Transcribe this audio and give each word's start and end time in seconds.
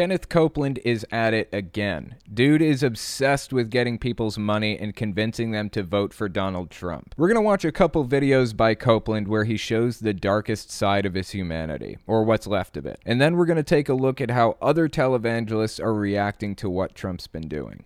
Kenneth 0.00 0.30
Copeland 0.30 0.80
is 0.82 1.04
at 1.12 1.34
it 1.34 1.50
again. 1.52 2.14
Dude 2.32 2.62
is 2.62 2.82
obsessed 2.82 3.52
with 3.52 3.68
getting 3.68 3.98
people's 3.98 4.38
money 4.38 4.78
and 4.78 4.96
convincing 4.96 5.50
them 5.50 5.68
to 5.68 5.82
vote 5.82 6.14
for 6.14 6.26
Donald 6.26 6.70
Trump. 6.70 7.14
We're 7.18 7.28
going 7.28 7.34
to 7.34 7.42
watch 7.42 7.66
a 7.66 7.70
couple 7.70 8.06
videos 8.06 8.56
by 8.56 8.74
Copeland 8.74 9.28
where 9.28 9.44
he 9.44 9.58
shows 9.58 9.98
the 9.98 10.14
darkest 10.14 10.70
side 10.70 11.04
of 11.04 11.12
his 11.12 11.32
humanity, 11.32 11.98
or 12.06 12.24
what's 12.24 12.46
left 12.46 12.78
of 12.78 12.86
it. 12.86 12.98
And 13.04 13.20
then 13.20 13.36
we're 13.36 13.44
going 13.44 13.58
to 13.58 13.62
take 13.62 13.90
a 13.90 13.94
look 13.94 14.22
at 14.22 14.30
how 14.30 14.56
other 14.62 14.88
televangelists 14.88 15.84
are 15.84 15.92
reacting 15.92 16.56
to 16.56 16.70
what 16.70 16.94
Trump's 16.94 17.26
been 17.26 17.46
doing. 17.46 17.84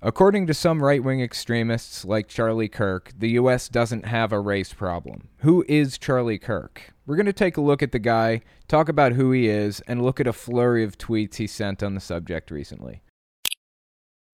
According 0.00 0.46
to 0.46 0.54
some 0.54 0.82
right 0.82 1.04
wing 1.04 1.20
extremists 1.20 2.06
like 2.06 2.26
Charlie 2.26 2.68
Kirk, 2.68 3.12
the 3.18 3.32
US 3.32 3.68
doesn't 3.68 4.06
have 4.06 4.32
a 4.32 4.40
race 4.40 4.72
problem. 4.72 5.28
Who 5.40 5.62
is 5.68 5.98
Charlie 5.98 6.38
Kirk? 6.38 6.94
We're 7.10 7.16
going 7.16 7.26
to 7.26 7.32
take 7.32 7.56
a 7.56 7.60
look 7.60 7.82
at 7.82 7.90
the 7.90 7.98
guy, 7.98 8.42
talk 8.68 8.88
about 8.88 9.14
who 9.14 9.32
he 9.32 9.48
is, 9.48 9.80
and 9.88 10.00
look 10.00 10.20
at 10.20 10.28
a 10.28 10.32
flurry 10.32 10.84
of 10.84 10.96
tweets 10.96 11.38
he 11.38 11.48
sent 11.48 11.82
on 11.82 11.96
the 11.96 12.00
subject 12.00 12.52
recently. 12.52 13.02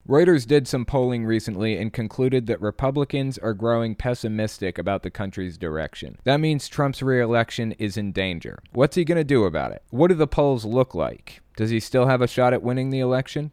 Reuters 0.06 0.46
did 0.46 0.68
some 0.68 0.84
polling 0.84 1.24
recently 1.24 1.78
and 1.78 1.90
concluded 1.90 2.46
that 2.46 2.60
Republicans 2.60 3.38
are 3.38 3.54
growing 3.54 3.94
pessimistic 3.94 4.76
about 4.76 5.04
the 5.04 5.10
country's 5.10 5.56
direction. 5.56 6.18
That 6.24 6.38
means 6.38 6.68
Trump's 6.68 7.02
reelection 7.02 7.72
is 7.78 7.96
in 7.96 8.12
danger. 8.12 8.58
What's 8.72 8.96
he 8.96 9.06
going 9.06 9.16
to 9.16 9.24
do 9.24 9.44
about 9.44 9.72
it? 9.72 9.82
What 9.88 10.08
do 10.08 10.14
the 10.14 10.26
polls 10.26 10.66
look 10.66 10.94
like? 10.94 11.40
Does 11.56 11.70
he 11.70 11.80
still 11.80 12.08
have 12.08 12.20
a 12.20 12.28
shot 12.28 12.52
at 12.52 12.62
winning 12.62 12.90
the 12.90 13.00
election? 13.00 13.52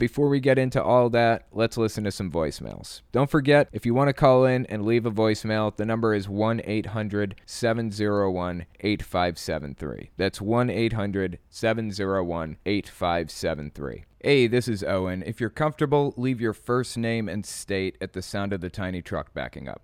Before 0.00 0.28
we 0.28 0.40
get 0.40 0.58
into 0.58 0.82
all 0.82 1.08
that, 1.10 1.46
let's 1.52 1.76
listen 1.76 2.02
to 2.02 2.10
some 2.10 2.28
voicemails. 2.28 3.02
Don't 3.12 3.30
forget, 3.30 3.68
if 3.72 3.86
you 3.86 3.94
want 3.94 4.08
to 4.08 4.12
call 4.12 4.44
in 4.44 4.66
and 4.66 4.84
leave 4.84 5.06
a 5.06 5.10
voicemail, 5.10 5.74
the 5.76 5.86
number 5.86 6.12
is 6.12 6.28
1 6.28 6.62
800 6.64 7.36
701 7.46 8.66
8573. 8.80 10.10
That's 10.16 10.40
1 10.40 10.68
800 10.68 11.38
701 11.48 12.56
8573. 12.66 14.04
Hey, 14.18 14.48
this 14.48 14.66
is 14.66 14.82
Owen. 14.82 15.22
If 15.24 15.40
you're 15.40 15.48
comfortable, 15.48 16.12
leave 16.16 16.40
your 16.40 16.54
first 16.54 16.98
name 16.98 17.28
and 17.28 17.46
state 17.46 17.96
at 18.00 18.14
the 18.14 18.22
sound 18.22 18.52
of 18.52 18.60
the 18.60 18.70
tiny 18.70 19.00
truck 19.00 19.32
backing 19.32 19.68
up. 19.68 19.82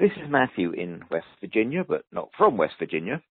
This 0.00 0.12
is 0.12 0.30
Matthew 0.30 0.72
in 0.72 1.02
West 1.10 1.26
Virginia, 1.42 1.84
but 1.86 2.06
not 2.10 2.30
from 2.38 2.56
West 2.56 2.76
Virginia. 2.78 3.22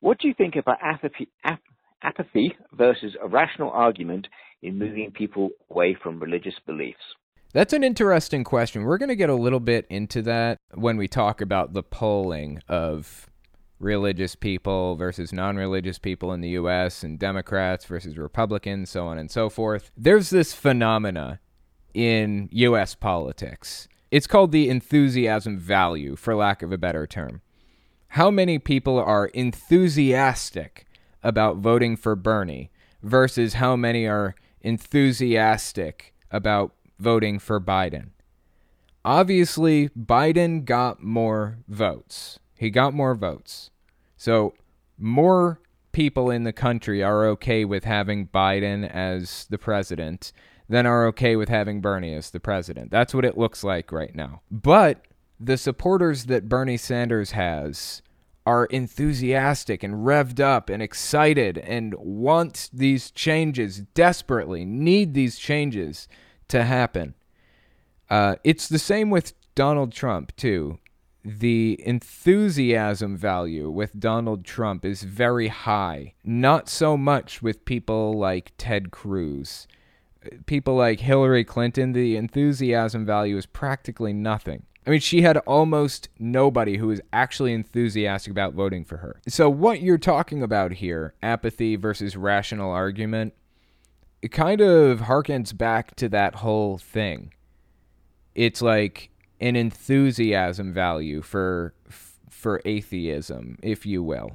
What 0.00 0.18
do 0.18 0.28
you 0.28 0.34
think 0.34 0.56
about 0.56 0.76
apathy, 0.82 1.28
ap- 1.42 1.62
apathy 2.02 2.54
versus 2.72 3.16
a 3.22 3.28
rational 3.28 3.70
argument 3.70 4.26
in 4.62 4.78
moving 4.78 5.10
people 5.12 5.50
away 5.70 5.96
from 6.02 6.20
religious 6.20 6.54
beliefs? 6.66 6.98
That's 7.52 7.72
an 7.72 7.84
interesting 7.84 8.42
question. 8.42 8.82
We're 8.82 8.98
going 8.98 9.10
to 9.10 9.16
get 9.16 9.30
a 9.30 9.34
little 9.34 9.60
bit 9.60 9.86
into 9.88 10.22
that 10.22 10.58
when 10.74 10.96
we 10.96 11.06
talk 11.06 11.40
about 11.40 11.72
the 11.72 11.84
polling 11.84 12.60
of 12.68 13.30
religious 13.78 14.34
people 14.34 14.96
versus 14.96 15.32
non 15.32 15.56
religious 15.56 15.98
people 15.98 16.32
in 16.32 16.40
the 16.40 16.50
US 16.50 17.04
and 17.04 17.18
Democrats 17.18 17.84
versus 17.84 18.18
Republicans, 18.18 18.90
so 18.90 19.06
on 19.06 19.18
and 19.18 19.30
so 19.30 19.48
forth. 19.48 19.92
There's 19.96 20.30
this 20.30 20.52
phenomena 20.52 21.38
in 21.92 22.48
US 22.50 22.94
politics. 22.94 23.86
It's 24.10 24.26
called 24.26 24.52
the 24.52 24.68
enthusiasm 24.68 25.58
value, 25.58 26.16
for 26.16 26.34
lack 26.34 26.62
of 26.62 26.72
a 26.72 26.78
better 26.78 27.06
term. 27.06 27.40
How 28.08 28.30
many 28.30 28.58
people 28.58 28.98
are 28.98 29.26
enthusiastic 29.26 30.83
about 31.24 31.56
voting 31.56 31.96
for 31.96 32.14
Bernie 32.14 32.70
versus 33.02 33.54
how 33.54 33.74
many 33.74 34.06
are 34.06 34.36
enthusiastic 34.60 36.14
about 36.30 36.74
voting 36.98 37.38
for 37.38 37.60
Biden. 37.60 38.10
Obviously, 39.04 39.88
Biden 39.90 40.64
got 40.64 41.02
more 41.02 41.58
votes. 41.68 42.38
He 42.56 42.70
got 42.70 42.94
more 42.94 43.14
votes. 43.14 43.70
So, 44.16 44.54
more 44.96 45.60
people 45.92 46.30
in 46.30 46.44
the 46.44 46.52
country 46.52 47.02
are 47.02 47.26
okay 47.26 47.64
with 47.64 47.84
having 47.84 48.28
Biden 48.28 48.88
as 48.88 49.46
the 49.50 49.58
president 49.58 50.32
than 50.68 50.86
are 50.86 51.06
okay 51.06 51.36
with 51.36 51.48
having 51.48 51.80
Bernie 51.80 52.14
as 52.14 52.30
the 52.30 52.40
president. 52.40 52.90
That's 52.90 53.14
what 53.14 53.24
it 53.24 53.36
looks 53.36 53.62
like 53.62 53.92
right 53.92 54.14
now. 54.14 54.40
But 54.50 55.06
the 55.38 55.58
supporters 55.58 56.24
that 56.26 56.48
Bernie 56.48 56.76
Sanders 56.76 57.32
has 57.32 58.02
are 58.46 58.66
enthusiastic 58.66 59.82
and 59.82 60.06
revved 60.06 60.38
up 60.38 60.68
and 60.68 60.82
excited 60.82 61.58
and 61.58 61.94
want 61.94 62.68
these 62.72 63.10
changes 63.10 63.80
desperately, 63.94 64.64
need 64.64 65.14
these 65.14 65.38
changes 65.38 66.08
to 66.48 66.64
happen. 66.64 67.14
Uh, 68.10 68.36
it's 68.44 68.68
the 68.68 68.78
same 68.78 69.10
with 69.10 69.32
Donald 69.54 69.92
Trump, 69.92 70.34
too. 70.36 70.78
The 71.24 71.80
enthusiasm 71.86 73.16
value 73.16 73.70
with 73.70 73.98
Donald 73.98 74.44
Trump 74.44 74.84
is 74.84 75.04
very 75.04 75.48
high. 75.48 76.12
Not 76.22 76.68
so 76.68 76.98
much 76.98 77.40
with 77.40 77.64
people 77.64 78.18
like 78.18 78.52
Ted 78.58 78.90
Cruz. 78.90 79.66
People 80.44 80.76
like 80.76 81.00
Hillary 81.00 81.44
Clinton, 81.44 81.92
the 81.92 82.16
enthusiasm 82.16 83.06
value 83.06 83.38
is 83.38 83.46
practically 83.46 84.12
nothing. 84.12 84.64
I 84.86 84.90
mean, 84.90 85.00
she 85.00 85.22
had 85.22 85.38
almost 85.38 86.08
nobody 86.18 86.76
who 86.76 86.88
was 86.88 87.00
actually 87.12 87.54
enthusiastic 87.54 88.30
about 88.30 88.52
voting 88.52 88.84
for 88.84 88.98
her. 88.98 89.20
So, 89.26 89.48
what 89.48 89.80
you're 89.80 89.96
talking 89.96 90.42
about 90.42 90.72
here, 90.72 91.14
apathy 91.22 91.76
versus 91.76 92.16
rational 92.16 92.70
argument, 92.70 93.34
it 94.20 94.28
kind 94.28 94.60
of 94.60 95.00
harkens 95.00 95.56
back 95.56 95.94
to 95.96 96.08
that 96.10 96.36
whole 96.36 96.76
thing. 96.76 97.32
It's 98.34 98.60
like 98.60 99.10
an 99.40 99.56
enthusiasm 99.56 100.72
value 100.72 101.22
for 101.22 101.74
for 102.28 102.60
atheism, 102.66 103.58
if 103.62 103.86
you 103.86 104.02
will, 104.02 104.32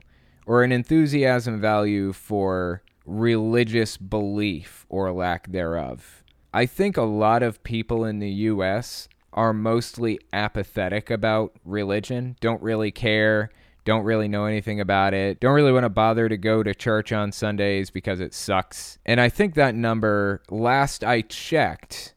or 0.48 0.64
an 0.64 0.72
enthusiasm 0.72 1.62
value 1.62 2.12
for 2.12 2.82
religious 3.06 3.98
belief 3.98 4.86
or 4.90 5.12
lack 5.12 5.52
thereof. 5.52 6.24
I 6.52 6.66
think 6.66 6.98
a 6.98 7.04
lot 7.04 7.44
of 7.44 7.64
people 7.64 8.04
in 8.04 8.18
the 8.18 8.30
US 8.30 9.08
are 9.34 9.54
mostly 9.54 10.20
apathetic 10.34 11.10
about 11.10 11.54
religion, 11.64 12.36
don't 12.40 12.62
really 12.62 12.92
care, 12.92 13.50
don't 13.86 14.04
really 14.04 14.28
know 14.28 14.46
anything 14.46 14.80
about 14.80 15.14
it, 15.14 15.40
don't 15.40 15.54
really 15.54 15.72
want 15.72 15.84
to 15.84 15.90
bother 15.90 16.30
to 16.30 16.38
go 16.38 16.64
to 16.64 16.74
church 16.74 17.12
on 17.12 17.32
Sundays 17.32 17.90
because 17.90 18.20
it 18.20 18.34
sucks. 18.34 19.00
And 19.06 19.20
I 19.20 19.30
think 19.30 19.56
that 19.56 19.76
number, 19.76 20.42
last 20.50 21.04
I 21.04 21.22
checked, 21.22 22.14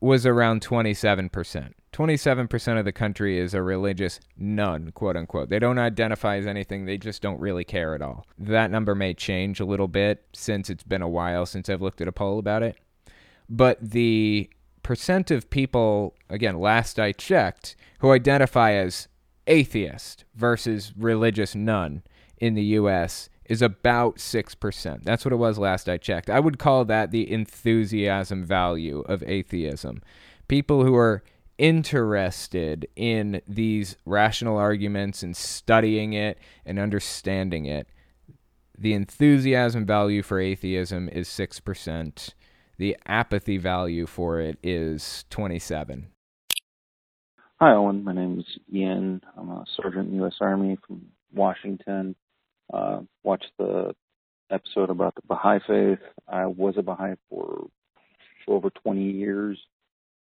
was 0.00 0.26
around 0.26 0.60
27%. 0.60 1.72
27% 1.92 2.78
of 2.78 2.84
the 2.86 2.92
country 2.92 3.38
is 3.38 3.52
a 3.52 3.62
religious 3.62 4.18
none, 4.36 4.90
quote 4.92 5.16
unquote. 5.16 5.50
They 5.50 5.58
don't 5.58 5.78
identify 5.78 6.38
as 6.38 6.46
anything, 6.46 6.86
they 6.86 6.96
just 6.96 7.20
don't 7.20 7.40
really 7.40 7.64
care 7.64 7.94
at 7.94 8.02
all. 8.02 8.26
That 8.38 8.70
number 8.70 8.94
may 8.94 9.12
change 9.12 9.60
a 9.60 9.66
little 9.66 9.88
bit 9.88 10.24
since 10.32 10.70
it's 10.70 10.82
been 10.82 11.02
a 11.02 11.08
while 11.08 11.44
since 11.44 11.68
I've 11.68 11.82
looked 11.82 12.00
at 12.00 12.08
a 12.08 12.12
poll 12.12 12.38
about 12.38 12.62
it. 12.62 12.76
But 13.48 13.78
the 13.80 14.48
percent 14.82 15.30
of 15.30 15.50
people, 15.50 16.14
again, 16.28 16.58
last 16.58 16.98
I 16.98 17.12
checked, 17.12 17.76
who 18.00 18.12
identify 18.12 18.72
as 18.72 19.08
atheist 19.46 20.24
versus 20.34 20.92
religious 20.96 21.54
none 21.54 22.02
in 22.38 22.54
the 22.54 22.64
U.S. 22.64 23.28
is 23.46 23.62
about 23.62 24.16
6%. 24.16 25.02
That's 25.04 25.24
what 25.24 25.32
it 25.32 25.36
was 25.36 25.58
last 25.58 25.88
I 25.88 25.96
checked. 25.96 26.30
I 26.30 26.40
would 26.40 26.58
call 26.58 26.84
that 26.84 27.10
the 27.10 27.30
enthusiasm 27.30 28.44
value 28.44 29.00
of 29.00 29.22
atheism. 29.22 30.02
People 30.48 30.84
who 30.84 30.94
are 30.96 31.22
interested 31.58 32.88
in 32.96 33.40
these 33.46 33.96
rational 34.04 34.56
arguments 34.56 35.22
and 35.22 35.36
studying 35.36 36.12
it 36.12 36.38
and 36.66 36.78
understanding 36.78 37.66
it. 37.66 37.88
The 38.76 38.94
enthusiasm 38.94 39.86
value 39.86 40.22
for 40.22 40.40
atheism 40.40 41.08
is 41.10 41.28
6% 41.28 42.34
the 42.82 42.96
apathy 43.06 43.58
value 43.58 44.06
for 44.06 44.40
it 44.40 44.58
is 44.60 45.24
27. 45.30 46.08
Hi, 47.60 47.74
Owen. 47.74 48.02
My 48.02 48.12
name 48.12 48.40
is 48.40 48.58
Ian. 48.74 49.22
I'm 49.36 49.50
a 49.50 49.64
sergeant 49.76 50.08
in 50.08 50.16
the 50.16 50.24
U.S. 50.24 50.34
Army 50.40 50.76
from 50.84 51.02
Washington. 51.32 52.16
Uh, 52.74 53.02
watched 53.22 53.52
the 53.56 53.94
episode 54.50 54.90
about 54.90 55.14
the 55.14 55.22
Baha'i 55.28 55.60
faith. 55.64 56.00
I 56.26 56.46
was 56.46 56.74
a 56.76 56.82
Baha'i 56.82 57.14
for, 57.30 57.68
for 58.44 58.56
over 58.56 58.70
20 58.70 59.12
years. 59.12 59.60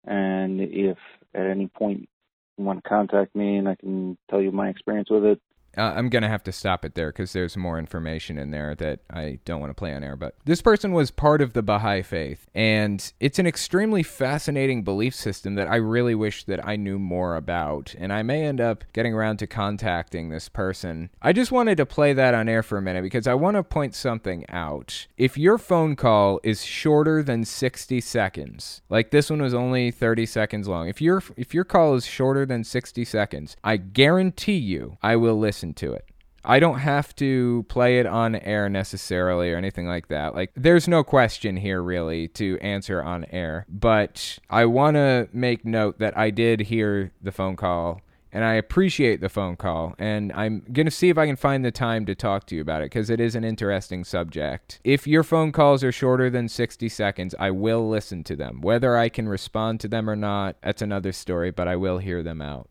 And 0.04 0.60
if 0.60 0.98
at 1.34 1.46
any 1.46 1.66
point 1.66 2.08
you 2.56 2.64
want 2.64 2.84
to 2.84 2.88
contact 2.88 3.34
me 3.34 3.56
and 3.56 3.68
I 3.68 3.74
can 3.74 4.16
tell 4.30 4.40
you 4.40 4.52
my 4.52 4.68
experience 4.68 5.10
with 5.10 5.24
it, 5.24 5.40
uh, 5.76 5.92
I'm 5.96 6.08
going 6.08 6.22
to 6.22 6.28
have 6.28 6.44
to 6.44 6.52
stop 6.52 6.84
it 6.84 6.94
there 6.94 7.08
because 7.08 7.32
there's 7.32 7.56
more 7.56 7.78
information 7.78 8.38
in 8.38 8.50
there 8.50 8.74
that 8.76 9.00
I 9.10 9.38
don't 9.44 9.60
want 9.60 9.70
to 9.70 9.74
play 9.74 9.94
on 9.94 10.02
air. 10.02 10.16
But 10.16 10.34
this 10.44 10.62
person 10.62 10.92
was 10.92 11.10
part 11.10 11.42
of 11.42 11.52
the 11.52 11.62
Baha'i 11.62 12.02
faith, 12.02 12.48
and 12.54 13.12
it's 13.20 13.38
an 13.38 13.46
extremely 13.46 14.02
fascinating 14.02 14.82
belief 14.82 15.14
system 15.14 15.54
that 15.56 15.68
I 15.68 15.76
really 15.76 16.14
wish 16.14 16.44
that 16.44 16.66
I 16.66 16.76
knew 16.76 16.98
more 16.98 17.36
about. 17.36 17.94
And 17.98 18.12
I 18.12 18.22
may 18.22 18.44
end 18.44 18.60
up 18.60 18.84
getting 18.92 19.14
around 19.14 19.38
to 19.38 19.46
contacting 19.46 20.28
this 20.28 20.48
person. 20.48 21.10
I 21.20 21.32
just 21.32 21.52
wanted 21.52 21.76
to 21.76 21.86
play 21.86 22.12
that 22.12 22.34
on 22.34 22.48
air 22.48 22.62
for 22.62 22.78
a 22.78 22.82
minute 22.82 23.02
because 23.02 23.26
I 23.26 23.34
want 23.34 23.56
to 23.56 23.62
point 23.62 23.94
something 23.94 24.44
out. 24.48 25.06
If 25.16 25.36
your 25.36 25.58
phone 25.58 25.96
call 25.96 26.40
is 26.42 26.64
shorter 26.64 27.22
than 27.22 27.44
60 27.44 28.00
seconds, 28.00 28.82
like 28.88 29.10
this 29.10 29.30
one 29.30 29.42
was 29.42 29.54
only 29.54 29.90
30 29.90 30.26
seconds 30.26 30.68
long, 30.68 30.88
if 30.88 31.00
your 31.00 31.22
if 31.36 31.52
your 31.54 31.64
call 31.64 31.94
is 31.94 32.06
shorter 32.06 32.46
than 32.46 32.64
60 32.64 33.04
seconds, 33.04 33.56
I 33.62 33.76
guarantee 33.76 34.56
you 34.56 34.98
I 35.02 35.16
will 35.16 35.38
listen 35.38 35.65
to 35.74 35.92
it. 35.92 36.04
I 36.44 36.60
don't 36.60 36.78
have 36.78 37.14
to 37.16 37.64
play 37.68 37.98
it 37.98 38.06
on 38.06 38.36
air 38.36 38.68
necessarily 38.68 39.50
or 39.50 39.56
anything 39.56 39.88
like 39.88 40.06
that. 40.08 40.34
Like, 40.36 40.52
there's 40.54 40.86
no 40.86 41.02
question 41.02 41.56
here 41.56 41.82
really 41.82 42.28
to 42.28 42.56
answer 42.60 43.02
on 43.02 43.26
air, 43.30 43.66
but 43.68 44.38
I 44.48 44.66
want 44.66 44.94
to 44.94 45.28
make 45.32 45.64
note 45.64 45.98
that 45.98 46.16
I 46.16 46.30
did 46.30 46.60
hear 46.60 47.10
the 47.20 47.32
phone 47.32 47.56
call 47.56 48.00
and 48.36 48.44
I 48.44 48.54
appreciate 48.54 49.22
the 49.22 49.30
phone 49.30 49.56
call. 49.56 49.94
And 49.98 50.30
I'm 50.32 50.62
going 50.70 50.84
to 50.84 50.90
see 50.90 51.08
if 51.08 51.16
I 51.16 51.26
can 51.26 51.36
find 51.36 51.64
the 51.64 51.70
time 51.70 52.04
to 52.04 52.14
talk 52.14 52.46
to 52.46 52.54
you 52.54 52.60
about 52.60 52.82
it 52.82 52.90
because 52.90 53.08
it 53.08 53.18
is 53.18 53.34
an 53.34 53.44
interesting 53.44 54.04
subject. 54.04 54.78
If 54.84 55.06
your 55.06 55.22
phone 55.22 55.52
calls 55.52 55.82
are 55.82 55.90
shorter 55.90 56.28
than 56.28 56.50
60 56.50 56.88
seconds, 56.90 57.34
I 57.40 57.50
will 57.50 57.88
listen 57.88 58.22
to 58.24 58.36
them. 58.36 58.60
Whether 58.60 58.96
I 58.96 59.08
can 59.08 59.26
respond 59.26 59.80
to 59.80 59.88
them 59.88 60.10
or 60.10 60.16
not, 60.16 60.56
that's 60.62 60.82
another 60.82 61.12
story, 61.12 61.50
but 61.50 61.66
I 61.66 61.76
will 61.76 61.96
hear 61.96 62.22
them 62.22 62.42
out. 62.42 62.68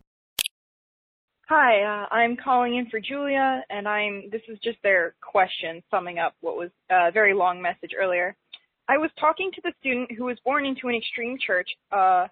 Hi, 1.48 1.82
uh, 1.82 2.12
I'm 2.12 2.36
calling 2.36 2.74
in 2.74 2.90
for 2.90 2.98
Julia, 2.98 3.62
and 3.70 3.86
I'm. 3.86 4.24
This 4.32 4.42
is 4.48 4.58
just 4.64 4.78
their 4.82 5.14
question, 5.22 5.80
summing 5.92 6.18
up 6.18 6.34
what 6.40 6.56
was 6.56 6.70
a 6.90 7.12
very 7.12 7.34
long 7.34 7.62
message 7.62 7.92
earlier. 7.96 8.34
I 8.88 8.98
was 8.98 9.10
talking 9.20 9.52
to 9.54 9.60
the 9.62 9.72
student 9.78 10.10
who 10.10 10.24
was 10.24 10.38
born 10.44 10.66
into 10.66 10.88
an 10.88 10.96
extreme 10.96 11.38
church. 11.38 11.68
Uh, 11.92 12.26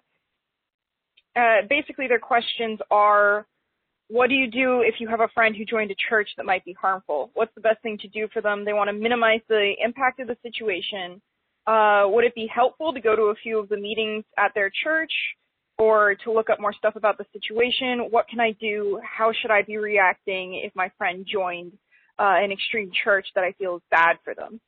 uh, 1.33 1.61
basically, 1.69 2.07
their 2.09 2.19
questions 2.19 2.79
are, 2.91 3.47
what 4.09 4.27
do 4.27 4.35
you 4.35 4.51
do 4.51 4.81
if 4.81 4.95
you 4.99 5.07
have 5.07 5.21
a 5.21 5.29
friend 5.29 5.55
who 5.55 5.63
joined 5.63 5.91
a 5.91 6.09
church 6.09 6.27
that 6.35 6.45
might 6.45 6.65
be 6.65 6.73
harmful? 6.73 7.31
What's 7.35 7.55
the 7.55 7.61
best 7.61 7.81
thing 7.83 7.97
to 7.99 8.09
do 8.09 8.27
for 8.33 8.41
them? 8.41 8.65
They 8.65 8.73
want 8.73 8.89
to 8.89 8.93
minimize 8.93 9.41
the 9.47 9.75
impact 9.81 10.19
of 10.19 10.27
the 10.27 10.35
situation. 10.43 11.21
Uh, 11.65 12.03
would 12.07 12.25
it 12.25 12.35
be 12.35 12.47
helpful 12.53 12.91
to 12.91 12.99
go 12.99 13.15
to 13.15 13.23
a 13.23 13.35
few 13.35 13.59
of 13.59 13.69
the 13.69 13.77
meetings 13.77 14.25
at 14.37 14.51
their 14.55 14.69
church? 14.83 15.13
Or 15.77 16.15
to 16.23 16.31
look 16.31 16.49
up 16.49 16.59
more 16.59 16.73
stuff 16.73 16.95
about 16.95 17.17
the 17.17 17.25
situation. 17.33 18.07
What 18.09 18.27
can 18.27 18.39
I 18.39 18.51
do? 18.51 18.99
How 19.03 19.31
should 19.33 19.51
I 19.51 19.61
be 19.61 19.77
reacting 19.77 20.61
if 20.63 20.73
my 20.75 20.91
friend 20.97 21.25
joined 21.29 21.73
uh, 22.17 22.35
an 22.37 22.51
extreme 22.51 22.91
church 23.03 23.27
that 23.35 23.43
I 23.43 23.51
feel 23.53 23.77
is 23.77 23.81
bad 23.91 24.17
for 24.23 24.33
them? 24.33 24.59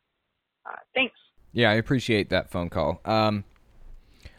Uh, 0.65 0.75
thanks. 0.93 1.15
Yeah, 1.53 1.71
I 1.71 1.75
appreciate 1.75 2.29
that 2.29 2.51
phone 2.51 2.69
call. 2.69 2.99
Um, 3.05 3.45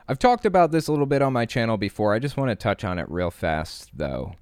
I've 0.06 0.18
talked 0.18 0.46
about 0.46 0.72
this 0.72 0.88
a 0.88 0.92
little 0.92 1.06
bit 1.06 1.22
on 1.22 1.32
my 1.32 1.46
channel 1.46 1.76
before. 1.76 2.14
I 2.14 2.18
just 2.18 2.36
want 2.36 2.50
to 2.50 2.54
touch 2.54 2.84
on 2.84 2.98
it 2.98 3.10
real 3.10 3.30
fast, 3.30 3.90
though. 3.94 4.34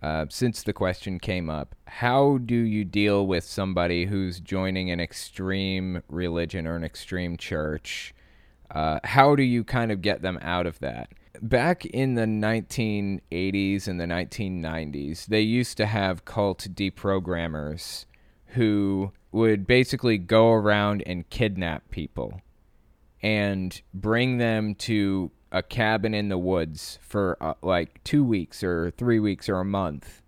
Uh, 0.00 0.26
since 0.28 0.64
the 0.64 0.72
question 0.72 1.20
came 1.20 1.48
up, 1.48 1.76
how 1.86 2.38
do 2.38 2.56
you 2.56 2.84
deal 2.84 3.24
with 3.24 3.44
somebody 3.44 4.06
who's 4.06 4.40
joining 4.40 4.90
an 4.90 4.98
extreme 4.98 6.02
religion 6.08 6.66
or 6.66 6.74
an 6.74 6.82
extreme 6.82 7.36
church? 7.36 8.12
Uh, 8.68 8.98
how 9.04 9.36
do 9.36 9.44
you 9.44 9.62
kind 9.62 9.92
of 9.92 10.02
get 10.02 10.22
them 10.22 10.40
out 10.42 10.66
of 10.66 10.80
that? 10.80 11.08
Back 11.40 11.84
in 11.86 12.14
the 12.14 12.22
1980s 12.22 13.88
and 13.88 14.00
the 14.00 14.04
1990s, 14.04 15.26
they 15.26 15.40
used 15.40 15.76
to 15.78 15.86
have 15.86 16.24
cult 16.24 16.66
deprogrammers 16.74 18.06
who 18.48 19.12
would 19.30 19.66
basically 19.66 20.18
go 20.18 20.52
around 20.52 21.02
and 21.06 21.28
kidnap 21.30 21.90
people 21.90 22.42
and 23.22 23.80
bring 23.94 24.38
them 24.38 24.74
to 24.74 25.30
a 25.50 25.62
cabin 25.62 26.14
in 26.14 26.28
the 26.28 26.38
woods 26.38 26.98
for 27.02 27.36
uh, 27.40 27.54
like 27.62 28.02
two 28.04 28.24
weeks 28.24 28.62
or 28.62 28.90
three 28.90 29.20
weeks 29.20 29.48
or 29.48 29.60
a 29.60 29.64
month 29.64 30.22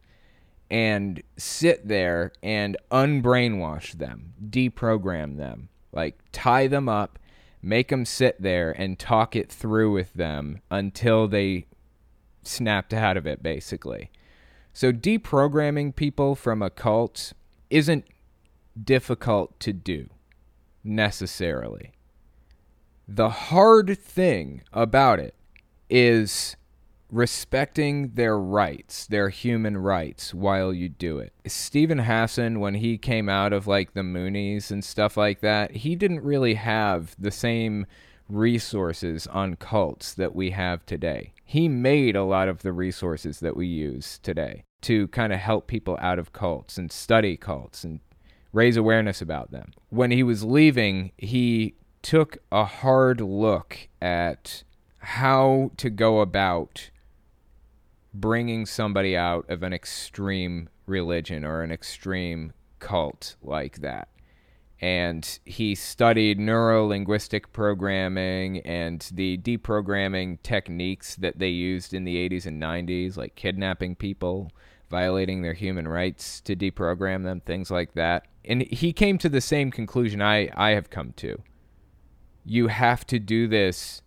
and 0.71 1.23
sit 1.37 1.87
there 1.87 2.33
and 2.43 2.77
unbrainwash 2.91 3.93
them, 3.93 4.35
deprogram 4.51 5.37
them, 5.37 5.69
like 5.93 6.19
tie 6.33 6.67
them 6.67 6.89
up 6.89 7.19
make 7.65 7.89
them 7.89 8.05
sit 8.05 8.41
there 8.41 8.71
and 8.73 8.99
talk 8.99 9.35
it 9.35 9.51
through 9.51 9.91
with 9.93 10.13
them 10.13 10.61
until 10.71 11.27
they 11.27 11.67
snapped 12.43 12.93
out 12.93 13.17
of 13.17 13.27
it, 13.27 13.43
basically. 13.43 14.11
So, 14.73 14.93
deprogramming 14.93 15.97
people 15.97 16.35
from 16.35 16.61
a 16.61 16.71
cult 16.71 17.33
isn't 17.71 18.05
difficult 18.83 19.59
to 19.61 19.73
do 19.73 20.11
necessarily. 20.83 21.93
The 23.07 23.31
hard 23.31 23.99
thing 23.99 24.63
about 24.73 25.19
it 25.21 25.35
is 25.89 26.57
respecting 27.15 28.11
their 28.15 28.37
rights, 28.37 29.07
their 29.07 29.29
human 29.29 29.79
rights, 29.79 30.35
while 30.35 30.75
you 30.75 30.89
do 30.89 31.21
it. 31.21 31.33
Steven 31.47 32.01
Hassan, 32.01 32.59
when 32.59 32.75
he 32.75 32.99
came 32.99 33.29
out 33.29 33.53
of 33.53 33.69
like 33.69 33.95
the 33.95 34.01
Moonies 34.01 34.73
and 34.73 34.85
stuff 34.85 35.17
like 35.17 35.39
that, 35.41 35.71
he 35.77 35.95
didn't 35.95 36.25
really 36.25 36.55
have 36.55 37.15
the 37.17 37.31
same 37.31 37.87
resources 38.29 39.29
on 39.29 39.55
cults 39.55 40.13
that 40.15 40.35
we 40.35 40.51
have 40.51 40.85
today. 40.87 41.33
He 41.45 41.69
made 41.69 42.17
a 42.17 42.25
lot 42.25 42.49
of 42.49 42.63
the 42.63 42.73
resources 42.73 43.39
that 43.39 43.57
we 43.57 43.69
use 43.69 44.19
today 44.21 44.65
to 44.83 45.07
kind 45.09 45.33
of 45.33 45.39
help 45.39 45.69
people 45.69 45.97
out 46.01 46.19
of 46.19 46.33
cults 46.33 46.79
and 46.79 46.91
study 46.91 47.37
cults 47.37 47.85
and 47.85 48.01
raise 48.53 48.77
awareness 48.77 49.23
about 49.23 49.53
them. 49.53 49.73
When 49.89 50.11
he 50.11 50.25
was 50.25 50.43
leaving, 50.43 51.13
he 51.17 51.75
took 52.03 52.39
a 52.51 52.65
hard 52.65 53.21
look 53.21 53.89
at 54.03 54.65
how 54.99 55.71
to 55.77 55.91
go 55.91 56.21
about 56.21 56.91
bringing 58.15 58.65
somebody 58.65 59.17
out 59.17 59.45
of 59.51 59.63
an 59.63 59.73
extreme 59.73 60.69
religion 60.87 61.45
or 61.45 61.63
an 61.63 61.73
extreme 61.73 62.53
cult 62.79 63.37
like 63.43 63.81
that. 63.81 64.09
And 64.81 65.39
he 65.45 65.75
studied 65.75 66.39
neuro 66.39 66.87
linguistic 66.87 67.53
programming 67.53 68.61
and 68.61 69.09
the 69.13 69.39
deprogramming 69.39 70.43
techniques 70.43 71.17
that 71.17 71.39
they 71.39 71.49
used 71.49 71.95
in 71.95 72.05
the 72.05 72.29
80s 72.29 72.47
and 72.47 72.63
90s, 72.63 73.17
like 73.17 73.35
kidnapping 73.35 73.97
people, 73.97 74.53
violating 74.91 75.43
their 75.43 75.55
human 75.55 75.89
rights 75.89 76.41
to 76.43 76.55
deprogram 76.55 77.25
them, 77.25 77.41
things 77.41 77.71
like 77.71 77.95
that. 77.95 78.27
And 78.45 78.63
he 78.63 78.93
came 78.93 79.17
to 79.19 79.29
the 79.29 79.41
same 79.41 79.71
conclusion 79.71 80.21
I, 80.21 80.51
I 80.55 80.71
have 80.71 80.91
come 80.91 81.13
to. 81.17 81.41
You 82.45 82.67
have 82.69 83.07
to 83.07 83.19
do 83.19 83.49
this 83.49 84.03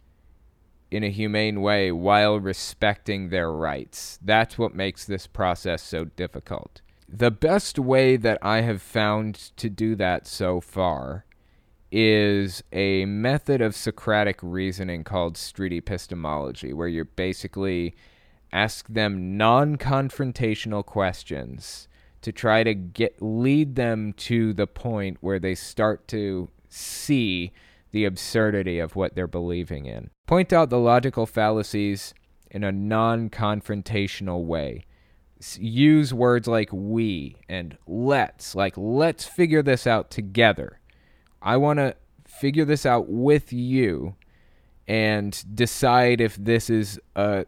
in 0.90 1.04
a 1.04 1.10
humane 1.10 1.62
way 1.62 1.92
while 1.92 2.40
respecting 2.40 3.30
their 3.30 3.52
rights. 3.52 4.20
That's 4.24 4.58
what 4.58 4.74
makes 4.74 5.06
this 5.06 5.28
process 5.28 5.82
so 5.82 6.06
difficult. 6.06 6.82
The 7.10 7.32
best 7.32 7.80
way 7.80 8.18
that 8.18 8.38
I 8.42 8.62
have 8.62 8.82
found 8.82 9.36
to 9.58 9.70
do 9.70 9.96
that 9.96 10.28
so 10.28 10.60
far 10.60 11.26
is 11.92 12.64
a 12.74 13.06
method 13.06 13.62
of 13.62 13.76
Socratic 13.76 14.40
reasoning 14.42 15.04
called 15.04 15.38
street 15.38 15.72
epistemology, 15.72 16.74
where 16.74 16.88
you 16.88 17.06
basically 17.06 17.96
ask 18.52 18.88
them 18.88 19.38
non 19.38 19.78
confrontational 19.78 20.86
questions 20.86 21.88
to 22.22 22.32
try 22.32 22.64
to 22.64 22.74
get 22.74 23.22
lead 23.22 23.76
them 23.76 24.12
to 24.14 24.54
the 24.54 24.68
point 24.68 25.18
where 25.22 25.40
they 25.40 25.56
start 25.56 26.08
to 26.10 26.50
see 26.68 27.54
the 27.92 28.04
absurdity 28.04 28.80
of 28.80 28.96
what 28.96 29.16
they're 29.16 29.28
believing 29.28 29.86
in. 29.86 30.10
Point 30.28 30.52
out 30.52 30.70
the 30.70 30.78
logical 30.78 31.26
fallacies 31.26 32.14
in 32.52 32.64
a 32.64 32.72
non 32.72 33.30
confrontational 33.30 34.44
way. 34.44 34.86
Use 35.58 36.14
words 36.14 36.48
like 36.48 36.70
we 36.74 37.38
and 37.48 37.78
let's, 37.88 38.54
like 38.54 38.74
let's 38.76 39.24
figure 39.24 39.64
this 39.64 39.88
out 39.88 40.12
together. 40.12 40.80
I 41.42 41.56
want 41.56 41.80
to 41.80 41.96
figure 42.26 42.66
this 42.66 42.86
out 42.86 43.08
with 43.08 43.54
you 43.54 44.16
and 44.86 45.44
decide 45.56 46.20
if 46.20 46.36
this 46.36 46.70
is 46.70 47.00
uh, 47.16 47.46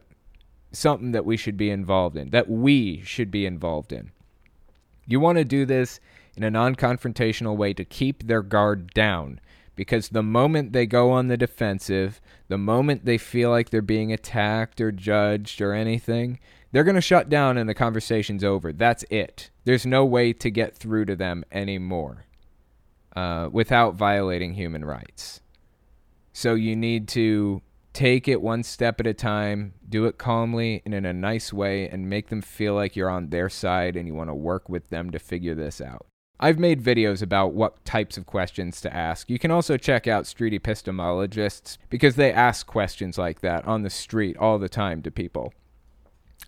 something 0.72 1.12
that 1.12 1.26
we 1.26 1.36
should 1.36 1.58
be 1.58 1.70
involved 1.70 2.16
in, 2.16 2.30
that 2.30 2.48
we 2.48 3.02
should 3.02 3.30
be 3.30 3.44
involved 3.44 3.92
in. 3.92 4.10
You 5.06 5.20
want 5.20 5.36
to 5.36 5.44
do 5.44 5.66
this 5.66 6.00
in 6.34 6.44
a 6.44 6.50
non 6.50 6.76
confrontational 6.76 7.56
way 7.56 7.74
to 7.74 7.84
keep 7.84 8.26
their 8.26 8.42
guard 8.42 8.94
down 8.94 9.40
because 9.80 10.10
the 10.10 10.22
moment 10.22 10.74
they 10.74 10.84
go 10.84 11.10
on 11.10 11.28
the 11.28 11.38
defensive, 11.38 12.20
the 12.48 12.58
moment 12.58 13.06
they 13.06 13.16
feel 13.16 13.48
like 13.48 13.70
they're 13.70 13.80
being 13.80 14.12
attacked 14.12 14.78
or 14.78 14.92
judged 14.92 15.62
or 15.62 15.72
anything, 15.72 16.38
they're 16.70 16.84
going 16.84 16.96
to 16.96 17.00
shut 17.00 17.30
down 17.30 17.56
and 17.56 17.66
the 17.66 17.72
conversation's 17.72 18.44
over. 18.44 18.74
That's 18.74 19.06
it. 19.08 19.48
There's 19.64 19.86
no 19.86 20.04
way 20.04 20.34
to 20.34 20.50
get 20.50 20.76
through 20.76 21.06
to 21.06 21.16
them 21.16 21.44
anymore 21.50 22.26
uh, 23.16 23.48
without 23.50 23.94
violating 23.94 24.52
human 24.52 24.84
rights. 24.84 25.40
So 26.34 26.52
you 26.52 26.76
need 26.76 27.08
to 27.08 27.62
take 27.94 28.28
it 28.28 28.42
one 28.42 28.62
step 28.62 29.00
at 29.00 29.06
a 29.06 29.14
time, 29.14 29.72
do 29.88 30.04
it 30.04 30.18
calmly 30.18 30.82
and 30.84 30.92
in 30.92 31.06
a 31.06 31.14
nice 31.14 31.54
way, 31.54 31.88
and 31.88 32.10
make 32.10 32.28
them 32.28 32.42
feel 32.42 32.74
like 32.74 32.96
you're 32.96 33.08
on 33.08 33.30
their 33.30 33.48
side 33.48 33.96
and 33.96 34.06
you 34.06 34.12
want 34.12 34.28
to 34.28 34.34
work 34.34 34.68
with 34.68 34.90
them 34.90 35.10
to 35.12 35.18
figure 35.18 35.54
this 35.54 35.80
out. 35.80 36.04
I've 36.42 36.58
made 36.58 36.82
videos 36.82 37.20
about 37.20 37.52
what 37.52 37.84
types 37.84 38.16
of 38.16 38.24
questions 38.24 38.80
to 38.80 38.92
ask. 38.92 39.28
You 39.28 39.38
can 39.38 39.50
also 39.50 39.76
check 39.76 40.06
out 40.06 40.26
street 40.26 40.54
epistemologists 40.60 41.76
because 41.90 42.16
they 42.16 42.32
ask 42.32 42.66
questions 42.66 43.18
like 43.18 43.40
that 43.42 43.66
on 43.66 43.82
the 43.82 43.90
street 43.90 44.38
all 44.38 44.58
the 44.58 44.68
time 44.68 45.02
to 45.02 45.10
people. 45.10 45.52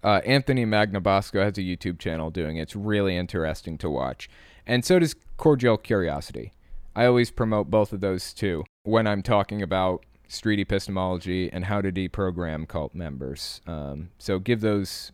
Uh, 0.02 0.22
Anthony 0.24 0.64
Magnabosco 0.64 1.42
has 1.44 1.58
a 1.58 1.62
YouTube 1.62 1.98
channel 1.98 2.30
doing 2.30 2.56
it. 2.56 2.62
It's 2.62 2.74
really 2.74 3.16
interesting 3.16 3.76
to 3.78 3.90
watch. 3.90 4.30
And 4.66 4.82
so 4.82 4.98
does 4.98 5.14
Cordial 5.36 5.76
Curiosity. 5.76 6.52
I 6.96 7.04
always 7.04 7.30
promote 7.30 7.70
both 7.70 7.92
of 7.92 8.00
those 8.00 8.32
too 8.32 8.64
when 8.84 9.06
I'm 9.06 9.22
talking 9.22 9.60
about 9.60 10.06
street 10.26 10.58
epistemology 10.58 11.52
and 11.52 11.66
how 11.66 11.82
to 11.82 11.92
deprogram 11.92 12.66
cult 12.66 12.94
members. 12.94 13.60
Um, 13.66 14.08
so 14.18 14.38
give 14.38 14.62
those 14.62 15.12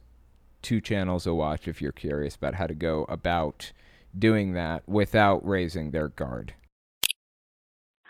two 0.62 0.80
channels 0.80 1.26
a 1.26 1.34
watch 1.34 1.66
if 1.66 1.82
you're 1.82 1.90
curious 1.90 2.36
about 2.36 2.54
how 2.54 2.68
to 2.68 2.74
go 2.74 3.04
about 3.08 3.72
doing 4.16 4.52
that 4.54 4.88
without 4.88 5.46
raising 5.46 5.90
their 5.90 6.08
guard. 6.08 6.54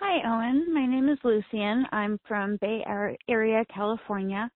Hi, 0.01 0.21
Owen. 0.25 0.73
My 0.73 0.87
name 0.87 1.09
is 1.09 1.19
Lucian. 1.25 1.85
I'm 1.93 2.19
from 2.27 2.57
Bay 2.61 2.85
Area, 3.29 3.65
California. 3.75 4.49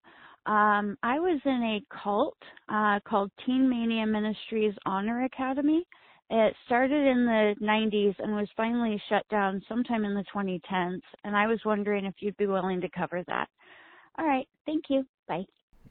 Um, 0.45 0.97
I 1.03 1.19
was 1.19 1.39
in 1.45 1.79
a 1.79 2.03
cult 2.03 2.37
uh, 2.69 2.99
called 3.07 3.31
Teen 3.45 3.69
Mania 3.69 4.05
Ministries 4.05 4.73
Honor 4.85 5.23
Academy. 5.25 5.83
It 6.29 6.55
started 6.65 7.05
in 7.05 7.25
the 7.25 7.55
90s 7.61 8.15
and 8.19 8.35
was 8.35 8.47
finally 8.57 9.01
shut 9.09 9.27
down 9.29 9.61
sometime 9.69 10.05
in 10.05 10.15
the 10.15 10.23
2010s. 10.33 11.01
And 11.23 11.35
I 11.35 11.47
was 11.47 11.59
wondering 11.65 12.05
if 12.05 12.15
you'd 12.19 12.37
be 12.37 12.47
willing 12.47 12.81
to 12.81 12.89
cover 12.89 13.23
that. 13.27 13.47
All 14.17 14.25
right. 14.25 14.47
Thank 14.65 14.85
you. 14.89 15.05
Bye. 15.27 15.45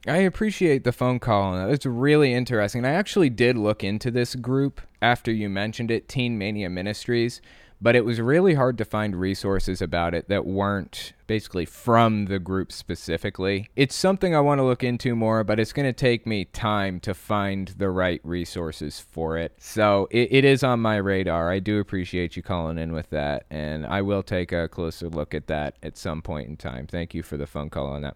I 0.05 0.17
appreciate 0.17 0.83
the 0.83 0.91
phone 0.91 1.19
call. 1.19 1.69
It's 1.69 1.85
really 1.85 2.33
interesting. 2.33 2.83
I 2.83 2.91
actually 2.91 3.29
did 3.29 3.57
look 3.57 3.83
into 3.83 4.11
this 4.11 4.35
group 4.35 4.81
after 5.03 5.31
you 5.31 5.49
mentioned 5.49 5.91
it, 5.91 6.07
Teen 6.07 6.37
Mania 6.37 6.69
Ministries, 6.69 7.41
but 7.81 7.95
it 7.97 8.05
was 8.05 8.21
really 8.21 8.53
hard 8.53 8.77
to 8.77 8.85
find 8.85 9.13
resources 9.13 9.81
about 9.81 10.13
it 10.13 10.29
that 10.29 10.45
weren't 10.45 11.11
basically 11.27 11.65
from 11.65 12.25
the 12.27 12.39
group 12.39 12.71
specifically. 12.71 13.69
It's 13.75 13.95
something 13.95 14.33
I 14.33 14.39
want 14.39 14.59
to 14.59 14.63
look 14.63 14.81
into 14.81 15.13
more, 15.15 15.43
but 15.43 15.59
it's 15.59 15.73
going 15.73 15.87
to 15.87 15.93
take 15.93 16.25
me 16.25 16.45
time 16.45 17.01
to 17.01 17.13
find 17.13 17.67
the 17.77 17.89
right 17.89 18.21
resources 18.23 19.01
for 19.01 19.37
it. 19.37 19.53
So 19.57 20.07
it, 20.11 20.29
it 20.31 20.45
is 20.45 20.63
on 20.63 20.79
my 20.79 20.95
radar. 20.95 21.51
I 21.51 21.59
do 21.59 21.81
appreciate 21.81 22.37
you 22.37 22.41
calling 22.41 22.77
in 22.77 22.93
with 22.93 23.09
that, 23.09 23.45
and 23.49 23.85
I 23.85 24.01
will 24.01 24.23
take 24.23 24.53
a 24.53 24.69
closer 24.69 25.09
look 25.09 25.33
at 25.33 25.47
that 25.47 25.75
at 25.83 25.97
some 25.97 26.21
point 26.21 26.47
in 26.47 26.55
time. 26.55 26.87
Thank 26.87 27.13
you 27.13 27.23
for 27.23 27.35
the 27.35 27.47
phone 27.47 27.69
call 27.69 27.87
on 27.87 28.03
that. 28.03 28.15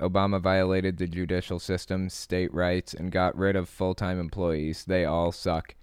Obama 0.00 0.40
violated 0.40 0.98
the 0.98 1.06
judicial 1.06 1.58
system, 1.58 2.08
state 2.08 2.52
rights, 2.52 2.94
and 2.94 3.12
got 3.12 3.36
rid 3.36 3.56
of 3.56 3.68
full 3.68 3.94
time 3.94 4.18
employees. 4.18 4.84
They 4.84 5.04
all 5.04 5.32
suck. 5.32 5.74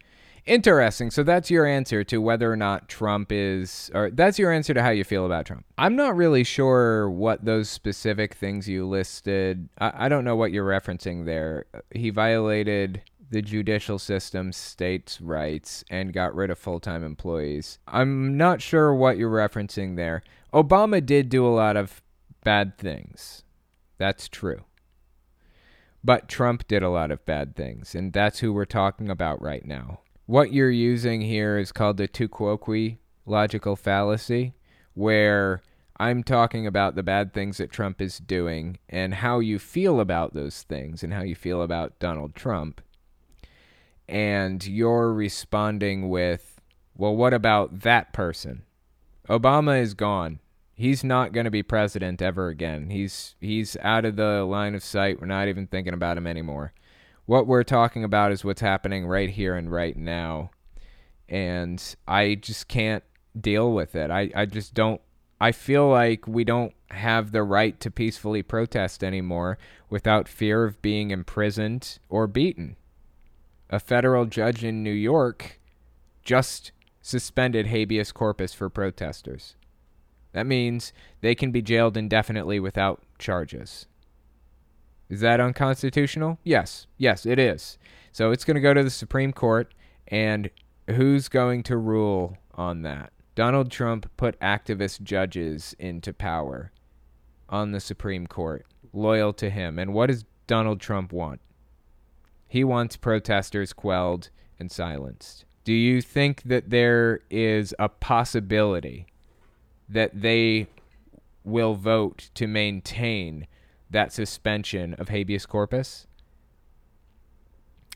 Interesting. 0.46 1.12
So 1.12 1.22
that's 1.22 1.52
your 1.52 1.68
answer 1.68 2.04
to 2.06 2.20
whether 2.20 2.52
or 2.52 2.56
not 2.56 2.90
Trump 2.90 3.32
is, 3.32 3.92
or 3.94 4.10
that's 4.10 4.40
your 4.40 4.52
answer 4.52 4.74
to 4.74 4.82
how 4.82 4.90
you 4.90 5.04
feel 5.04 5.26
about 5.26 5.46
Trump. 5.46 5.66
I'm 5.78 5.96
not 5.96 6.16
really 6.16 6.44
sure 6.44 7.10
what 7.10 7.46
those 7.46 7.70
specific 7.70 8.34
things 8.34 8.68
you 8.68 8.88
listed. 8.88 9.70
I, 9.80 10.06
I 10.06 10.10
don't 10.10 10.26
know 10.26 10.36
what 10.36 10.52
you're 10.52 10.68
referencing 10.68 11.26
there. 11.26 11.66
He 11.92 12.10
violated 12.10 13.04
the 13.30 13.42
judicial 13.42 14.00
system, 14.00 14.52
states' 14.52 15.22
rights, 15.22 15.86
and 15.90 16.12
got 16.12 16.36
rid 16.36 16.50
of 16.50 16.58
full 16.58 16.80
time 16.80 17.04
employees. 17.04 17.78
I'm 17.88 18.36
not 18.36 18.62
sure 18.62 18.94
what 18.94 19.18
you're 19.18 19.32
referencing 19.32 19.96
there. 19.96 20.24
Obama 20.54 21.06
did 21.06 21.30
do 21.30 21.46
a 21.46 21.50
lot 21.50 21.78
of 21.78 22.02
bad 22.44 22.78
things. 22.78 23.44
That's 24.02 24.28
true. 24.28 24.64
But 26.04 26.28
Trump 26.28 26.68
did 26.68 26.82
a 26.82 26.90
lot 26.90 27.12
of 27.12 27.24
bad 27.24 27.56
things, 27.56 27.94
and 27.94 28.12
that's 28.12 28.40
who 28.40 28.52
we're 28.52 28.66
talking 28.66 29.10
about 29.10 29.40
right 29.40 29.64
now. 29.64 30.00
What 30.26 30.52
you're 30.52 30.72
using 30.72 31.22
here 31.22 31.60
is 31.60 31.72
called 31.72 31.98
the 31.98 32.08
tu 32.08 32.28
quoque 32.28 32.98
logical 33.28 33.76
fallacy, 33.76 34.56
where 34.96 35.62
I'm 35.98 36.24
talking 36.24 36.66
about 36.66 36.96
the 36.96 37.04
bad 37.04 37.32
things 37.32 37.58
that 37.58 37.72
Trump 37.72 38.02
is 38.02 38.18
doing 38.18 38.80
and 38.90 39.14
how 39.14 39.38
you 39.38 39.60
feel 39.60 40.00
about 40.00 40.34
those 40.34 40.64
things 40.64 41.04
and 41.04 41.14
how 41.14 41.22
you 41.22 41.36
feel 41.36 41.62
about 41.62 42.00
Donald 42.00 42.34
Trump. 42.34 42.82
And 44.10 44.66
you're 44.66 45.14
responding 45.14 46.10
with, 46.10 46.60
well, 46.98 47.16
what 47.16 47.36
about 47.36 47.82
that 47.82 48.14
person? 48.14 48.64
Obama 49.30 49.80
is 49.80 49.94
gone 49.94 50.40
he's 50.82 51.04
not 51.04 51.32
going 51.32 51.46
to 51.46 51.52
be 51.52 51.62
president 51.62 52.24
ever 52.24 52.48
again. 52.48 52.90
He's 52.90 53.36
he's 53.40 53.78
out 53.82 54.04
of 54.04 54.16
the 54.16 54.44
line 54.44 54.74
of 54.74 54.84
sight. 54.84 55.22
We're 55.22 55.28
not 55.28 55.48
even 55.48 55.68
thinking 55.68 55.94
about 55.94 56.18
him 56.18 56.26
anymore. 56.26 56.74
What 57.28 57.46
we're 57.46 57.64
talking 57.64 58.04
about 58.04 58.32
is 58.32 58.44
what's 58.44 58.62
happening 58.62 59.06
right 59.06 59.30
here 59.30 59.56
and 59.56 59.72
right 59.72 59.96
now. 59.96 60.50
And 61.30 61.96
I 62.08 62.36
just 62.36 62.68
can't 62.68 63.04
deal 63.40 63.72
with 63.72 63.96
it. 63.96 64.10
I, 64.10 64.32
I 64.36 64.46
just 64.46 64.74
don't 64.74 65.00
I 65.40 65.52
feel 65.52 65.88
like 65.88 66.28
we 66.28 66.44
don't 66.44 66.74
have 66.90 67.32
the 67.32 67.44
right 67.44 67.80
to 67.80 67.92
peacefully 67.92 68.42
protest 68.42 69.04
anymore 69.04 69.58
without 69.90 70.28
fear 70.28 70.66
of 70.66 70.82
being 70.82 71.12
imprisoned 71.12 72.00
or 72.10 72.28
beaten. 72.28 72.76
A 73.70 73.80
federal 73.80 74.26
judge 74.26 74.64
in 74.64 74.84
New 74.84 74.92
York 74.92 75.60
just 76.24 76.72
suspended 77.02 77.68
habeas 77.68 78.12
corpus 78.12 78.54
for 78.54 78.70
protesters. 78.70 79.56
That 80.34 80.48
means 80.48 80.94
they 81.22 81.36
can 81.36 81.52
be 81.52 81.62
jailed 81.62 81.98
indefinitely 81.98 82.60
without 82.60 83.02
charges. 83.20 83.88
Is 85.10 85.20
that 85.20 85.42
unconstitutional? 85.42 86.40
Yes. 86.44 86.88
Yes, 86.98 87.26
it 87.26 87.38
is. 87.38 87.78
So 88.12 88.32
it's 88.32 88.46
going 88.46 88.56
to 88.56 88.62
go 88.62 88.74
to 88.74 88.84
the 88.84 88.90
Supreme 88.90 89.34
Court, 89.34 89.74
and 90.08 90.50
who's 90.88 91.28
going 91.28 91.64
to 91.64 91.78
rule 91.78 92.38
on 92.56 92.82
that? 92.84 93.12
Donald 93.36 93.72
Trump 93.72 94.10
put 94.18 94.40
activist 94.40 95.02
judges 95.04 95.76
into 95.80 96.14
power 96.14 96.72
on 97.50 97.72
the 97.72 97.80
Supreme 97.80 98.28
Court, 98.28 98.66
loyal 98.94 99.34
to 99.34 99.50
him. 99.50 99.80
And 99.80 99.94
what 99.94 100.08
does 100.08 100.26
Donald 100.48 100.80
Trump 100.80 101.12
want? 101.12 101.42
He 102.48 102.64
wants 102.64 102.98
protesters 102.98 103.72
quelled 103.74 104.30
and 104.60 104.72
silenced. 104.72 105.46
Do 105.64 105.74
you 105.74 106.02
think 106.02 106.44
that 106.44 106.70
there 106.70 107.22
is 107.30 107.74
a 107.80 107.88
possibility 107.88 109.08
that 109.92 110.22
they 110.22 110.68
will 111.44 111.74
vote 111.76 112.30
to 112.36 112.48
maintain 112.48 113.48
that 113.90 114.14
suspension 114.14 114.94
of 114.96 115.10
habeas 115.10 115.46
corpus. 115.46 116.08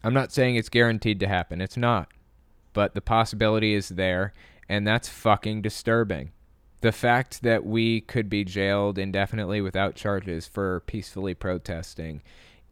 I'm 0.04 0.14
not 0.14 0.32
saying 0.32 0.56
it's 0.56 0.70
guaranteed 0.70 1.20
to 1.22 1.28
happen. 1.28 1.62
It's 1.62 1.78
not. 1.78 2.10
But 2.74 2.94
the 2.94 3.02
possibility 3.02 3.74
is 3.74 3.90
there, 3.90 4.34
and 4.68 4.86
that's 4.86 5.08
fucking 5.08 5.62
disturbing. 5.62 6.32
The 6.82 6.92
fact 6.92 7.42
that 7.42 7.66
we 7.66 8.02
could 8.02 8.30
be 8.30 8.44
jailed 8.44 9.00
indefinitely 9.00 9.62
without 9.62 9.96
charges 9.96 10.46
for 10.48 10.82
peacefully 10.82 11.34
protesting 11.34 12.22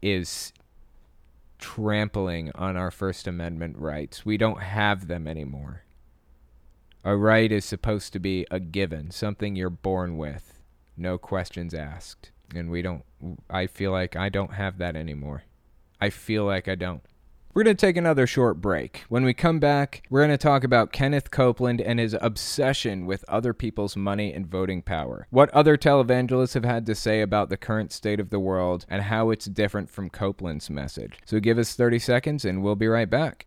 is 0.02 0.52
trampling 1.58 2.52
on 2.54 2.76
our 2.76 2.90
First 2.90 3.26
Amendment 3.26 3.78
rights. 3.78 4.26
We 4.26 4.36
don't 4.36 4.62
have 4.62 5.08
them 5.08 5.26
anymore. 5.26 5.84
A 7.06 7.14
right 7.14 7.52
is 7.52 7.66
supposed 7.66 8.14
to 8.14 8.18
be 8.18 8.46
a 8.50 8.58
given, 8.58 9.10
something 9.10 9.54
you're 9.54 9.68
born 9.68 10.16
with, 10.16 10.58
no 10.96 11.18
questions 11.18 11.74
asked. 11.74 12.30
And 12.54 12.70
we 12.70 12.80
don't, 12.80 13.04
I 13.50 13.66
feel 13.66 13.92
like 13.92 14.16
I 14.16 14.30
don't 14.30 14.54
have 14.54 14.78
that 14.78 14.96
anymore. 14.96 15.44
I 16.00 16.08
feel 16.08 16.46
like 16.46 16.66
I 16.66 16.76
don't. 16.76 17.02
We're 17.52 17.62
going 17.62 17.76
to 17.76 17.86
take 17.86 17.98
another 17.98 18.26
short 18.26 18.62
break. 18.62 19.04
When 19.10 19.22
we 19.22 19.34
come 19.34 19.60
back, 19.60 20.02
we're 20.08 20.22
going 20.22 20.30
to 20.30 20.38
talk 20.38 20.64
about 20.64 20.92
Kenneth 20.92 21.30
Copeland 21.30 21.82
and 21.82 22.00
his 22.00 22.16
obsession 22.20 23.04
with 23.04 23.22
other 23.28 23.52
people's 23.52 23.96
money 23.96 24.32
and 24.32 24.46
voting 24.46 24.80
power. 24.80 25.26
What 25.28 25.50
other 25.50 25.76
televangelists 25.76 26.54
have 26.54 26.64
had 26.64 26.86
to 26.86 26.94
say 26.94 27.20
about 27.20 27.50
the 27.50 27.58
current 27.58 27.92
state 27.92 28.18
of 28.18 28.30
the 28.30 28.40
world 28.40 28.86
and 28.88 29.02
how 29.02 29.28
it's 29.28 29.44
different 29.44 29.90
from 29.90 30.08
Copeland's 30.08 30.70
message. 30.70 31.18
So 31.26 31.38
give 31.38 31.58
us 31.58 31.74
30 31.74 31.98
seconds 31.98 32.46
and 32.46 32.62
we'll 32.62 32.76
be 32.76 32.88
right 32.88 33.10
back. 33.10 33.46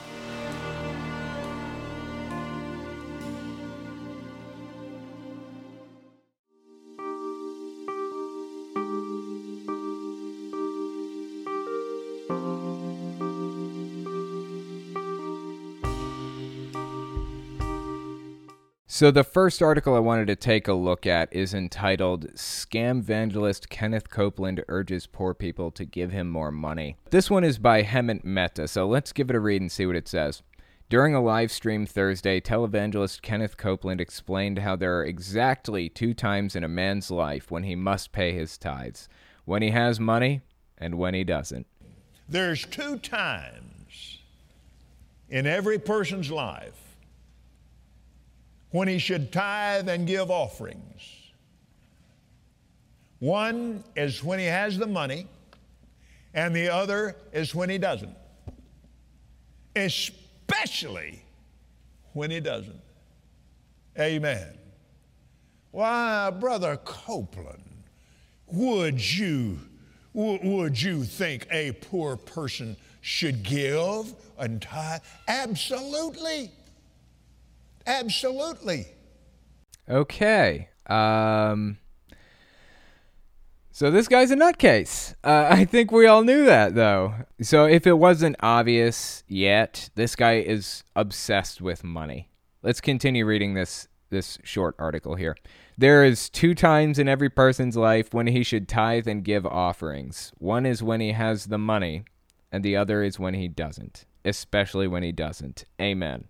So, 19.01 19.09
the 19.09 19.23
first 19.23 19.63
article 19.63 19.95
I 19.95 19.99
wanted 19.99 20.27
to 20.27 20.35
take 20.35 20.67
a 20.67 20.75
look 20.75 21.07
at 21.07 21.33
is 21.33 21.55
entitled 21.55 22.35
Scam 22.35 22.99
Evangelist 22.99 23.67
Kenneth 23.67 24.11
Copeland 24.11 24.63
Urges 24.67 25.07
Poor 25.07 25.33
People 25.33 25.71
to 25.71 25.85
Give 25.85 26.11
Him 26.11 26.29
More 26.29 26.51
Money. 26.51 26.97
This 27.09 27.27
one 27.27 27.43
is 27.43 27.57
by 27.57 27.81
Hemant 27.81 28.23
Mehta, 28.23 28.67
so 28.67 28.87
let's 28.87 29.11
give 29.11 29.31
it 29.31 29.35
a 29.35 29.39
read 29.39 29.59
and 29.59 29.71
see 29.71 29.87
what 29.87 29.95
it 29.95 30.07
says. 30.07 30.43
During 30.87 31.15
a 31.15 31.19
live 31.19 31.51
stream 31.51 31.87
Thursday, 31.87 32.39
televangelist 32.39 33.23
Kenneth 33.23 33.57
Copeland 33.57 33.99
explained 33.99 34.59
how 34.59 34.75
there 34.75 34.99
are 34.99 35.05
exactly 35.05 35.89
two 35.89 36.13
times 36.13 36.55
in 36.55 36.63
a 36.63 36.67
man's 36.67 37.09
life 37.09 37.49
when 37.49 37.63
he 37.63 37.73
must 37.73 38.11
pay 38.11 38.33
his 38.33 38.55
tithes 38.55 39.09
when 39.45 39.63
he 39.63 39.71
has 39.71 39.99
money 39.99 40.41
and 40.77 40.93
when 40.93 41.15
he 41.15 41.23
doesn't. 41.23 41.65
There's 42.29 42.67
two 42.67 42.99
times 42.99 44.19
in 45.27 45.47
every 45.47 45.79
person's 45.79 46.29
life 46.29 46.90
when 48.71 48.87
he 48.87 48.97
should 48.97 49.31
tithe 49.31 49.87
and 49.89 50.07
give 50.07 50.31
offerings. 50.31 51.21
One 53.19 53.83
is 53.95 54.23
when 54.23 54.39
he 54.39 54.45
has 54.45 54.77
the 54.77 54.87
money, 54.87 55.27
and 56.33 56.55
the 56.55 56.69
other 56.69 57.15
is 57.31 57.53
when 57.53 57.69
he 57.69 57.77
doesn't. 57.77 58.15
Especially 59.75 61.23
when 62.13 62.31
he 62.31 62.39
doesn't. 62.39 62.81
Amen. 63.99 64.57
Why, 65.71 66.29
Brother 66.31 66.77
Copeland, 66.83 67.63
would 68.47 68.99
you, 69.17 69.59
would 70.13 70.81
you 70.81 71.03
think 71.03 71.47
a 71.51 71.73
poor 71.73 72.17
person 72.17 72.75
should 73.01 73.43
give 73.43 74.13
and 74.37 74.61
tithe? 74.61 75.01
Absolutely. 75.27 76.51
Absolutely. 77.85 78.87
Okay. 79.89 80.69
Um, 80.87 81.77
so 83.71 83.89
this 83.89 84.07
guy's 84.07 84.31
a 84.31 84.35
nutcase. 84.35 85.15
Uh, 85.23 85.47
I 85.51 85.65
think 85.65 85.91
we 85.91 86.05
all 86.05 86.23
knew 86.23 86.45
that, 86.45 86.75
though. 86.75 87.13
So 87.41 87.65
if 87.65 87.87
it 87.87 87.93
wasn't 87.93 88.35
obvious 88.41 89.23
yet, 89.27 89.89
this 89.95 90.15
guy 90.15 90.39
is 90.39 90.83
obsessed 90.95 91.61
with 91.61 91.83
money. 91.83 92.29
Let's 92.63 92.81
continue 92.81 93.25
reading 93.25 93.53
this 93.53 93.87
this 94.11 94.37
short 94.43 94.75
article 94.77 95.15
here. 95.15 95.37
There 95.77 96.03
is 96.03 96.29
two 96.29 96.53
times 96.53 96.99
in 96.99 97.07
every 97.07 97.29
person's 97.29 97.77
life 97.77 98.13
when 98.13 98.27
he 98.27 98.43
should 98.43 98.67
tithe 98.67 99.07
and 99.07 99.23
give 99.23 99.45
offerings. 99.45 100.33
One 100.37 100.65
is 100.65 100.83
when 100.83 100.99
he 100.99 101.13
has 101.13 101.45
the 101.45 101.57
money, 101.57 102.03
and 102.51 102.63
the 102.63 102.75
other 102.75 103.03
is 103.03 103.17
when 103.17 103.33
he 103.33 103.47
doesn't, 103.47 104.05
especially 104.25 104.85
when 104.85 105.01
he 105.01 105.13
doesn't. 105.13 105.63
Amen. 105.81 106.25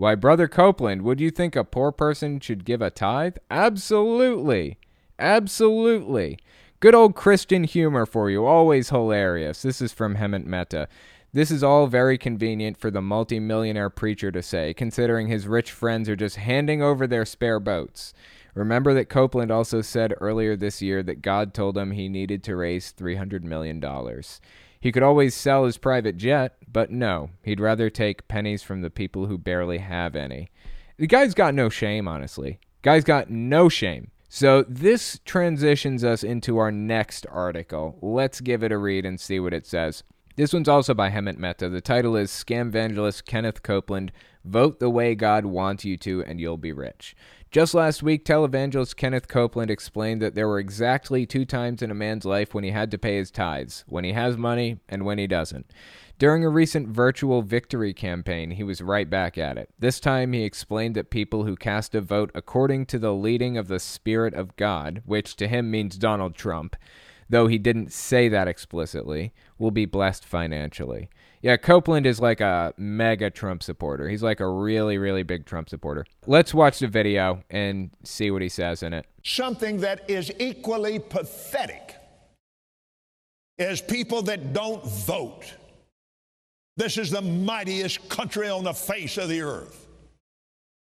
Why, 0.00 0.14
Brother 0.14 0.48
Copeland, 0.48 1.02
would 1.02 1.20
you 1.20 1.30
think 1.30 1.54
a 1.54 1.62
poor 1.62 1.92
person 1.92 2.40
should 2.40 2.64
give 2.64 2.80
a 2.80 2.88
tithe? 2.88 3.36
Absolutely. 3.50 4.78
Absolutely. 5.18 6.38
Good 6.80 6.94
old 6.94 7.14
Christian 7.14 7.64
humor 7.64 8.06
for 8.06 8.30
you, 8.30 8.46
always 8.46 8.88
hilarious. 8.88 9.60
This 9.60 9.82
is 9.82 9.92
from 9.92 10.16
Hemant 10.16 10.46
Mehta. 10.46 10.88
This 11.34 11.50
is 11.50 11.62
all 11.62 11.86
very 11.86 12.16
convenient 12.16 12.78
for 12.78 12.90
the 12.90 13.02
multimillionaire 13.02 13.90
preacher 13.90 14.32
to 14.32 14.42
say, 14.42 14.72
considering 14.72 15.28
his 15.28 15.46
rich 15.46 15.70
friends 15.70 16.08
are 16.08 16.16
just 16.16 16.36
handing 16.36 16.80
over 16.80 17.06
their 17.06 17.26
spare 17.26 17.60
boats. 17.60 18.14
Remember 18.54 18.94
that 18.94 19.10
Copeland 19.10 19.50
also 19.50 19.82
said 19.82 20.14
earlier 20.18 20.56
this 20.56 20.80
year 20.80 21.02
that 21.02 21.20
God 21.20 21.52
told 21.52 21.76
him 21.76 21.90
he 21.90 22.08
needed 22.08 22.42
to 22.44 22.56
raise 22.56 22.90
$300 22.90 23.42
million. 23.42 23.84
He 24.80 24.92
could 24.92 25.02
always 25.02 25.34
sell 25.34 25.66
his 25.66 25.76
private 25.76 26.16
jet, 26.16 26.56
but 26.70 26.90
no, 26.90 27.30
he'd 27.42 27.60
rather 27.60 27.90
take 27.90 28.28
pennies 28.28 28.62
from 28.62 28.80
the 28.80 28.90
people 28.90 29.26
who 29.26 29.36
barely 29.36 29.78
have 29.78 30.16
any. 30.16 30.48
The 30.96 31.06
guy's 31.06 31.34
got 31.34 31.54
no 31.54 31.68
shame, 31.68 32.08
honestly. 32.08 32.60
Guy's 32.82 33.04
got 33.04 33.28
no 33.30 33.68
shame. 33.68 34.10
So 34.28 34.64
this 34.68 35.20
transitions 35.24 36.02
us 36.04 36.22
into 36.22 36.58
our 36.58 36.70
next 36.70 37.26
article. 37.30 37.98
Let's 38.00 38.40
give 38.40 38.62
it 38.62 38.72
a 38.72 38.78
read 38.78 39.04
and 39.04 39.20
see 39.20 39.38
what 39.40 39.52
it 39.52 39.66
says. 39.66 40.02
This 40.36 40.52
one's 40.54 40.68
also 40.68 40.94
by 40.94 41.10
Hemant 41.10 41.36
Mehta. 41.36 41.68
The 41.68 41.80
title 41.80 42.16
is 42.16 42.30
Scam 42.30 42.68
Evangelist 42.68 43.26
Kenneth 43.26 43.62
Copeland 43.62 44.12
Vote 44.44 44.80
the 44.80 44.88
Way 44.88 45.14
God 45.14 45.44
Wants 45.44 45.84
You 45.84 45.98
to, 45.98 46.24
and 46.24 46.40
You'll 46.40 46.56
Be 46.56 46.72
Rich. 46.72 47.14
Just 47.50 47.74
last 47.74 48.00
week, 48.00 48.24
televangelist 48.24 48.94
Kenneth 48.94 49.26
Copeland 49.26 49.72
explained 49.72 50.22
that 50.22 50.36
there 50.36 50.46
were 50.46 50.60
exactly 50.60 51.26
two 51.26 51.44
times 51.44 51.82
in 51.82 51.90
a 51.90 51.94
man's 51.94 52.24
life 52.24 52.54
when 52.54 52.62
he 52.62 52.70
had 52.70 52.92
to 52.92 52.98
pay 52.98 53.16
his 53.16 53.32
tithes 53.32 53.84
when 53.88 54.04
he 54.04 54.12
has 54.12 54.36
money 54.36 54.78
and 54.88 55.04
when 55.04 55.18
he 55.18 55.26
doesn't. 55.26 55.68
During 56.16 56.44
a 56.44 56.48
recent 56.48 56.86
virtual 56.86 57.42
victory 57.42 57.92
campaign, 57.92 58.52
he 58.52 58.62
was 58.62 58.80
right 58.80 59.10
back 59.10 59.36
at 59.36 59.58
it. 59.58 59.68
This 59.80 59.98
time, 59.98 60.32
he 60.32 60.44
explained 60.44 60.94
that 60.94 61.10
people 61.10 61.42
who 61.42 61.56
cast 61.56 61.92
a 61.96 62.00
vote 62.00 62.30
according 62.36 62.86
to 62.86 63.00
the 63.00 63.12
leading 63.12 63.58
of 63.58 63.66
the 63.66 63.80
Spirit 63.80 64.34
of 64.34 64.54
God, 64.54 65.02
which 65.04 65.34
to 65.34 65.48
him 65.48 65.72
means 65.72 65.98
Donald 65.98 66.36
Trump, 66.36 66.76
though 67.28 67.48
he 67.48 67.58
didn't 67.58 67.92
say 67.92 68.28
that 68.28 68.46
explicitly, 68.46 69.32
will 69.58 69.72
be 69.72 69.86
blessed 69.86 70.24
financially. 70.24 71.10
Yeah, 71.42 71.56
Copeland 71.56 72.06
is 72.06 72.20
like 72.20 72.42
a 72.42 72.74
mega 72.76 73.30
Trump 73.30 73.62
supporter. 73.62 74.08
He's 74.08 74.22
like 74.22 74.40
a 74.40 74.48
really, 74.48 74.98
really 74.98 75.22
big 75.22 75.46
Trump 75.46 75.70
supporter. 75.70 76.04
Let's 76.26 76.52
watch 76.52 76.80
the 76.80 76.86
video 76.86 77.42
and 77.48 77.90
see 78.04 78.30
what 78.30 78.42
he 78.42 78.50
says 78.50 78.82
in 78.82 78.92
it. 78.92 79.06
Something 79.24 79.78
that 79.78 80.08
is 80.10 80.30
equally 80.38 80.98
pathetic 80.98 81.96
is 83.58 83.80
people 83.80 84.20
that 84.22 84.52
don't 84.52 84.84
vote. 84.84 85.44
This 86.76 86.98
is 86.98 87.10
the 87.10 87.22
mightiest 87.22 88.08
country 88.10 88.48
on 88.48 88.64
the 88.64 88.74
face 88.74 89.16
of 89.16 89.28
the 89.30 89.40
earth. 89.40 89.86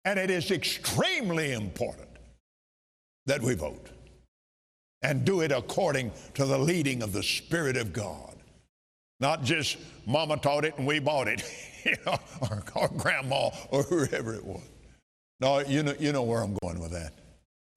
And 0.07 0.18
it 0.18 0.31
is 0.31 0.50
extremely 0.50 1.53
important 1.53 2.09
that 3.26 3.42
we 3.42 3.55
vote 3.55 3.90
and 5.03 5.24
do 5.24 5.40
it 5.42 5.53
according 5.53 6.12
to 6.35 6.46
the 6.46 6.59
leading 6.59 7.03
of 7.03 7.12
the 7.12 7.22
Spirit 7.22 7.76
of 7.76 7.92
God. 7.92 8.30
Not 9.21 9.45
just 9.45 9.77
mama 10.07 10.39
taught 10.39 10.65
it 10.65 10.77
and 10.79 10.87
we 10.87 10.99
bought 10.99 11.29
it, 11.29 11.43
you 11.85 11.95
know, 12.07 12.19
or, 12.41 12.63
or 12.75 12.89
grandma 12.89 13.51
or 13.69 13.83
whoever 13.83 14.35
it 14.35 14.45
was. 14.45 14.63
No, 15.41 15.61
you 15.61 15.83
know, 15.83 15.95
you 15.99 16.13
know 16.13 16.23
where 16.23 16.43
I'm 16.43 16.57
going 16.63 16.81
with 16.81 16.93
that. 16.93 17.13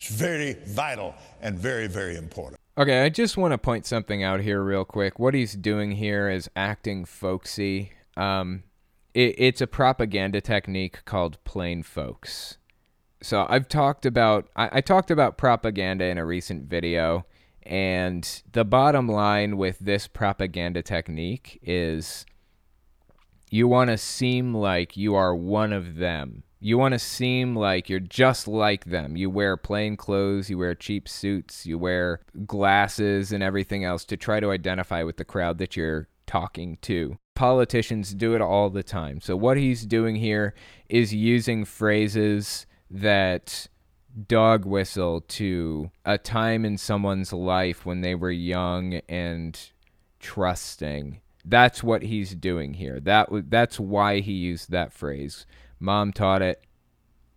It's 0.02 0.14
very 0.14 0.54
vital 0.68 1.16
and 1.42 1.58
very, 1.58 1.88
very 1.88 2.18
important. 2.18 2.60
Okay, 2.78 3.04
I 3.04 3.10
just 3.10 3.38
want 3.38 3.52
to 3.52 3.58
point 3.58 3.86
something 3.86 4.24
out 4.24 4.42
here 4.42 4.62
real 4.62 4.84
quick. 4.84 5.20
What 5.20 5.34
he's 5.34 5.54
doing 5.54 5.92
here 5.92 6.30
is 6.30 6.50
acting 6.56 7.06
folksy. 7.06 7.92
Um, 8.18 8.64
it, 9.14 9.36
it's 9.38 9.62
a 9.62 9.68
propaganda 9.68 10.42
technique 10.42 11.06
called 11.06 11.42
plain 11.44 11.84
folks. 11.84 12.58
So 13.22 13.46
I've 13.48 13.70
talked 13.70 14.06
about 14.06 14.50
I, 14.56 14.70
I 14.74 14.82
talked 14.82 15.12
about 15.12 15.38
propaganda 15.38 16.06
in 16.06 16.18
a 16.18 16.26
recent 16.26 16.64
video 16.64 17.26
and 17.66 18.44
the 18.52 18.66
bottom 18.66 19.08
line 19.08 19.58
with 19.58 19.80
this 19.80 20.08
propaganda 20.08 20.82
technique 20.82 21.60
is 21.64 22.26
you 23.50 23.68
want 23.68 23.90
to 23.90 23.98
seem 23.98 24.54
like 24.54 24.98
you 24.98 25.16
are 25.16 25.36
one 25.36 25.74
of 25.74 25.98
them. 25.98 26.44
You 26.60 26.78
want 26.78 26.94
to 26.94 27.00
seem 27.00 27.56
like 27.56 27.90
you're 27.90 28.00
just 28.00 28.48
like 28.48 28.86
them. 28.86 29.18
You 29.18 29.30
wear 29.30 29.58
plain 29.58 29.98
clothes, 29.98 30.50
you 30.50 30.58
wear 30.58 30.74
cheap 30.74 31.10
suits, 31.10 31.66
you 31.66 31.78
wear 31.78 32.22
glasses 32.46 33.32
and 33.32 33.44
everything 33.44 33.84
else 33.84 34.06
to 34.06 34.18
try 34.18 34.40
to 34.40 34.52
identify 34.52 35.04
with 35.04 35.18
the 35.18 35.26
crowd 35.26 35.58
that 35.58 35.76
you're 35.76 36.08
talking 36.26 36.78
to. 36.84 37.18
Politicians 37.36 38.14
do 38.14 38.34
it 38.34 38.42
all 38.42 38.70
the 38.70 38.82
time. 38.82 39.20
So, 39.20 39.36
what 39.36 39.58
he's 39.58 39.86
doing 39.86 40.16
here 40.16 40.54
is 40.88 41.14
using 41.14 41.66
phrases 41.66 42.66
that 42.90 43.68
dog 44.28 44.66
whistle 44.66 45.22
to 45.22 45.92
a 46.06 46.18
time 46.18 46.66
in 46.66 46.78
someone's 46.78 47.34
life 47.34 47.86
when 47.86 48.02
they 48.02 48.16
were 48.16 48.32
young 48.32 48.96
and 49.10 49.60
trusting. 50.20 51.20
That's 51.46 51.84
what 51.84 52.04
he's 52.04 52.36
doing 52.36 52.76
here. 52.76 53.00
That 53.00 53.30
that's 53.50 53.80
why 53.80 54.20
he 54.20 54.34
used 54.34 54.72
that 54.72 54.94
phrase. 54.94 55.46
Mom 55.80 56.14
taught 56.14 56.42
it 56.42 56.64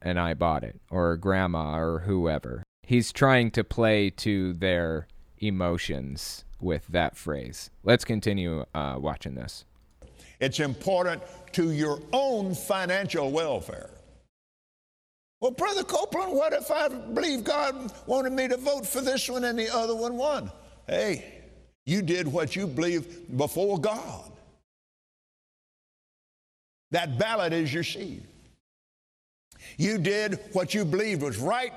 and 0.01 0.19
I 0.21 0.35
bought 0.35 0.63
it 0.63 0.81
or 0.91 1.17
grandma 1.17 1.77
or 1.79 2.01
whoever. 2.01 2.63
He's 2.83 3.13
trying 3.13 3.51
to 3.53 3.65
play 3.65 4.11
to 4.11 4.53
their 4.53 5.09
emotions 5.39 6.45
with 6.61 6.87
that 6.89 7.17
phrase. 7.17 7.71
Let's 7.83 8.05
continue 8.05 8.65
uh, 8.75 8.97
watching 8.99 9.35
this. 9.35 9.65
It's 10.39 10.61
important 10.61 11.23
to 11.53 11.73
your 11.73 12.01
own 12.13 12.55
financial 12.55 13.33
welfare. 13.33 13.91
Well, 15.41 15.51
Brother 15.51 15.85
Copeland, 15.85 16.33
what 16.33 16.53
if 16.53 16.71
I 16.71 16.89
believe 16.89 17.45
God 17.45 17.93
wanted 18.07 18.33
me 18.33 18.49
to 18.49 18.57
vote 18.57 18.87
for 18.87 19.03
this 19.03 19.29
one 19.29 19.45
and 19.45 19.59
the 19.59 19.75
other 19.75 19.95
one 19.95 20.17
won? 20.17 20.51
Hey, 20.87 21.43
you 21.85 22.01
did 22.03 22.27
what 22.27 22.57
you 22.57 22.67
believe 22.67 23.37
before 23.37 23.79
God. 23.79 24.33
That 26.91 27.19
ballot 27.19 27.53
is 27.53 27.73
your 27.73 27.85
seed. 27.85 28.23
You 29.77 29.99
did 29.99 30.39
what 30.53 30.73
you 30.73 30.85
believed 30.85 31.23
was 31.23 31.39
right, 31.39 31.73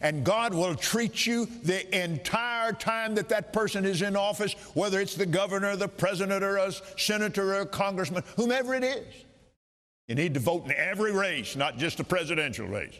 and 0.00 0.24
God 0.24 0.54
will 0.54 0.74
treat 0.74 1.26
you 1.26 1.46
the 1.64 2.02
entire 2.04 2.72
time 2.72 3.14
that 3.16 3.28
that 3.30 3.52
person 3.52 3.84
is 3.84 4.02
in 4.02 4.16
office, 4.16 4.52
whether 4.74 5.00
it's 5.00 5.14
the 5.14 5.26
governor, 5.26 5.74
the 5.74 5.88
president, 5.88 6.44
or 6.44 6.58
a 6.58 6.72
senator, 6.96 7.54
or 7.54 7.60
a 7.62 7.66
congressman, 7.66 8.22
whomever 8.36 8.74
it 8.74 8.84
is. 8.84 9.06
You 10.10 10.16
need 10.16 10.34
to 10.34 10.40
vote 10.40 10.64
in 10.64 10.72
every 10.72 11.12
race, 11.12 11.54
not 11.54 11.78
just 11.78 11.98
the 11.98 12.02
presidential 12.02 12.66
race. 12.66 12.98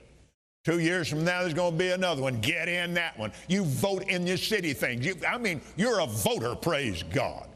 Two 0.64 0.78
years 0.78 1.08
from 1.08 1.24
now, 1.24 1.40
there's 1.40 1.54
going 1.54 1.72
to 1.72 1.76
be 1.76 1.90
another 1.90 2.22
one. 2.22 2.40
Get 2.40 2.68
in 2.68 2.94
that 2.94 3.18
one. 3.18 3.32
You 3.48 3.64
vote 3.64 4.04
in 4.04 4.28
your 4.28 4.36
city 4.36 4.72
things. 4.74 5.04
You, 5.04 5.16
I 5.28 5.36
mean, 5.36 5.60
you're 5.76 5.98
a 5.98 6.06
voter, 6.06 6.54
praise 6.54 7.02
God. 7.02 7.48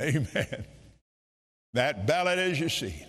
Amen. 0.00 0.64
That 1.74 2.06
ballot 2.06 2.38
is 2.38 2.60
your 2.60 2.68
seed. 2.68 3.04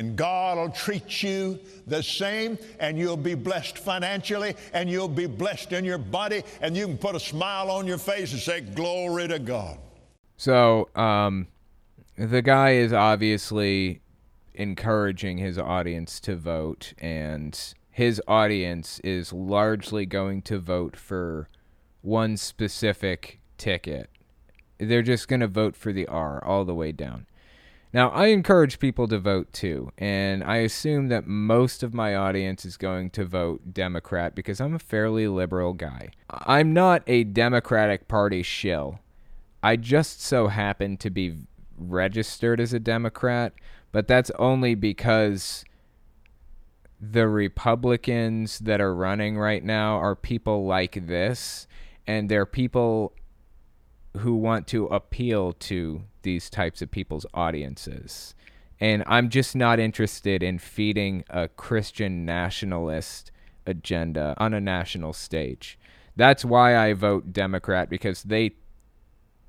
And 0.00 0.16
God 0.16 0.58
will 0.58 0.70
treat 0.70 1.22
you 1.22 1.60
the 1.86 2.02
same, 2.02 2.58
and 2.80 2.98
you'll 2.98 3.16
be 3.16 3.36
blessed 3.36 3.78
financially, 3.78 4.56
and 4.72 4.90
you'll 4.90 5.06
be 5.06 5.26
blessed 5.26 5.70
in 5.70 5.84
your 5.84 5.98
body, 5.98 6.42
and 6.60 6.76
you 6.76 6.88
can 6.88 6.98
put 6.98 7.14
a 7.14 7.20
smile 7.20 7.70
on 7.70 7.86
your 7.86 7.98
face 7.98 8.32
and 8.32 8.40
say, 8.40 8.62
Glory 8.62 9.28
to 9.28 9.38
God. 9.38 9.78
So, 10.38 10.88
um, 10.96 11.46
the 12.16 12.42
guy 12.42 12.72
is 12.72 12.92
obviously 12.92 14.00
encouraging 14.54 15.38
his 15.38 15.58
audience 15.58 16.20
to 16.20 16.36
vote, 16.36 16.92
and 16.98 17.74
his 17.90 18.20
audience 18.28 19.00
is 19.00 19.32
largely 19.32 20.06
going 20.06 20.42
to 20.42 20.58
vote 20.58 20.96
for 20.96 21.48
one 22.02 22.36
specific 22.36 23.40
ticket. 23.56 24.10
They're 24.78 25.02
just 25.02 25.28
going 25.28 25.40
to 25.40 25.48
vote 25.48 25.76
for 25.76 25.92
the 25.92 26.06
R 26.06 26.44
all 26.44 26.64
the 26.64 26.74
way 26.74 26.92
down. 26.92 27.26
Now, 27.94 28.08
I 28.08 28.28
encourage 28.28 28.78
people 28.78 29.06
to 29.08 29.18
vote 29.18 29.52
too, 29.52 29.92
and 29.98 30.42
I 30.42 30.56
assume 30.58 31.08
that 31.08 31.26
most 31.26 31.82
of 31.82 31.92
my 31.92 32.14
audience 32.16 32.64
is 32.64 32.78
going 32.78 33.10
to 33.10 33.24
vote 33.26 33.74
Democrat 33.74 34.34
because 34.34 34.62
I'm 34.62 34.74
a 34.74 34.78
fairly 34.78 35.28
liberal 35.28 35.74
guy. 35.74 36.08
I'm 36.30 36.72
not 36.72 37.02
a 37.06 37.24
Democratic 37.24 38.08
Party 38.08 38.42
shill. 38.42 39.00
I 39.62 39.76
just 39.76 40.22
so 40.22 40.48
happen 40.48 40.96
to 40.96 41.10
be 41.10 41.36
registered 41.76 42.60
as 42.60 42.72
a 42.72 42.80
Democrat, 42.80 43.52
but 43.92 44.08
that's 44.08 44.30
only 44.38 44.74
because 44.74 45.64
the 47.00 47.26
Republicans 47.26 48.60
that 48.60 48.80
are 48.80 48.94
running 48.94 49.36
right 49.36 49.64
now 49.64 49.96
are 49.96 50.14
people 50.14 50.66
like 50.66 51.06
this, 51.06 51.66
and 52.06 52.28
they're 52.28 52.46
people 52.46 53.12
who 54.18 54.36
want 54.36 54.66
to 54.68 54.86
appeal 54.86 55.52
to 55.52 56.02
these 56.22 56.48
types 56.48 56.80
of 56.82 56.90
people's 56.90 57.26
audiences. 57.34 58.34
And 58.78 59.02
I'm 59.06 59.28
just 59.28 59.56
not 59.56 59.78
interested 59.78 60.42
in 60.42 60.58
feeding 60.58 61.24
a 61.30 61.48
Christian 61.48 62.24
nationalist 62.24 63.30
agenda 63.66 64.34
on 64.38 64.54
a 64.54 64.60
national 64.60 65.12
stage. 65.12 65.78
That's 66.16 66.44
why 66.44 66.76
I 66.76 66.92
vote 66.92 67.32
Democrat 67.32 67.88
because 67.88 68.22
they 68.24 68.50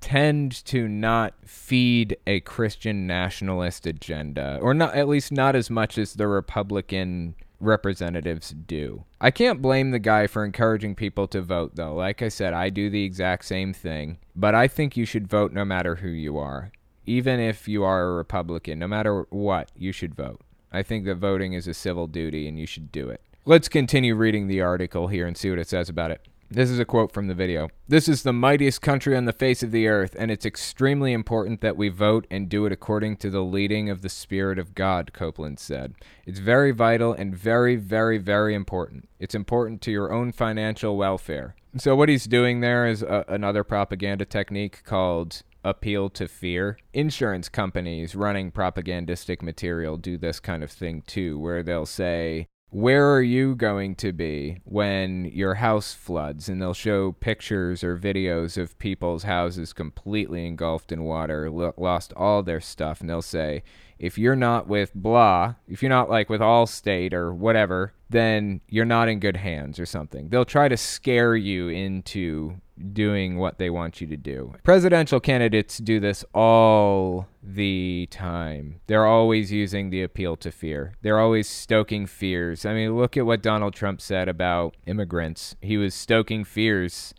tend 0.04 0.66
to 0.66 0.86
not 0.86 1.34
feed 1.46 2.18
a 2.28 2.42
Christian 2.42 3.08
nationalist 3.08 3.88
agenda, 3.88 4.60
or 4.62 4.74
not 4.74 4.94
at 4.96 5.08
least 5.08 5.32
not 5.32 5.56
as 5.56 5.70
much 5.70 5.98
as 5.98 6.14
the 6.14 6.28
Republican 6.28 7.36
representatives 7.62 8.50
do. 8.50 9.06
I 9.22 9.32
can't 9.32 9.62
blame 9.62 9.92
the 9.92 10.00
guy 10.00 10.28
for 10.28 10.44
encouraging 10.44 10.96
people 10.96 11.26
to 11.30 11.42
vote, 11.42 11.78
though. 11.78 11.96
Like 11.96 12.22
I 12.22 12.28
said, 12.28 12.54
I 12.54 12.70
do 12.70 12.90
the 12.90 13.06
exact 13.06 13.46
same 13.46 13.74
thing, 13.74 14.18
but 14.36 14.54
I 14.54 14.68
think 14.68 14.98
you 14.98 15.06
should 15.06 15.26
vote 15.26 15.54
no 15.54 15.64
matter 15.64 15.96
who 15.96 16.10
you 16.10 16.38
are. 16.38 16.74
Even 17.06 17.40
if 17.40 17.70
you 17.70 17.86
are 17.86 18.04
a 18.04 18.14
Republican, 18.14 18.80
no 18.80 18.90
matter 18.90 19.26
what, 19.30 19.72
you 19.74 19.94
should 19.94 20.16
vote. 20.16 20.42
I 20.70 20.84
think 20.84 21.06
that 21.06 21.16
voting 21.16 21.54
is 21.54 21.66
a 21.66 21.74
civil 21.74 22.08
duty 22.08 22.46
and 22.46 22.60
you 22.60 22.66
should 22.66 22.92
do 22.92 23.10
it. 23.10 23.22
Let's 23.46 23.70
continue 23.70 24.16
reading 24.16 24.48
the 24.48 24.62
article 24.62 25.08
here 25.08 25.26
and 25.26 25.38
see 25.38 25.50
what 25.50 25.60
it 25.60 25.70
says 25.70 25.88
about 25.88 26.12
it. 26.12 26.28
This 26.54 26.70
is 26.70 26.78
a 26.78 26.86
quote 26.86 27.12
from 27.12 27.26
the 27.26 27.34
video. 27.34 27.70
This 27.88 28.08
is 28.08 28.22
the 28.22 28.32
mightiest 28.32 28.80
country 28.80 29.18
on 29.18 29.26
the 29.26 29.34
face 29.34 29.64
of 29.64 29.72
the 29.72 29.88
earth, 29.88 30.16
and 30.20 30.30
it's 30.30 30.46
extremely 30.46 31.12
important 31.12 31.62
that 31.62 31.76
we 31.76 31.90
vote 31.90 32.28
and 32.30 32.48
do 32.48 32.68
it 32.68 32.72
according 32.72 33.18
to 33.18 33.32
the 33.32 33.42
leading 33.42 33.90
of 33.90 34.04
the 34.04 34.10
Spirit 34.10 34.60
of 34.60 34.76
God, 34.76 35.14
Copeland 35.14 35.60
said. 35.60 35.96
It's 36.28 36.38
very 36.38 36.70
vital 36.70 37.12
and 37.12 37.36
very, 37.36 37.76
very, 37.76 38.20
very 38.20 38.54
important. 38.54 39.10
It's 39.20 39.34
important 39.34 39.82
to 39.82 39.92
your 39.92 40.14
own 40.14 40.32
financial 40.32 40.96
welfare. 40.96 41.56
So, 41.78 41.96
what 41.96 42.08
he's 42.08 42.26
doing 42.26 42.62
there 42.62 42.86
is 42.86 43.02
a, 43.02 43.26
another 43.28 43.64
propaganda 43.64 44.24
technique 44.24 44.84
called 44.84 45.42
appeal 45.64 46.08
to 46.12 46.28
fear. 46.28 46.78
Insurance 46.94 47.50
companies 47.50 48.14
running 48.14 48.52
propagandistic 48.52 49.42
material 49.42 49.98
do 49.98 50.20
this 50.20 50.40
kind 50.40 50.64
of 50.64 50.70
thing 50.70 51.02
too, 51.08 51.40
where 51.40 51.64
they'll 51.64 51.88
say, 51.88 52.48
where 52.74 53.14
are 53.14 53.22
you 53.22 53.54
going 53.54 53.94
to 53.94 54.12
be 54.12 54.58
when 54.64 55.26
your 55.26 55.54
house 55.54 55.94
floods? 55.94 56.50
And 56.50 56.60
they'll 56.60 56.74
show 56.74 57.12
pictures 57.12 57.84
or 57.84 58.00
videos 58.00 58.58
of 58.58 58.80
people's 58.80 59.24
houses 59.24 59.74
completely 59.74 60.48
engulfed 60.48 60.92
in 60.92 61.04
water, 61.04 61.52
lo- 61.52 61.76
lost 61.78 62.14
all 62.14 62.42
their 62.42 62.60
stuff. 62.60 63.00
And 63.00 63.08
they'll 63.08 63.22
say, 63.22 63.62
if 64.04 64.18
you're 64.18 64.36
not 64.36 64.68
with 64.68 64.94
blah, 64.94 65.56
if 65.70 65.82
you're 65.82 65.88
not 65.88 66.10
like 66.10 66.30
with 66.30 66.42
Allstate 66.42 67.14
or 67.14 67.34
whatever, 67.34 67.94
then 68.10 68.60
you're 68.68 68.84
not 68.84 69.08
in 69.08 69.22
good 69.22 69.38
hands 69.38 69.80
or 69.80 69.86
something. 69.86 70.28
They'll 70.28 70.44
try 70.44 70.68
to 70.68 70.76
scare 70.76 71.38
you 71.38 71.70
into 71.70 72.56
doing 72.92 73.38
what 73.38 73.60
they 73.60 73.70
want 73.70 74.02
you 74.02 74.08
to 74.08 74.18
do. 74.18 74.56
Presidential 74.62 75.22
candidates 75.22 75.78
do 75.78 76.02
this 76.02 76.26
all 76.34 77.28
the 77.42 78.10
time. 78.12 78.82
They're 78.88 79.06
always 79.06 79.54
using 79.54 79.90
the 79.90 80.04
appeal 80.04 80.36
to 80.36 80.52
fear. 80.52 80.96
They're 81.02 81.20
always 81.20 81.48
stoking 81.48 82.06
fears. 82.06 82.66
I 82.66 82.74
mean, 82.74 82.98
look 82.98 83.16
at 83.16 83.26
what 83.26 83.42
Donald 83.42 83.74
Trump 83.74 84.02
said 84.02 84.28
about 84.28 84.76
immigrants. 84.86 85.56
He 85.62 85.78
was 85.78 85.96
stoking 85.96 86.44
fears. 86.44 87.14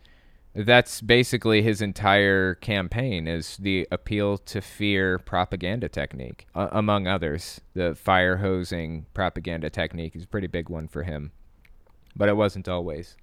That's 0.55 1.01
basically 1.01 1.61
his 1.61 1.81
entire 1.81 2.55
campaign 2.55 3.27
is 3.27 3.57
the 3.57 3.85
appeal 3.91 4.37
to 4.37 4.61
fear 4.61 5.19
propaganda 5.19 5.89
technique, 5.89 6.47
uh, 6.55 6.69
among 6.71 7.07
others. 7.07 7.59
The 7.73 7.93
fire 7.93 8.37
hosing 8.37 9.05
propaganda 9.13 9.69
technique 9.69 10.15
is 10.15 10.23
a 10.23 10.27
pretty 10.27 10.47
big 10.47 10.69
one 10.69 10.87
for 10.87 11.03
him. 11.03 11.33
But 12.15 12.29
it 12.29 12.37
wasn't 12.37 12.69
always 12.69 13.17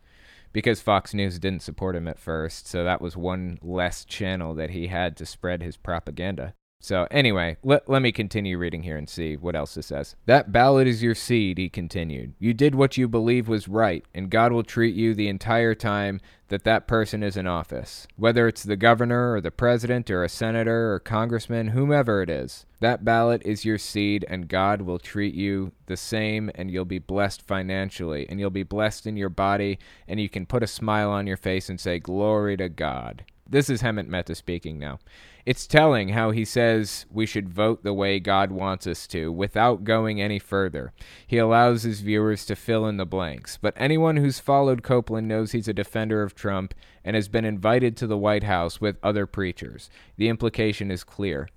because 0.53 0.83
Fox 0.83 1.15
News 1.15 1.39
didn't 1.39 1.63
support 1.63 1.97
him 1.97 2.07
at 2.07 2.19
first, 2.19 2.67
so 2.67 2.85
that 2.85 3.01
was 3.01 3.17
one 3.17 3.59
less 3.63 4.05
channel 4.05 4.55
that 4.55 4.71
he 4.71 4.89
had 4.89 5.17
to 5.17 5.25
spread 5.25 5.63
his 5.63 5.79
propaganda. 5.79 6.53
So, 6.85 7.07
anyway, 7.13 7.59
let, 7.63 7.89
let 7.89 8.03
me 8.03 8.11
continue 8.11 8.59
reading 8.59 8.83
here 8.83 8.97
and 8.97 9.09
see 9.09 9.37
what 9.37 9.55
else 9.55 9.77
it 9.77 9.85
says. 9.85 10.17
That 10.27 10.51
ballot 10.51 10.89
is 10.89 11.01
your 11.01 11.15
seed, 11.15 11.57
he 11.57 11.69
continued. 11.69 12.35
You 12.41 12.53
did 12.53 12.75
what 12.75 12.97
you 12.97 13.07
believe 13.07 13.47
was 13.47 13.69
right, 13.69 14.05
and 14.13 14.29
God 14.29 14.51
will 14.51 14.65
treat 14.65 14.97
you 14.97 15.15
the 15.15 15.29
entire 15.29 15.77
time 15.77 16.21
that 16.49 16.65
that 16.65 16.89
person 16.89 17.23
is 17.23 17.37
in 17.37 17.47
office. 17.47 18.09
Whether 18.17 18.49
it's 18.49 18.65
the 18.65 18.75
governor 18.75 19.33
or 19.33 19.41
the 19.41 19.53
president 19.53 20.11
or 20.11 20.25
a 20.25 20.29
senator 20.29 20.93
or 20.93 20.99
congressman, 20.99 21.69
whomever 21.69 22.21
it 22.21 22.29
is, 22.29 22.67
that 22.81 23.05
ballot 23.05 23.43
is 23.45 23.65
your 23.65 23.79
seed, 23.79 24.25
and 24.29 24.49
God 24.49 24.83
will 24.83 24.99
treat 24.99 25.35
you 25.35 25.71
the 25.87 25.97
same, 25.97 26.51
and 26.57 26.69
you'll 26.69 26.85
be 26.85 26.99
blessed 26.99 27.43
financially, 27.43 28.27
and 28.29 28.41
you'll 28.41 28.51
be 28.51 28.65
blessed 28.65 29.07
in 29.07 29.17
your 29.17 29.29
body, 29.29 29.79
and 30.09 30.19
you 30.19 30.29
can 30.29 30.47
put 30.47 30.65
a 30.65 30.67
smile 30.67 31.13
on 31.13 31.29
your 31.29 31.37
face 31.37 31.69
and 31.69 31.79
say, 31.79 32.01
Glory 32.01 32.57
to 32.57 32.69
God. 32.69 33.25
This 33.49 33.71
is 33.71 33.83
Hemant 33.83 34.09
Mehta 34.09 34.35
speaking 34.35 34.81
now. 34.81 34.99
It's 35.45 35.67
telling 35.67 36.11
how 36.11 36.31
he 36.31 36.45
says 36.45 37.05
we 37.11 37.27
should 37.27 37.49
vote 37.49 37.83
the 37.83 37.93
way 37.93 38.21
God 38.21 38.53
wants 38.53 38.87
us 38.87 39.09
to 39.09 39.33
without 39.33 39.83
going 39.83 40.21
any 40.21 40.39
further. 40.39 40.93
He 41.27 41.39
allows 41.39 41.83
his 41.83 42.01
viewers 42.01 42.47
to 42.47 42.55
fill 42.55 42.87
in 42.87 42.97
the 42.97 43.05
blanks. 43.05 43.59
But 43.61 43.75
anyone 43.77 44.19
who's 44.19 44.39
followed 44.39 44.85
Copeland 44.85 45.27
knows 45.27 45.51
he's 45.51 45.67
a 45.67 45.73
defender 45.73 46.23
of 46.23 46.37
Trump 46.37 46.75
and 47.05 47.17
has 47.17 47.27
been 47.27 47.45
invited 47.45 47.97
to 47.97 48.07
the 48.07 48.17
White 48.17 48.45
House 48.45 48.81
with 48.81 48.99
other 49.03 49.27
preachers. 49.27 49.91
The 50.17 50.29
implication 50.29 50.93
is 50.93 51.03
clear. 51.03 51.49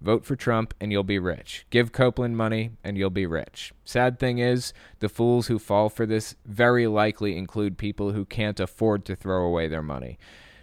Vote 0.00 0.24
for 0.24 0.36
Trump 0.36 0.72
and 0.80 0.92
you'll 0.92 1.02
be 1.02 1.18
rich. 1.18 1.66
Give 1.70 1.90
Copeland 1.90 2.36
money 2.36 2.70
and 2.84 2.96
you'll 2.96 3.10
be 3.10 3.26
rich. 3.26 3.72
Sad 3.84 4.20
thing 4.20 4.38
is, 4.38 4.72
the 5.00 5.08
fools 5.08 5.48
who 5.48 5.58
fall 5.58 5.88
for 5.88 6.06
this 6.06 6.36
very 6.46 6.86
likely 6.86 7.36
include 7.36 7.76
people 7.76 8.12
who 8.12 8.24
can't 8.24 8.60
afford 8.60 9.04
to 9.04 9.16
throw 9.16 9.44
away 9.44 9.66
their 9.66 9.82
money. 9.82 10.16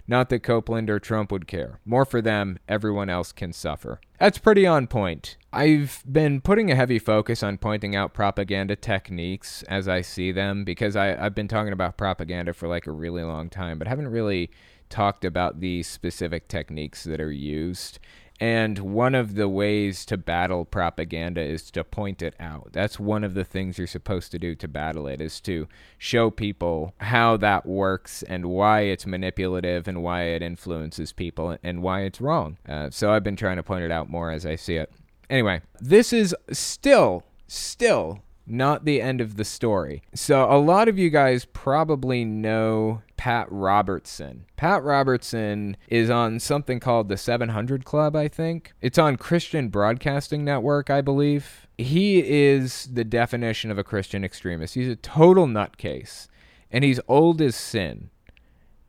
Not 0.09 0.29
that 0.29 0.41
Copeland 0.41 0.89
or 0.89 0.99
Trump 0.99 1.31
would 1.31 1.45
care. 1.45 1.79
More 1.85 2.03
for 2.03 2.19
them, 2.19 2.57
everyone 2.67 3.11
else 3.11 3.31
can 3.31 3.53
suffer. 3.53 4.01
That's 4.19 4.39
pretty 4.39 4.65
on 4.65 4.87
point. 4.87 5.37
I've 5.53 6.03
been 6.11 6.41
putting 6.41 6.71
a 6.71 6.75
heavy 6.75 6.97
focus 6.97 7.43
on 7.43 7.59
pointing 7.59 7.95
out 7.95 8.15
propaganda 8.15 8.75
techniques 8.75 9.61
as 9.63 9.87
I 9.87 10.01
see 10.01 10.31
them 10.31 10.63
because 10.63 10.95
I, 10.95 11.15
I've 11.23 11.35
been 11.35 11.47
talking 11.47 11.73
about 11.73 11.95
propaganda 11.95 12.53
for 12.53 12.67
like 12.67 12.87
a 12.87 12.91
really 12.91 13.21
long 13.21 13.51
time, 13.51 13.77
but 13.77 13.87
haven't 13.87 14.07
really 14.07 14.49
talked 14.89 15.23
about 15.23 15.59
the 15.59 15.83
specific 15.83 16.47
techniques 16.47 17.03
that 17.03 17.21
are 17.21 17.31
used. 17.31 17.99
And 18.39 18.79
one 18.79 19.15
of 19.15 19.35
the 19.35 19.49
ways 19.49 20.05
to 20.05 20.17
battle 20.17 20.63
propaganda 20.63 21.41
is 21.41 21.69
to 21.71 21.83
point 21.83 22.21
it 22.21 22.35
out. 22.39 22.69
That's 22.71 22.99
one 22.99 23.23
of 23.23 23.33
the 23.33 23.43
things 23.43 23.77
you're 23.77 23.87
supposed 23.87 24.31
to 24.31 24.39
do 24.39 24.55
to 24.55 24.67
battle 24.67 25.07
it 25.07 25.19
is 25.19 25.41
to 25.41 25.67
show 25.97 26.29
people 26.31 26.93
how 27.01 27.35
that 27.37 27.65
works 27.65 28.23
and 28.23 28.45
why 28.45 28.81
it's 28.81 29.05
manipulative 29.05 29.87
and 29.87 30.01
why 30.01 30.23
it 30.23 30.41
influences 30.41 31.11
people 31.11 31.57
and 31.61 31.83
why 31.83 32.01
it's 32.01 32.21
wrong. 32.21 32.57
Uh, 32.67 32.89
so 32.89 33.11
I've 33.11 33.23
been 33.23 33.35
trying 33.35 33.57
to 33.57 33.63
point 33.63 33.83
it 33.83 33.91
out 33.91 34.09
more 34.09 34.31
as 34.31 34.45
I 34.45 34.55
see 34.55 34.75
it. 34.75 34.91
Anyway, 35.29 35.61
this 35.79 36.13
is 36.13 36.33
still, 36.51 37.23
still 37.47 38.21
not 38.47 38.85
the 38.85 39.01
end 39.01 39.21
of 39.21 39.37
the 39.37 39.45
story. 39.45 40.01
So, 40.15 40.49
a 40.49 40.57
lot 40.57 40.87
of 40.87 40.97
you 40.97 41.09
guys 41.09 41.45
probably 41.45 42.25
know 42.25 43.03
Pat 43.19 43.47
Robertson. 43.51 44.45
Pat 44.55 44.81
Robertson 44.81 45.75
is 45.89 46.09
on 46.09 46.39
something 46.39 46.79
called 46.79 47.09
the 47.09 47.17
700 47.17 47.83
Club, 47.83 48.15
I 48.15 48.29
think. 48.29 48.71
It's 48.79 48.97
on 48.97 49.17
Christian 49.17 49.67
Broadcasting 49.67 50.45
Network, 50.45 50.89
I 50.89 51.01
believe. 51.01 51.67
He 51.77 52.23
is 52.25 52.87
the 52.93 53.03
definition 53.03 53.71
of 53.71 53.77
a 53.77 53.83
Christian 53.83 54.23
extremist. 54.23 54.75
He's 54.75 54.87
a 54.87 54.95
total 54.95 55.47
nutcase, 55.47 56.29
and 56.71 56.85
he's 56.85 57.01
old 57.09 57.41
as 57.41 57.57
sin. 57.57 58.09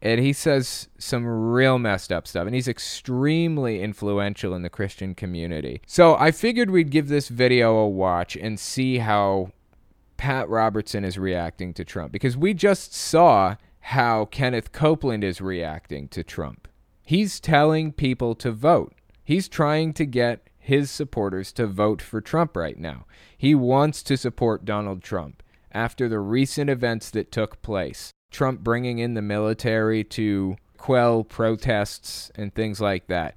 And 0.01 0.21
he 0.21 0.33
says 0.33 0.89
some 0.97 1.27
real 1.27 1.81
messed 1.81 2.13
up 2.13 2.29
stuff, 2.29 2.47
and 2.47 2.55
he's 2.55 2.69
extremely 2.69 3.83
influential 3.83 4.55
in 4.55 4.63
the 4.63 4.71
Christian 4.71 5.17
community. 5.17 5.83
So 5.89 6.15
I 6.15 6.31
figured 6.31 6.71
we'd 6.71 6.91
give 6.91 7.09
this 7.09 7.27
video 7.27 7.75
a 7.75 7.89
watch 7.89 8.37
and 8.37 8.61
see 8.61 8.99
how 8.99 9.51
Pat 10.17 10.49
Robertson 10.49 11.05
is 11.05 11.19
reacting 11.19 11.75
to 11.75 11.85
Trump 11.85 12.13
because 12.13 12.37
we 12.37 12.55
just 12.55 12.95
saw 12.95 13.57
how 13.81 14.27
Kenneth 14.27 14.73
Copeland 14.73 15.25
is 15.25 15.41
reacting 15.41 16.09
to 16.09 16.23
Trump. 16.23 16.69
He's 17.03 17.41
telling 17.41 17.93
people 17.93 18.35
to 18.37 18.53
vote. 18.53 18.95
He's 19.25 19.49
trying 19.49 19.95
to 19.95 20.05
get 20.05 20.49
his 20.59 20.91
supporters 20.91 21.53
to 21.53 21.67
vote 21.67 22.01
for 22.01 22.21
Trump 22.21 22.57
right 22.57 22.79
now. 22.79 23.07
He 23.37 23.55
wants 23.55 24.03
to 24.05 24.17
support 24.17 24.65
Donald 24.65 25.03
Trump 25.03 25.43
after 25.73 26.09
the 26.09 26.21
recent 26.21 26.69
events 26.71 27.11
that 27.11 27.33
took 27.33 27.63
place. 27.63 28.13
Trump 28.31 28.61
bringing 28.61 28.99
in 28.99 29.15
the 29.15 29.23
military 29.23 30.05
to 30.05 30.57
quell 30.77 31.25
protests 31.25 32.31
and 32.37 32.55
things 32.55 32.81
like 32.81 33.07
that, 33.09 33.35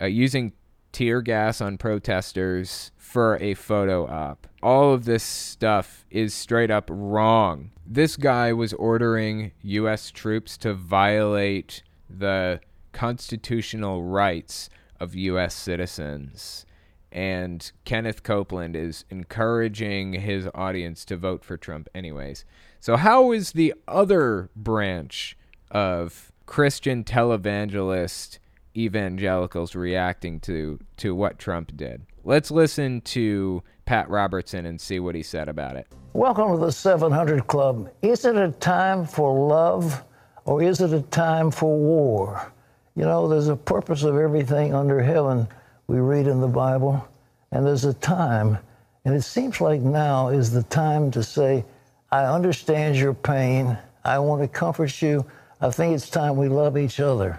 uh, 0.00 0.06
using 0.06 0.52
tear 0.92 1.20
gas 1.20 1.60
on 1.60 1.76
protesters 1.76 2.90
for 3.06 3.38
a 3.40 3.54
photo 3.54 4.04
op. 4.06 4.48
All 4.62 4.92
of 4.92 5.04
this 5.04 5.22
stuff 5.22 6.04
is 6.10 6.34
straight 6.34 6.72
up 6.72 6.90
wrong. 6.92 7.70
This 7.86 8.16
guy 8.16 8.52
was 8.52 8.72
ordering 8.72 9.52
U.S. 9.62 10.10
troops 10.10 10.58
to 10.58 10.74
violate 10.74 11.84
the 12.10 12.60
constitutional 12.92 14.02
rights 14.02 14.68
of 14.98 15.14
U.S. 15.14 15.54
citizens. 15.54 16.66
And 17.12 17.70
Kenneth 17.84 18.24
Copeland 18.24 18.74
is 18.74 19.04
encouraging 19.08 20.14
his 20.14 20.48
audience 20.52 21.04
to 21.04 21.16
vote 21.16 21.44
for 21.44 21.56
Trump, 21.56 21.88
anyways. 21.94 22.44
So, 22.80 22.96
how 22.96 23.30
is 23.30 23.52
the 23.52 23.72
other 23.86 24.50
branch 24.56 25.38
of 25.70 26.32
Christian 26.44 27.04
televangelist 27.04 28.40
evangelicals 28.76 29.74
reacting 29.74 30.40
to 30.40 30.78
to 30.98 31.14
what 31.14 31.38
Trump 31.38 31.76
did. 31.76 32.02
Let's 32.24 32.50
listen 32.50 33.00
to 33.02 33.62
Pat 33.84 34.10
Robertson 34.10 34.66
and 34.66 34.80
see 34.80 34.98
what 34.98 35.14
he 35.14 35.22
said 35.22 35.48
about 35.48 35.76
it. 35.76 35.86
Welcome 36.12 36.52
to 36.52 36.58
the 36.58 36.72
700 36.72 37.46
Club. 37.46 37.90
Is 38.02 38.24
it 38.24 38.36
a 38.36 38.50
time 38.52 39.06
for 39.06 39.48
love 39.48 40.02
or 40.44 40.62
is 40.62 40.80
it 40.80 40.92
a 40.92 41.02
time 41.02 41.50
for 41.50 41.76
war? 41.76 42.52
You 42.96 43.04
know, 43.04 43.28
there's 43.28 43.48
a 43.48 43.56
purpose 43.56 44.02
of 44.02 44.16
everything 44.16 44.74
under 44.74 45.02
heaven 45.02 45.46
we 45.86 45.98
read 45.98 46.26
in 46.26 46.40
the 46.40 46.48
Bible, 46.48 47.06
and 47.52 47.64
there's 47.64 47.84
a 47.84 47.94
time, 47.94 48.58
and 49.04 49.14
it 49.14 49.22
seems 49.22 49.60
like 49.60 49.80
now 49.80 50.28
is 50.28 50.50
the 50.50 50.62
time 50.64 51.10
to 51.12 51.22
say, 51.22 51.64
I 52.10 52.24
understand 52.24 52.96
your 52.96 53.14
pain. 53.14 53.76
I 54.04 54.18
want 54.18 54.42
to 54.42 54.48
comfort 54.48 55.02
you. 55.02 55.26
I 55.60 55.70
think 55.70 55.94
it's 55.94 56.08
time 56.08 56.36
we 56.36 56.48
love 56.48 56.78
each 56.78 57.00
other. 57.00 57.38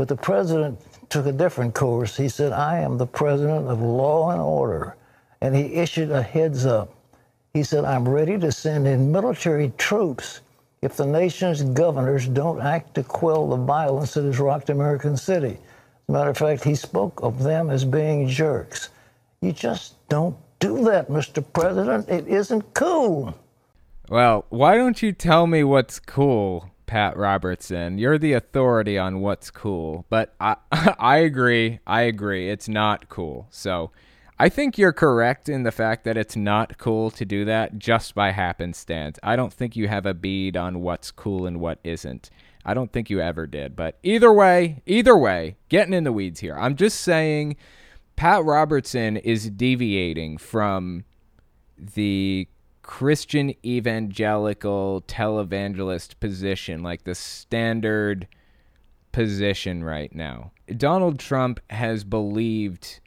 But 0.00 0.08
the 0.08 0.16
president 0.16 0.80
took 1.10 1.26
a 1.26 1.32
different 1.32 1.74
course. 1.74 2.16
He 2.16 2.30
said, 2.30 2.52
I 2.52 2.78
am 2.78 2.96
the 2.96 3.06
president 3.06 3.68
of 3.68 3.82
law 3.82 4.30
and 4.30 4.40
order. 4.40 4.96
And 5.42 5.54
he 5.54 5.74
issued 5.74 6.10
a 6.10 6.22
heads 6.22 6.64
up. 6.64 6.94
He 7.52 7.62
said, 7.62 7.84
I'm 7.84 8.08
ready 8.08 8.38
to 8.38 8.50
send 8.50 8.88
in 8.88 9.12
military 9.12 9.74
troops 9.76 10.40
if 10.80 10.96
the 10.96 11.04
nation's 11.04 11.62
governors 11.62 12.26
don't 12.26 12.62
act 12.62 12.94
to 12.94 13.02
quell 13.02 13.46
the 13.48 13.58
violence 13.58 14.14
that 14.14 14.24
has 14.24 14.38
rocked 14.38 14.70
American 14.70 15.18
City. 15.18 15.58
As 15.58 16.08
a 16.08 16.12
matter 16.12 16.30
of 16.30 16.38
fact, 16.38 16.64
he 16.64 16.74
spoke 16.74 17.20
of 17.22 17.42
them 17.42 17.68
as 17.68 17.84
being 17.84 18.26
jerks. 18.26 18.88
You 19.42 19.52
just 19.52 19.96
don't 20.08 20.34
do 20.60 20.82
that, 20.84 21.08
Mr. 21.08 21.44
President. 21.52 22.08
It 22.08 22.26
isn't 22.26 22.72
cool. 22.72 23.34
Well, 24.08 24.46
why 24.48 24.76
don't 24.76 25.02
you 25.02 25.12
tell 25.12 25.46
me 25.46 25.62
what's 25.62 26.00
cool? 26.00 26.70
Pat 26.90 27.16
Robertson. 27.16 27.98
You're 27.98 28.18
the 28.18 28.32
authority 28.32 28.98
on 28.98 29.20
what's 29.20 29.48
cool, 29.48 30.06
but 30.10 30.34
I 30.40 30.56
I 30.98 31.18
agree. 31.18 31.78
I 31.86 32.00
agree. 32.00 32.50
It's 32.50 32.68
not 32.68 33.08
cool. 33.08 33.46
So 33.50 33.92
I 34.40 34.48
think 34.48 34.76
you're 34.76 34.92
correct 34.92 35.48
in 35.48 35.62
the 35.62 35.70
fact 35.70 36.02
that 36.02 36.16
it's 36.16 36.34
not 36.34 36.78
cool 36.78 37.12
to 37.12 37.24
do 37.24 37.44
that 37.44 37.78
just 37.78 38.16
by 38.16 38.32
happenstance. 38.32 39.20
I 39.22 39.36
don't 39.36 39.52
think 39.52 39.76
you 39.76 39.86
have 39.86 40.04
a 40.04 40.14
bead 40.14 40.56
on 40.56 40.80
what's 40.80 41.12
cool 41.12 41.46
and 41.46 41.60
what 41.60 41.78
isn't. 41.84 42.28
I 42.64 42.74
don't 42.74 42.92
think 42.92 43.08
you 43.08 43.20
ever 43.20 43.46
did. 43.46 43.76
But 43.76 44.00
either 44.02 44.32
way, 44.32 44.82
either 44.84 45.16
way, 45.16 45.58
getting 45.68 45.94
in 45.94 46.02
the 46.02 46.12
weeds 46.12 46.40
here. 46.40 46.56
I'm 46.58 46.74
just 46.74 47.02
saying 47.02 47.56
Pat 48.16 48.44
Robertson 48.44 49.16
is 49.16 49.48
deviating 49.48 50.38
from 50.38 51.04
the 51.78 52.48
Christian 52.90 53.54
evangelical 53.64 55.04
televangelist 55.06 56.18
position, 56.18 56.82
like 56.82 57.04
the 57.04 57.14
standard 57.14 58.26
position 59.12 59.84
right 59.84 60.12
now. 60.12 60.50
Donald 60.76 61.20
Trump 61.20 61.60
has 61.70 62.02
believed 62.02 62.98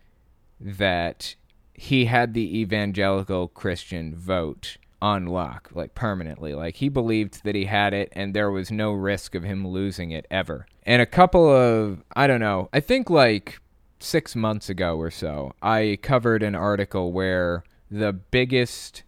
that 0.61 1.35
he 1.73 2.05
had 2.05 2.33
the 2.33 2.61
evangelical 2.61 3.49
Christian 3.49 4.15
vote 4.15 4.77
on 5.01 5.25
lock, 5.27 5.69
like 5.73 5.93
permanently. 5.95 6.55
Like 6.55 6.77
he 6.77 6.87
believed 6.87 7.43
that 7.43 7.53
he 7.53 7.65
had 7.65 7.93
it 7.93 8.07
and 8.13 8.33
there 8.33 8.51
was 8.51 8.71
no 8.71 8.93
risk 8.93 9.35
of 9.35 9.43
him 9.43 9.67
losing 9.67 10.11
it 10.11 10.25
ever. 10.31 10.65
And 10.83 11.01
a 11.01 11.05
couple 11.05 11.51
of, 11.51 12.01
I 12.15 12.25
don't 12.25 12.39
know, 12.39 12.69
I 12.71 12.79
think 12.79 13.09
like 13.09 13.59
six 13.99 14.33
months 14.33 14.69
ago 14.69 14.95
or 14.95 15.11
so, 15.11 15.51
I 15.61 15.99
covered 16.01 16.41
an 16.41 16.55
article 16.55 17.11
where 17.11 17.65
the 17.91 18.13
biggest 18.13 19.03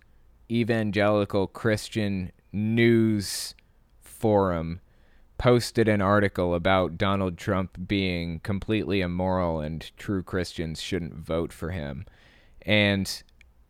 evangelical 0.49 1.47
Christian 1.47 2.31
news 2.51 3.55
forum 4.01 4.79
posted 5.37 5.87
an 5.87 6.01
article 6.01 6.55
about 6.55 6.97
Donald 6.97 7.37
Trump 7.37 7.87
being 7.87 8.39
completely 8.39 9.01
immoral 9.01 9.59
and 9.59 9.91
true 9.97 10.23
Christians 10.23 10.81
shouldn't 10.81 11.13
vote 11.13 11.51
for 11.51 11.71
him. 11.71 12.05
And 12.61 13.23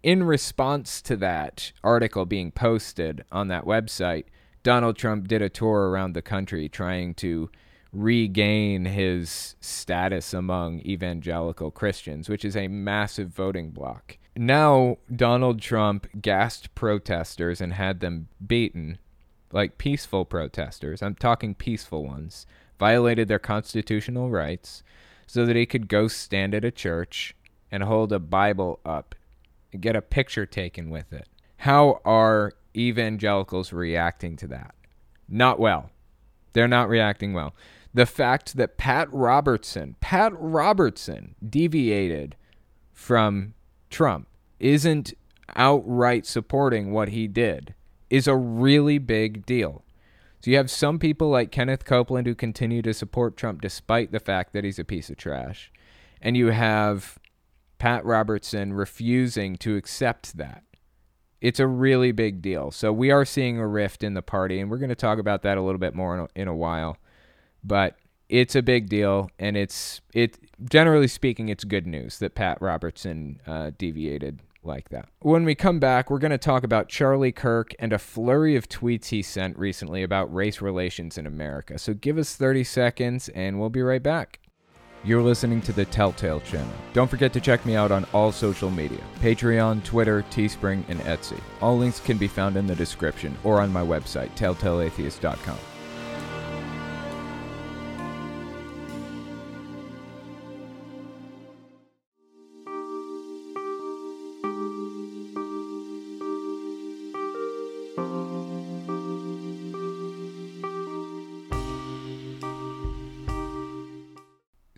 in 0.04 0.24
response 0.24 1.02
to 1.04 1.16
that 1.18 1.72
article 1.84 2.26
being 2.26 2.52
posted 2.52 3.26
on 3.32 3.48
that 3.48 3.66
website, 3.66 4.26
Donald 4.62 4.98
Trump 4.98 5.28
did 5.28 5.42
a 5.42 5.50
tour 5.50 5.90
around 5.90 6.14
the 6.14 6.22
country 6.22 6.70
trying 6.70 7.14
to 7.16 7.50
regain 7.92 8.86
his 8.86 9.56
status 9.62 10.34
among 10.34 10.82
evangelical 10.82 11.72
Christians, 11.72 12.30
which 12.30 12.46
is 12.46 12.56
a 12.56 12.68
massive 12.68 13.30
voting 13.30 13.72
block 13.72 14.18
now 14.36 14.98
Donald 15.14 15.62
Trump 15.62 16.08
gassed 16.22 16.74
protesters 16.76 17.62
and 17.62 17.74
had 17.74 18.00
them 18.00 18.28
beaten, 18.46 18.98
like 19.52 19.78
peaceful 19.78 20.26
protesters. 20.26 21.02
I'm 21.02 21.16
talking 21.16 21.56
peaceful 21.56 22.06
ones, 22.06 22.46
violated 22.80 23.28
their 23.28 23.40
constitutional 23.40 24.30
rights 24.30 24.84
so 25.28 25.46
that 25.46 25.56
he 25.56 25.66
could 25.66 25.88
go 25.88 26.08
stand 26.08 26.54
at 26.54 26.66
a 26.66 26.72
church 26.72 27.36
and 27.72 27.84
hold 27.84 28.12
a 28.12 28.20
Bible 28.20 28.80
up 28.86 29.16
and 29.72 29.82
get 29.82 29.96
a 29.96 30.02
picture 30.02 30.46
taken 30.46 30.90
with 30.90 31.12
it. 31.12 31.28
How 31.58 32.02
are 32.06 32.54
evangelicals 32.76 33.74
reacting 33.74 34.36
to 34.38 34.48
that? 34.48 34.76
Not 35.28 35.60
well. 35.60 35.90
They're 36.54 36.68
not 36.68 36.90
reacting 36.90 37.34
well. 37.34 37.56
The 37.94 38.06
fact 38.06 38.58
that 38.58 38.78
Pat 38.78 39.08
Robertson, 39.12 39.96
Pat 40.00 40.34
Robertson 40.36 41.36
deviated 41.48 42.36
from 42.94 43.54
Trump 43.96 44.28
isn't 44.60 45.14
outright 45.56 46.26
supporting 46.26 46.92
what 46.92 47.08
he 47.08 47.30
did 47.30 47.74
is 48.10 48.28
a 48.28 48.36
really 48.36 48.98
big 48.98 49.46
deal. 49.46 49.86
So 50.42 50.52
you 50.52 50.58
have 50.58 50.70
some 50.70 51.00
people 51.00 51.30
like 51.30 51.50
Kenneth 51.50 51.86
Copeland 51.86 52.28
who 52.28 52.36
continue 52.36 52.82
to 52.82 52.94
support 52.94 53.38
Trump 53.38 53.62
despite 53.62 54.12
the 54.12 54.20
fact 54.20 54.52
that 54.52 54.66
he's 54.66 54.80
a 54.80 54.84
piece 54.84 55.10
of 55.10 55.16
trash. 55.16 55.72
And 56.22 56.36
you 56.36 56.48
have 56.48 57.20
Pat 57.78 58.04
Robertson 58.04 58.74
refusing 58.74 59.56
to 59.60 59.78
accept 59.78 60.36
that. 60.36 60.66
It's 61.40 61.62
a 61.62 61.68
really 61.68 62.12
big 62.12 62.42
deal. 62.42 62.72
So 62.72 62.92
we 62.92 63.12
are 63.12 63.24
seeing 63.24 63.58
a 63.60 63.66
rift 63.66 64.04
in 64.04 64.14
the 64.14 64.22
party, 64.22 64.60
and 64.60 64.70
we're 64.70 64.78
going 64.78 64.90
to 64.90 64.96
talk 64.96 65.20
about 65.20 65.42
that 65.44 65.58
a 65.58 65.62
little 65.62 65.80
bit 65.80 65.96
more 65.96 66.16
in 66.16 66.20
a, 66.20 66.42
in 66.42 66.48
a 66.50 66.56
while. 66.56 66.98
But 67.64 67.98
it's 68.30 68.56
a 68.56 68.62
big 68.62 68.90
deal, 68.90 69.30
and 69.40 69.56
it's 69.56 70.02
it 70.14 70.38
generally 70.64 71.08
speaking, 71.08 71.50
it's 71.50 71.64
good 71.64 71.88
news 71.88 72.20
that 72.20 72.36
Pat 72.36 72.62
Robertson 72.62 73.40
uh, 73.46 73.72
deviated 73.78 74.40
like 74.64 74.90
that. 74.90 75.08
When 75.20 75.46
we 75.46 75.56
come 75.56 75.80
back, 75.80 76.10
we're 76.10 76.20
going 76.20 76.32
to 76.32 76.38
talk 76.38 76.64
about 76.64 76.90
Charlie 76.90 77.32
Kirk 77.32 77.74
and 77.80 77.94
a 77.94 78.00
flurry 78.00 78.56
of 78.56 78.68
tweets 78.68 79.08
he 79.08 79.22
sent 79.22 79.58
recently 79.58 80.04
about 80.04 80.34
race 80.34 80.62
relations 80.62 81.18
in 81.18 81.28
America. 81.28 81.78
So 81.78 81.94
give 81.94 82.18
us 82.18 82.36
30 82.36 82.64
seconds, 82.64 83.30
and 83.30 83.60
we'll 83.60 83.70
be 83.70 83.84
right 83.84 84.02
back. 84.02 84.40
You're 85.04 85.22
listening 85.22 85.62
to 85.62 85.72
the 85.72 85.86
Telltale 85.86 86.40
Channel. 86.40 86.74
Don't 86.94 87.10
forget 87.10 87.32
to 87.34 87.40
check 87.40 87.64
me 87.64 87.76
out 87.76 87.92
on 87.92 88.08
all 88.12 88.32
social 88.32 88.72
media 88.72 89.02
Patreon, 89.22 89.84
Twitter, 89.84 90.24
Teespring, 90.32 90.84
and 90.90 91.00
Etsy. 91.02 91.40
All 91.62 91.78
links 91.78 92.00
can 92.00 92.18
be 92.18 92.28
found 92.28 92.58
in 92.58 92.66
the 92.66 92.76
description 92.76 93.38
or 93.44 93.62
on 93.62 93.72
my 93.72 93.84
website, 93.84 94.32
telltaleatheist.com. 94.32 95.75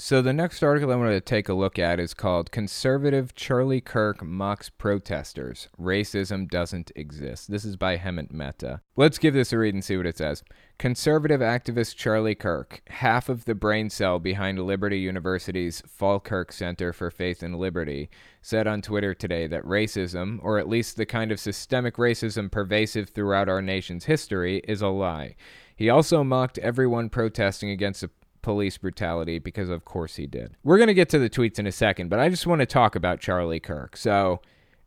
So 0.07 0.21
the 0.21 0.31
next 0.31 0.63
article 0.63 0.89
I 0.89 0.95
wanted 0.95 1.15
to 1.15 1.19
take 1.19 1.49
a 1.49 1.53
look 1.53 1.77
at 1.77 1.99
is 1.99 2.13
called 2.13 2.49
Conservative 2.49 3.35
Charlie 3.35 3.81
Kirk 3.81 4.23
Mocks 4.23 4.69
Protesters. 4.69 5.67
Racism 5.77 6.49
Doesn't 6.49 6.93
Exist. 6.95 7.51
This 7.51 7.65
is 7.65 7.75
by 7.75 7.97
Hemant 7.97 8.31
Mehta. 8.31 8.79
Let's 8.95 9.17
give 9.17 9.33
this 9.33 9.51
a 9.51 9.57
read 9.57 9.73
and 9.73 9.83
see 9.83 9.97
what 9.97 10.05
it 10.05 10.17
says. 10.17 10.45
Conservative 10.77 11.41
activist 11.41 11.97
Charlie 11.97 12.35
Kirk, 12.35 12.83
half 12.87 13.27
of 13.27 13.43
the 13.43 13.53
brain 13.53 13.89
cell 13.89 14.17
behind 14.17 14.65
Liberty 14.65 14.99
University's 14.99 15.83
Falkirk 15.85 16.53
Center 16.53 16.93
for 16.93 17.11
Faith 17.11 17.43
and 17.43 17.59
Liberty, 17.59 18.09
said 18.41 18.65
on 18.65 18.81
Twitter 18.81 19.13
today 19.13 19.45
that 19.47 19.65
racism, 19.65 20.39
or 20.41 20.57
at 20.57 20.69
least 20.69 20.95
the 20.95 21.05
kind 21.05 21.33
of 21.33 21.39
systemic 21.41 21.97
racism 21.97 22.49
pervasive 22.49 23.09
throughout 23.09 23.49
our 23.49 23.61
nation's 23.61 24.05
history, 24.05 24.61
is 24.69 24.81
a 24.81 24.87
lie. 24.87 25.35
He 25.75 25.89
also 25.89 26.23
mocked 26.23 26.57
everyone 26.59 27.09
protesting 27.09 27.69
against 27.71 28.05
police 28.41 28.77
brutality 28.77 29.39
because 29.39 29.69
of 29.69 29.85
course 29.85 30.15
he 30.15 30.27
did. 30.27 30.55
We're 30.63 30.77
going 30.77 30.87
to 30.87 30.93
get 30.93 31.09
to 31.09 31.19
the 31.19 31.29
tweets 31.29 31.59
in 31.59 31.67
a 31.67 31.71
second, 31.71 32.09
but 32.09 32.19
I 32.19 32.29
just 32.29 32.47
want 32.47 32.59
to 32.59 32.65
talk 32.65 32.95
about 32.95 33.19
Charlie 33.19 33.59
Kirk. 33.59 33.97
So, 33.97 34.41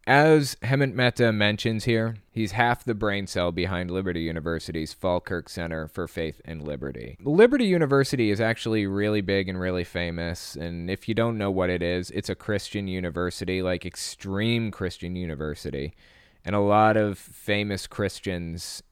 as 0.06 0.56
Hemant 0.62 0.94
Mehta 0.94 1.30
mentions 1.30 1.84
here, 1.84 2.16
he's 2.32 2.52
half 2.52 2.84
the 2.84 2.94
brain 2.94 3.26
cell 3.26 3.52
behind 3.52 3.90
Liberty 3.90 4.22
University's 4.22 4.94
Falkirk 4.94 5.48
Center 5.48 5.86
for 5.86 6.08
Faith 6.08 6.40
and 6.44 6.66
Liberty. 6.66 7.18
Liberty 7.22 7.66
University 7.66 8.30
is 8.30 8.40
actually 8.40 8.86
really 8.86 9.20
big 9.20 9.48
and 9.48 9.60
really 9.60 9.84
famous, 9.84 10.56
and 10.56 10.90
if 10.90 11.06
you 11.06 11.14
don't 11.14 11.38
know 11.38 11.50
what 11.50 11.70
it 11.70 11.82
is, 11.82 12.10
it's 12.10 12.30
a 12.30 12.34
Christian 12.34 12.88
university, 12.88 13.62
like 13.62 13.84
extreme 13.84 14.70
Christian 14.70 15.16
university, 15.16 15.94
and 16.44 16.56
a 16.56 16.60
lot 16.60 16.96
of 16.96 17.18
famous 17.18 17.86
Christians 17.86 18.82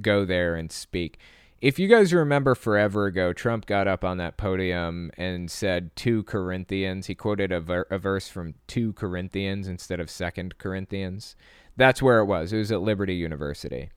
go 0.00 0.24
there 0.24 0.54
and 0.56 0.72
speak 0.72 1.18
if 1.64 1.78
you 1.78 1.88
guys 1.88 2.12
remember 2.12 2.54
forever 2.54 3.06
ago, 3.06 3.32
Trump 3.32 3.64
got 3.64 3.88
up 3.88 4.04
on 4.04 4.18
that 4.18 4.36
podium 4.36 5.10
and 5.16 5.50
said 5.50 5.96
2 5.96 6.24
Corinthians. 6.24 7.06
He 7.06 7.14
quoted 7.14 7.50
a, 7.50 7.58
ver- 7.58 7.86
a 7.90 7.96
verse 7.96 8.28
from 8.28 8.52
2 8.66 8.92
Corinthians 8.92 9.66
instead 9.66 9.98
of 9.98 10.08
2nd 10.08 10.58
Corinthians. 10.58 11.36
That's 11.74 12.02
where 12.02 12.18
it 12.18 12.26
was. 12.26 12.52
It 12.52 12.58
was 12.58 12.70
at 12.70 12.82
Liberty 12.82 13.14
University. 13.14 13.88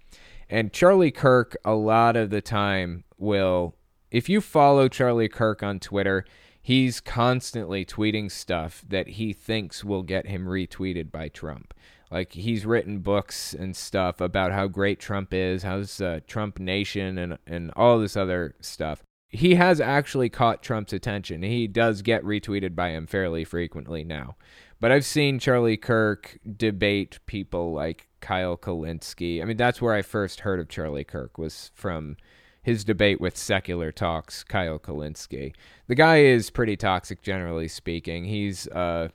And 0.49 0.71
Charlie 0.71 1.11
Kirk, 1.11 1.57
a 1.65 1.73
lot 1.73 2.15
of 2.15 2.29
the 2.29 2.39
time, 2.39 3.03
will, 3.17 3.75
if 4.11 4.29
you 4.29 4.39
follow 4.39 4.87
Charlie 4.87 5.27
Kirk 5.27 5.61
on 5.61 5.81
Twitter, 5.81 6.23
he's 6.61 7.01
constantly 7.01 7.83
tweeting 7.83 8.31
stuff 8.31 8.81
that 8.87 9.09
he 9.09 9.33
thinks 9.33 9.83
will 9.83 10.03
get 10.03 10.27
him 10.27 10.45
retweeted 10.45 11.11
by 11.11 11.27
Trump. 11.27 11.73
Like 12.09 12.33
he's 12.33 12.65
written 12.65 12.99
books 12.99 13.53
and 13.53 13.75
stuff 13.75 14.21
about 14.21 14.51
how 14.51 14.67
great 14.67 14.99
Trump 14.99 15.33
is, 15.33 15.63
how's 15.63 15.99
uh, 15.99 16.21
Trump 16.27 16.59
Nation, 16.59 17.17
and 17.17 17.37
and 17.45 17.71
all 17.75 17.99
this 17.99 18.15
other 18.15 18.55
stuff. 18.61 19.03
He 19.29 19.55
has 19.55 19.81
actually 19.81 20.29
caught 20.29 20.63
Trump's 20.63 20.93
attention. 20.93 21.43
He 21.43 21.67
does 21.67 22.01
get 22.01 22.23
retweeted 22.23 22.75
by 22.75 22.89
him 22.91 23.07
fairly 23.07 23.43
frequently 23.43 24.05
now. 24.05 24.37
But 24.79 24.91
I've 24.91 25.05
seen 25.05 25.39
Charlie 25.39 25.75
Kirk 25.75 26.37
debate 26.55 27.19
people 27.25 27.73
like 27.73 28.07
Kyle 28.21 28.57
Kulinski. 28.57 29.41
I 29.41 29.45
mean, 29.45 29.57
that's 29.57 29.81
where 29.81 29.93
I 29.93 30.01
first 30.01 30.41
heard 30.41 30.59
of 30.59 30.69
Charlie 30.69 31.03
Kirk 31.03 31.37
was 31.37 31.71
from 31.73 32.15
his 32.61 32.83
debate 32.83 33.19
with 33.19 33.37
Secular 33.37 33.91
Talk's 33.91 34.43
Kyle 34.43 34.79
Kulinski. 34.79 35.53
The 35.87 35.95
guy 35.95 36.17
is 36.17 36.49
pretty 36.49 36.77
toxic, 36.77 37.21
generally 37.21 37.67
speaking. 37.67 38.25
He's 38.25 38.67
uh, 38.67 39.09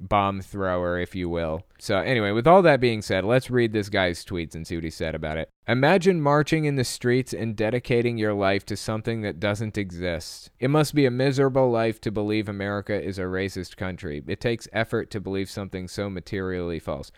bomb 0.00 0.40
thrower, 0.40 0.98
if 0.98 1.14
you 1.14 1.28
will. 1.28 1.62
So, 1.78 1.98
anyway, 1.98 2.30
with 2.30 2.46
all 2.46 2.62
that 2.62 2.80
being 2.80 3.02
said, 3.02 3.24
let's 3.24 3.50
read 3.50 3.72
this 3.72 3.88
guy's 3.88 4.24
tweets 4.24 4.54
and 4.54 4.66
see 4.66 4.76
what 4.76 4.84
he 4.84 4.90
said 4.90 5.14
about 5.14 5.38
it. 5.38 5.50
Imagine 5.66 6.20
marching 6.20 6.64
in 6.64 6.76
the 6.76 6.84
streets 6.84 7.32
and 7.32 7.56
dedicating 7.56 8.16
your 8.16 8.34
life 8.34 8.64
to 8.66 8.76
something 8.76 9.22
that 9.22 9.40
doesn't 9.40 9.78
exist. 9.78 10.50
It 10.58 10.70
must 10.70 10.94
be 10.94 11.06
a 11.06 11.10
miserable 11.10 11.70
life 11.70 12.00
to 12.02 12.10
believe 12.10 12.48
America 12.48 13.00
is 13.00 13.18
a 13.18 13.22
racist 13.22 13.76
country. 13.76 14.22
It 14.26 14.40
takes 14.40 14.68
effort 14.72 15.10
to 15.10 15.20
believe 15.20 15.50
something 15.50 15.88
so 15.88 16.08
materially 16.08 16.78
false. 16.78 17.10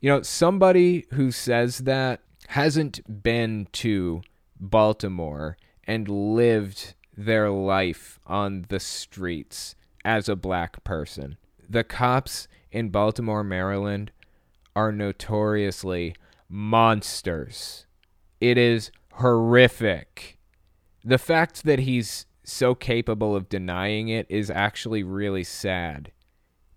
You 0.00 0.10
know, 0.10 0.22
somebody 0.22 1.06
who 1.12 1.30
says 1.30 1.78
that 1.78 2.20
hasn't 2.48 3.22
been 3.22 3.66
to 3.72 4.22
Baltimore 4.60 5.56
and 5.84 6.08
lived 6.08 6.94
their 7.16 7.50
life 7.50 8.20
on 8.26 8.66
the 8.68 8.80
streets 8.80 9.74
as 10.04 10.28
a 10.28 10.36
black 10.36 10.84
person 10.84 11.38
the 11.68 11.84
cops 11.84 12.48
in 12.70 12.90
Baltimore, 12.90 13.44
Maryland 13.44 14.12
are 14.74 14.92
notoriously 14.92 16.14
monsters. 16.48 17.86
It 18.40 18.58
is 18.58 18.90
horrific. 19.14 20.38
The 21.04 21.18
fact 21.18 21.64
that 21.64 21.80
he's 21.80 22.26
so 22.44 22.74
capable 22.74 23.34
of 23.34 23.48
denying 23.48 24.08
it 24.08 24.26
is 24.28 24.50
actually 24.50 25.02
really 25.02 25.44
sad. 25.44 26.12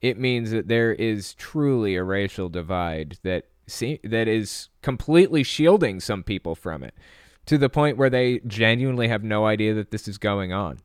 It 0.01 0.17
means 0.17 0.51
that 0.51 0.67
there 0.67 0.93
is 0.93 1.33
truly 1.33 1.95
a 1.95 2.03
racial 2.03 2.49
divide 2.49 3.17
that 3.23 3.45
see, 3.67 3.99
that 4.03 4.27
is 4.27 4.69
completely 4.81 5.43
shielding 5.43 5.99
some 5.99 6.23
people 6.23 6.55
from 6.55 6.83
it 6.83 6.95
to 7.45 7.57
the 7.57 7.69
point 7.69 7.97
where 7.97 8.09
they 8.09 8.39
genuinely 8.47 9.07
have 9.07 9.23
no 9.23 9.45
idea 9.45 9.73
that 9.73 9.91
this 9.91 10.07
is 10.07 10.17
going 10.17 10.53
on. 10.53 10.79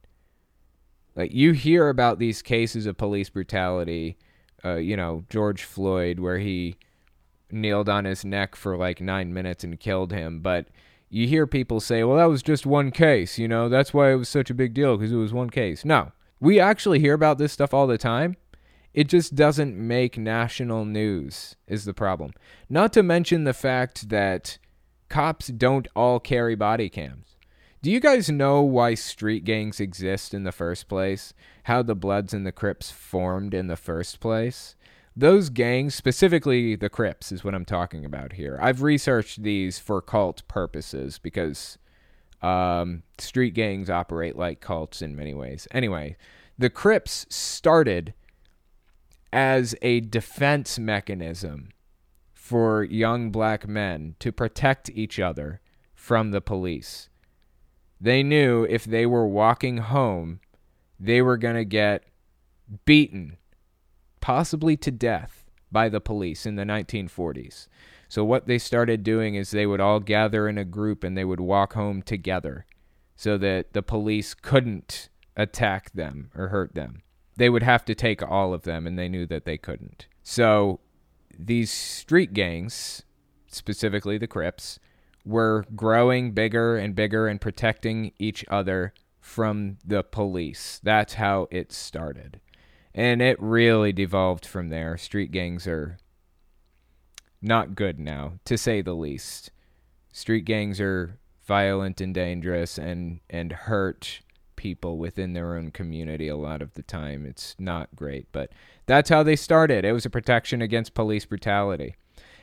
Like 1.17 1.33
you 1.33 1.53
hear 1.53 1.89
about 1.89 2.19
these 2.19 2.43
cases 2.43 2.87
of 2.87 2.97
police 2.97 3.31
brutality, 3.31 4.17
uh, 4.65 4.77
you 4.77 4.97
know, 4.97 5.25
George 5.29 5.63
Floyd, 5.63 6.19
where 6.19 6.39
he 6.39 6.77
kneeled 7.51 7.89
on 7.89 8.05
his 8.05 8.25
neck 8.25 8.57
for 8.57 8.77
like 8.77 9.01
nine 9.01 9.33
minutes 9.33 9.65
and 9.65 9.79
killed 9.79 10.13
him. 10.13 10.41
But 10.41 10.67
you 11.09 11.29
hear 11.29 11.47
people 11.47 11.81
say, 11.81 12.03
well, 12.03 12.17
that 12.17 12.25
was 12.25 12.43
just 12.43 12.67
one 12.67 12.91
case, 12.91 13.39
you 13.39 13.47
know, 13.47 13.69
that's 13.69 13.95
why 13.95 14.11
it 14.11 14.17
was 14.17 14.29
such 14.29 14.51
a 14.51 14.55
big 14.55 14.75
deal 14.75 14.97
because 14.97 15.13
it 15.13 15.17
was 15.17 15.33
one 15.33 15.51
case. 15.51 15.85
No, 15.85 16.11
we 16.41 16.59
actually 16.59 16.99
hear 16.99 17.15
about 17.15 17.39
this 17.39 17.53
stuff 17.53 17.73
all 17.73 17.87
the 17.87 17.99
time. 17.99 18.37
It 18.93 19.09
just 19.09 19.35
doesn't 19.35 19.77
make 19.77 20.19
national 20.19 20.85
news, 20.85 21.57
is 21.67 21.85
the 21.85 21.95
problem. 21.95 22.33
Not 22.69 22.93
to 22.93 23.03
mention 23.03 23.45
the 23.45 23.53
fact 23.53 24.09
that 24.09 24.59
cops 25.09 25.49
don't 25.49 25.89
all 25.95 26.21
carry 26.21 26.55
body 26.55 26.89
cams. 26.89 27.34
Do 27.85 27.91
you 27.91 28.01
guys 28.01 28.31
know 28.31 28.63
why 28.63 28.95
street 28.95 29.45
gangs 29.45 29.79
exist 29.79 30.33
in 30.33 30.45
the 30.45 30.53
first 30.53 30.89
place? 30.89 31.35
How 31.65 31.83
the 31.83 31.95
Bloods 31.95 32.33
and 32.33 32.47
the 32.47 32.51
Crips 32.51 32.91
formed 32.91 33.53
in 33.53 33.67
the 33.67 33.77
first 33.77 34.21
place? 34.21 34.75
Those 35.15 35.51
gangs, 35.51 35.95
specifically 35.95 36.77
the 36.77 36.89
Crips, 36.89 37.31
is 37.31 37.45
what 37.45 37.55
I'm 37.55 37.67
talking 37.67 38.07
about 38.07 38.33
here. 38.33 38.59
I've 38.59 38.81
researched 38.81 39.43
these 39.43 39.79
for 39.79 40.01
cult 40.01 40.49
purposes 40.49 41.19
because 41.19 41.77
um, 42.41 43.03
street 43.19 43.53
gangs 43.53 43.91
operate 43.91 44.35
like 44.35 44.63
cults 44.63 45.03
in 45.03 45.15
many 45.15 45.35
ways. 45.35 45.69
Anyway, 45.71 46.17
the 46.57 46.71
Crips 46.71 47.27
started 47.29 48.15
as 49.31 49.75
a 49.83 50.01
defense 50.01 50.79
mechanism 50.79 51.69
for 52.33 52.83
young 52.83 53.31
black 53.31 53.69
men 53.69 54.17
to 54.21 54.33
protect 54.33 54.89
each 54.89 55.21
other 55.21 55.61
from 55.95 56.31
the 56.31 56.41
police. 56.41 57.11
They 58.01 58.23
knew 58.23 58.65
if 58.65 58.85
they 58.85 59.07
were 59.07 59.27
walking 59.27 59.79
home, 59.79 60.41
they 60.99 61.23
were 61.23 61.37
going 61.37 61.57
to 61.57 61.65
get 61.65 62.05
beaten, 62.85 63.37
possibly 64.21 64.77
to 64.79 64.91
death, 64.91 65.45
by 65.71 65.89
the 65.89 66.01
police 66.01 66.47
in 66.47 66.57
the 66.57 66.65
1940s. 66.65 67.69
So, 68.09 68.25
what 68.25 68.47
they 68.47 68.59
started 68.59 69.03
doing 69.03 69.35
is 69.35 69.51
they 69.51 69.67
would 69.67 69.81
all 69.81 70.01
gather 70.01 70.49
in 70.49 70.57
a 70.57 70.65
group 70.65 71.03
and 71.03 71.19
they 71.19 71.25
would 71.25 71.41
walk 71.41 71.75
home 71.75 72.01
together 72.01 72.65
so 73.17 73.37
that 73.39 73.73
the 73.73 73.83
police 73.83 74.35
couldn't 74.35 75.09
attack 75.37 75.93
them 75.93 76.31
or 76.35 76.49
hurt 76.49 76.75
them. 76.75 77.03
They 77.37 77.51
would 77.51 77.65
have 77.65 77.85
to 77.87 77.95
take 77.95 78.23
all 78.23 78.55
of 78.55 78.63
them, 78.63 78.87
and 78.87 78.99
they 78.99 79.09
knew 79.09 79.27
that 79.27 79.45
they 79.45 79.59
couldn't. 79.59 80.07
So, 80.23 80.81
these 81.37 81.73
street 81.73 82.33
gangs, 82.33 83.03
specifically 83.49 84.19
the 84.19 84.29
Crips, 84.29 84.79
were 85.25 85.65
growing 85.75 86.33
bigger 86.33 86.77
and 86.77 86.95
bigger 86.95 87.27
and 87.27 87.41
protecting 87.41 88.13
each 88.19 88.45
other 88.49 88.93
from 89.21 89.79
the 89.85 90.03
police. 90.03 90.81
That's 90.83 91.15
how 91.15 91.49
it 91.51 91.73
started. 91.73 92.41
And 92.95 93.23
it 93.23 93.41
really 93.41 93.93
devolved 93.93 94.47
from 94.47 94.69
there. 94.69 94.97
Street 94.97 95.33
gangs 95.33 95.67
are 95.67 95.99
not 97.41 97.75
good 97.75 97.99
now, 97.99 98.35
to 98.45 98.57
say 98.57 98.83
the 98.83 98.95
least. 98.95 99.51
Street 100.13 100.45
gangs 100.45 100.81
are 100.81 101.19
violent 101.47 102.01
and 102.01 102.15
dangerous 102.15 102.79
and, 102.79 103.21
and 103.29 103.53
hurt 103.53 104.21
people 104.57 104.99
within 104.99 105.33
their 105.33 105.57
own 105.57 105.71
community 105.71 106.29
a 106.29 106.37
lot 106.37 106.63
of 106.63 106.75
the 106.75 106.83
time. 106.83 107.27
It's 107.27 107.57
not 107.59 107.95
great, 107.97 108.29
but 108.31 108.51
that's 108.87 109.11
how 109.11 109.23
they 109.23 109.37
started. 109.37 109.85
It 109.85 109.93
was 109.93 110.07
a 110.07 110.11
protection 110.11 110.63
against 110.63 110.95
police 110.95 111.27
brutality. 111.27 111.97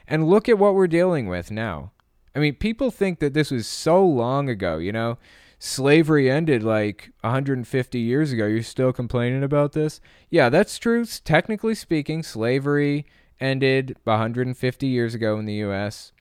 And 0.08 0.28
look 0.28 0.50
at 0.50 0.60
what 0.60 0.76
we're 0.76 0.88
dealing 0.88 1.28
with 1.28 1.52
now. 1.52 1.92
I 2.36 2.40
mean, 2.40 2.56
people 2.56 2.92
think 2.92 3.20
that 3.20 3.34
this 3.34 3.52
was 3.52 3.68
so 3.68 4.06
long 4.06 4.50
ago, 4.50 4.78
you 4.78 4.92
know? 4.92 5.18
Slavery 5.60 6.30
ended 6.30 6.64
like 6.64 7.12
150 7.22 8.00
years 8.00 8.32
ago. 8.32 8.48
You're 8.48 8.64
still 8.64 8.92
complaining 8.92 9.44
about 9.44 9.74
this? 9.74 10.02
Yeah, 10.30 10.50
that's 10.50 10.80
true. 10.80 11.06
Technically 11.06 11.76
speaking, 11.76 12.24
slavery 12.24 13.06
ended 13.40 13.98
150 14.06 14.88
years 14.88 15.14
ago 15.14 15.38
in 15.38 15.46
the 15.46 15.54
US. 15.56 16.14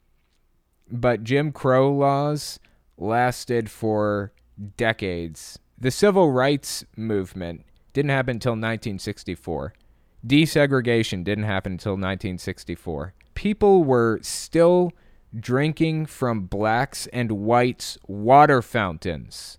But 0.90 1.24
Jim 1.24 1.52
Crow 1.52 1.90
laws 1.92 2.58
lasted 2.98 3.70
for 3.70 4.32
decades. 4.76 5.58
The 5.78 5.90
civil 5.90 6.30
rights 6.30 6.84
movement 6.96 7.64
Didn't 7.92 8.10
happen 8.10 8.36
until 8.36 8.52
1964. 8.52 9.72
Desegregation 10.26 11.24
didn't 11.24 11.44
happen 11.44 11.72
until 11.72 11.92
1964. 11.92 13.14
People 13.34 13.82
were 13.84 14.20
still 14.22 14.92
drinking 15.38 16.06
from 16.06 16.42
blacks 16.42 17.06
and 17.12 17.32
whites' 17.32 17.98
water 18.06 18.62
fountains, 18.62 19.58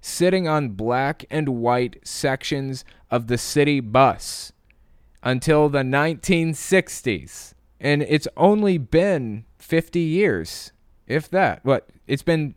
sitting 0.00 0.48
on 0.48 0.70
black 0.70 1.24
and 1.30 1.48
white 1.48 1.98
sections 2.06 2.84
of 3.10 3.26
the 3.26 3.38
city 3.38 3.80
bus 3.80 4.52
until 5.22 5.68
the 5.68 5.82
1960s. 5.82 7.54
And 7.80 8.02
it's 8.02 8.28
only 8.36 8.78
been 8.78 9.44
50 9.58 10.00
years, 10.00 10.72
if 11.06 11.28
that. 11.30 11.64
What? 11.64 11.88
It's 12.06 12.22
been, 12.22 12.54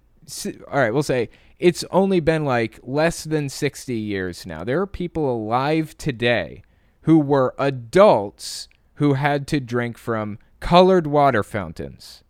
all 0.72 0.80
right, 0.80 0.94
we'll 0.94 1.04
say 1.04 1.30
it's 1.60 1.84
only 1.92 2.20
been 2.20 2.46
like 2.46 2.80
less 2.84 3.24
than 3.24 3.50
60 3.50 3.96
years 3.96 4.46
now. 4.46 4.64
There 4.64 4.82
are 4.82 4.88
people 4.88 5.32
alive 5.32 5.98
today 5.98 6.64
who 7.02 7.20
were 7.20 7.56
adults 7.58 8.68
who 8.96 9.14
had 9.14 9.48
to 9.48 9.60
drink 9.60 9.98
from 9.98 10.40
colored 10.60 11.08
water 11.08 11.44
fountains. 11.44 12.24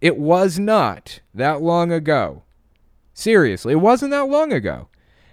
It 0.00 0.18
was 0.18 0.58
not 0.58 1.20
that 1.34 1.62
long 1.62 1.90
ago. 1.90 2.42
Seriously, 3.14 3.72
it 3.72 3.76
wasn't 3.76 4.10
that 4.10 4.28
long 4.28 4.52
ago. 4.52 4.88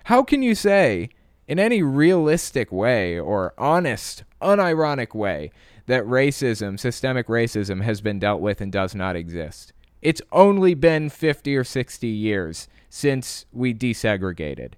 How 0.06 0.24
can 0.24 0.42
you 0.42 0.56
say, 0.56 1.10
in 1.48 1.60
any 1.60 1.84
realistic 1.84 2.72
way 2.72 3.20
or 3.20 3.54
honest, 3.58 4.24
unironic 4.42 5.14
way, 5.14 5.52
that 5.88 6.06
racism, 6.06 6.80
systemic 6.80 7.28
racism, 7.28 7.84
has 7.84 8.00
been 8.00 8.20
dealt 8.20 8.42
with 8.42 8.62
and 8.62 8.72
does 8.72 8.96
not 8.96 9.16
exist? 9.16 9.74
It's 10.02 10.22
only 10.32 10.74
been 10.74 11.10
50 11.10 11.56
or 11.56 11.64
60 11.64 12.08
years 12.08 12.68
since 12.90 13.46
we 13.52 13.74
desegregated. 13.74 14.74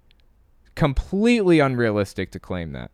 Completely 0.76 1.60
unrealistic 1.60 2.32
to 2.32 2.40
claim 2.40 2.74
that. 2.74 2.92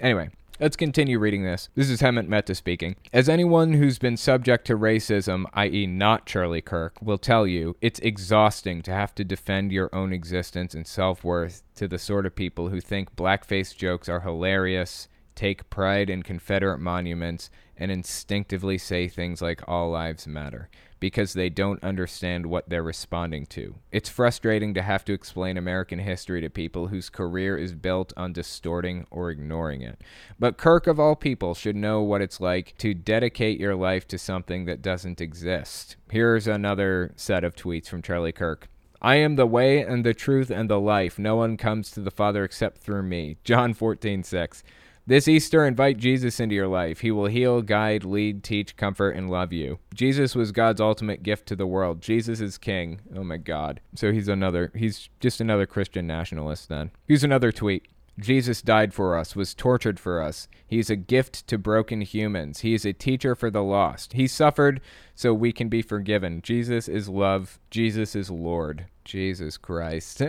Anyway, 0.00 0.30
let's 0.60 0.76
continue 0.76 1.18
reading 1.18 1.42
this. 1.42 1.68
This 1.74 1.90
is 1.90 2.00
Hemant 2.00 2.28
Mehta 2.28 2.54
speaking. 2.54 2.96
As 3.12 3.28
anyone 3.28 3.74
who's 3.74 3.98
been 3.98 4.16
subject 4.16 4.66
to 4.66 4.76
racism, 4.76 5.44
i.e., 5.54 5.86
not 5.86 6.26
Charlie 6.26 6.62
Kirk, 6.62 6.96
will 7.02 7.18
tell 7.18 7.46
you, 7.46 7.76
it's 7.80 8.00
exhausting 8.00 8.82
to 8.82 8.92
have 8.92 9.14
to 9.16 9.24
defend 9.24 9.72
your 9.72 9.94
own 9.94 10.12
existence 10.12 10.74
and 10.74 10.86
self 10.86 11.24
worth 11.24 11.62
to 11.76 11.88
the 11.88 11.98
sort 11.98 12.26
of 12.26 12.34
people 12.34 12.68
who 12.68 12.80
think 12.80 13.16
blackface 13.16 13.76
jokes 13.76 14.08
are 14.08 14.20
hilarious, 14.20 15.08
take 15.34 15.68
pride 15.70 16.08
in 16.08 16.22
Confederate 16.22 16.78
monuments, 16.78 17.50
and 17.78 17.90
instinctively 17.90 18.78
say 18.78 19.08
things 19.08 19.42
like 19.42 19.62
all 19.68 19.90
lives 19.90 20.26
matter 20.26 20.68
because 20.98 21.34
they 21.34 21.50
don't 21.50 21.82
understand 21.82 22.46
what 22.46 22.68
they're 22.68 22.82
responding 22.82 23.46
to. 23.46 23.76
It's 23.92 24.08
frustrating 24.08 24.74
to 24.74 24.82
have 24.82 25.04
to 25.04 25.12
explain 25.12 25.56
American 25.56 25.98
history 25.98 26.40
to 26.40 26.48
people 26.48 26.88
whose 26.88 27.10
career 27.10 27.56
is 27.56 27.74
built 27.74 28.12
on 28.16 28.32
distorting 28.32 29.06
or 29.10 29.30
ignoring 29.30 29.82
it. 29.82 30.00
But 30.38 30.56
Kirk, 30.56 30.86
of 30.86 30.98
all 30.98 31.16
people, 31.16 31.54
should 31.54 31.76
know 31.76 32.02
what 32.02 32.22
it's 32.22 32.40
like 32.40 32.74
to 32.78 32.94
dedicate 32.94 33.60
your 33.60 33.74
life 33.74 34.08
to 34.08 34.18
something 34.18 34.64
that 34.64 34.82
doesn't 34.82 35.20
exist. 35.20 35.96
Here's 36.10 36.46
another 36.46 37.12
set 37.16 37.44
of 37.44 37.54
tweets 37.54 37.88
from 37.88 38.02
Charlie 38.02 38.32
Kirk. 38.32 38.68
I 39.02 39.16
am 39.16 39.36
the 39.36 39.46
way 39.46 39.82
and 39.82 40.04
the 40.04 40.14
truth 40.14 40.50
and 40.50 40.70
the 40.70 40.80
life. 40.80 41.18
No 41.18 41.36
one 41.36 41.56
comes 41.56 41.90
to 41.92 42.00
the 42.00 42.10
Father 42.10 42.44
except 42.44 42.78
through 42.78 43.02
me. 43.02 43.36
John 43.44 43.74
14, 43.74 44.22
6. 44.22 44.64
This 45.08 45.28
Easter, 45.28 45.64
invite 45.64 45.98
Jesus 45.98 46.40
into 46.40 46.56
your 46.56 46.66
life. 46.66 46.98
He 46.98 47.12
will 47.12 47.26
heal, 47.26 47.62
guide, 47.62 48.04
lead, 48.04 48.42
teach, 48.42 48.76
comfort, 48.76 49.10
and 49.10 49.30
love 49.30 49.52
you. 49.52 49.78
Jesus 49.94 50.34
was 50.34 50.50
God's 50.50 50.80
ultimate 50.80 51.22
gift 51.22 51.46
to 51.46 51.54
the 51.54 51.66
world. 51.66 52.00
Jesus 52.00 52.40
is 52.40 52.58
king. 52.58 53.00
Oh 53.14 53.22
my 53.22 53.36
God. 53.36 53.80
So 53.94 54.10
he's 54.10 54.26
another, 54.26 54.72
he's 54.74 55.08
just 55.20 55.40
another 55.40 55.64
Christian 55.64 56.08
nationalist 56.08 56.68
then. 56.68 56.90
Here's 57.06 57.22
another 57.22 57.52
tweet. 57.52 57.86
Jesus 58.18 58.62
died 58.62 58.92
for 58.92 59.16
us, 59.16 59.36
was 59.36 59.54
tortured 59.54 60.00
for 60.00 60.20
us. 60.20 60.48
He's 60.66 60.90
a 60.90 60.96
gift 60.96 61.46
to 61.46 61.56
broken 61.56 62.00
humans. 62.00 62.60
He 62.60 62.74
is 62.74 62.84
a 62.84 62.92
teacher 62.92 63.36
for 63.36 63.48
the 63.48 63.62
lost. 63.62 64.14
He 64.14 64.26
suffered 64.26 64.80
so 65.14 65.32
we 65.32 65.52
can 65.52 65.68
be 65.68 65.82
forgiven. 65.82 66.42
Jesus 66.42 66.88
is 66.88 67.08
love. 67.08 67.60
Jesus 67.70 68.16
is 68.16 68.28
Lord. 68.28 68.86
Jesus 69.04 69.56
Christ. 69.56 70.20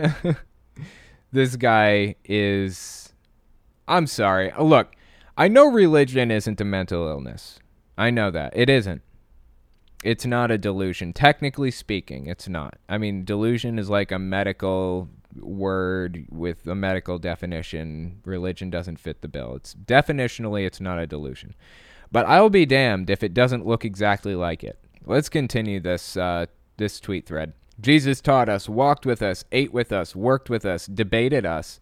this 1.32 1.56
guy 1.56 2.14
is 2.24 3.12
I'm 3.88 4.06
sorry. 4.06 4.52
Look, 4.60 4.94
I 5.36 5.48
know 5.48 5.70
religion 5.70 6.30
isn't 6.30 6.60
a 6.60 6.64
mental 6.64 7.08
illness. 7.08 7.58
I 7.96 8.10
know 8.10 8.30
that. 8.30 8.52
It 8.56 8.68
isn't. 8.68 9.02
It's 10.04 10.26
not 10.26 10.50
a 10.50 10.58
delusion. 10.58 11.12
Technically 11.12 11.72
speaking, 11.72 12.26
it's 12.26 12.48
not. 12.48 12.78
I 12.88 12.98
mean, 12.98 13.24
delusion 13.24 13.78
is 13.78 13.90
like 13.90 14.12
a 14.12 14.18
medical 14.18 15.08
word 15.40 16.26
with 16.30 16.66
a 16.66 16.74
medical 16.74 17.18
definition. 17.18 18.20
Religion 18.24 18.70
doesn't 18.70 19.00
fit 19.00 19.22
the 19.22 19.28
bill. 19.28 19.56
It's 19.56 19.74
definitionally 19.74 20.64
it's 20.64 20.80
not 20.80 20.98
a 20.98 21.06
delusion. 21.06 21.54
But 22.12 22.26
I'll 22.26 22.50
be 22.50 22.66
damned 22.66 23.10
if 23.10 23.22
it 23.22 23.34
doesn't 23.34 23.66
look 23.66 23.84
exactly 23.84 24.34
like 24.34 24.62
it. 24.62 24.78
Let's 25.04 25.28
continue 25.28 25.80
this 25.80 26.16
uh, 26.16 26.46
this 26.76 27.00
tweet 27.00 27.26
thread. 27.26 27.54
Jesus 27.80 28.20
taught 28.20 28.48
us, 28.48 28.68
walked 28.68 29.06
with 29.06 29.22
us, 29.22 29.44
ate 29.52 29.72
with 29.72 29.92
us, 29.92 30.14
worked 30.14 30.50
with 30.50 30.64
us, 30.64 30.86
debated 30.86 31.46
us, 31.46 31.80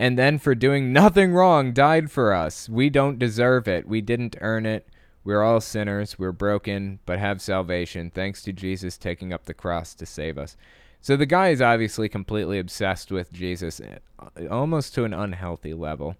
and 0.00 0.18
then 0.18 0.38
for 0.38 0.54
doing 0.54 0.94
nothing 0.94 1.34
wrong 1.34 1.74
died 1.74 2.10
for 2.10 2.32
us. 2.32 2.70
We 2.70 2.88
don't 2.88 3.18
deserve 3.18 3.68
it. 3.68 3.86
We 3.86 4.00
didn't 4.00 4.34
earn 4.40 4.64
it. 4.64 4.88
We're 5.24 5.42
all 5.42 5.60
sinners. 5.60 6.18
We're 6.18 6.32
broken, 6.32 7.00
but 7.04 7.18
have 7.18 7.42
salvation 7.42 8.10
thanks 8.10 8.40
to 8.44 8.52
Jesus 8.54 8.96
taking 8.96 9.30
up 9.30 9.44
the 9.44 9.52
cross 9.52 9.92
to 9.96 10.06
save 10.06 10.38
us. 10.38 10.56
So 11.02 11.18
the 11.18 11.26
guy 11.26 11.50
is 11.50 11.60
obviously 11.60 12.08
completely 12.08 12.58
obsessed 12.58 13.12
with 13.12 13.30
Jesus, 13.30 13.78
eh, 13.78 13.98
almost 14.50 14.94
to 14.94 15.04
an 15.04 15.12
unhealthy 15.12 15.74
level. 15.74 16.16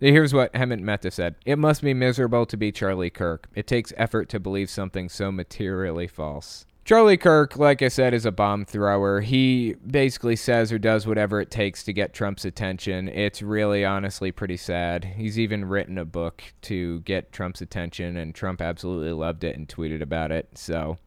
Here's 0.00 0.34
what 0.34 0.52
Hemant 0.52 0.82
Mehta 0.82 1.10
said 1.10 1.36
It 1.46 1.56
must 1.56 1.80
be 1.80 1.94
miserable 1.94 2.44
to 2.44 2.58
be 2.58 2.72
Charlie 2.72 3.08
Kirk. 3.08 3.48
It 3.54 3.66
takes 3.66 3.94
effort 3.96 4.28
to 4.28 4.38
believe 4.38 4.68
something 4.68 5.08
so 5.08 5.32
materially 5.32 6.08
false. 6.08 6.66
Charlie 6.84 7.16
Kirk, 7.16 7.56
like 7.56 7.80
I 7.80 7.88
said, 7.88 8.12
is 8.12 8.26
a 8.26 8.30
bomb 8.30 8.66
thrower. 8.66 9.22
He 9.22 9.74
basically 9.86 10.36
says 10.36 10.70
or 10.70 10.78
does 10.78 11.06
whatever 11.06 11.40
it 11.40 11.50
takes 11.50 11.82
to 11.84 11.94
get 11.94 12.12
Trump's 12.12 12.44
attention. 12.44 13.08
It's 13.08 13.40
really, 13.40 13.86
honestly, 13.86 14.30
pretty 14.30 14.58
sad. 14.58 15.14
He's 15.16 15.38
even 15.38 15.64
written 15.64 15.96
a 15.96 16.04
book 16.04 16.44
to 16.62 17.00
get 17.00 17.32
Trump's 17.32 17.62
attention, 17.62 18.18
and 18.18 18.34
Trump 18.34 18.60
absolutely 18.60 19.12
loved 19.12 19.44
it 19.44 19.56
and 19.56 19.66
tweeted 19.66 20.02
about 20.02 20.30
it. 20.30 20.58
So, 20.58 20.98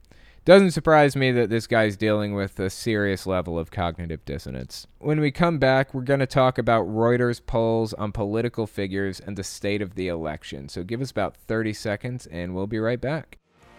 doesn't 0.45 0.71
surprise 0.71 1.15
me 1.15 1.31
that 1.33 1.51
this 1.51 1.67
guy's 1.67 1.95
dealing 1.95 2.33
with 2.33 2.59
a 2.59 2.71
serious 2.71 3.27
level 3.27 3.59
of 3.59 3.69
cognitive 3.69 4.25
dissonance. 4.25 4.87
When 4.97 5.19
we 5.19 5.29
come 5.29 5.59
back, 5.59 5.93
we're 5.93 6.01
going 6.01 6.21
to 6.21 6.25
talk 6.25 6.57
about 6.57 6.87
Reuters 6.87 7.39
polls 7.45 7.93
on 7.93 8.11
political 8.11 8.65
figures 8.65 9.19
and 9.19 9.37
the 9.37 9.43
state 9.43 9.83
of 9.83 9.93
the 9.93 10.07
election. 10.07 10.69
So, 10.69 10.81
give 10.81 11.01
us 11.01 11.11
about 11.11 11.37
30 11.37 11.73
seconds, 11.73 12.25
and 12.25 12.55
we'll 12.55 12.65
be 12.65 12.79
right 12.79 12.99
back. 12.99 13.37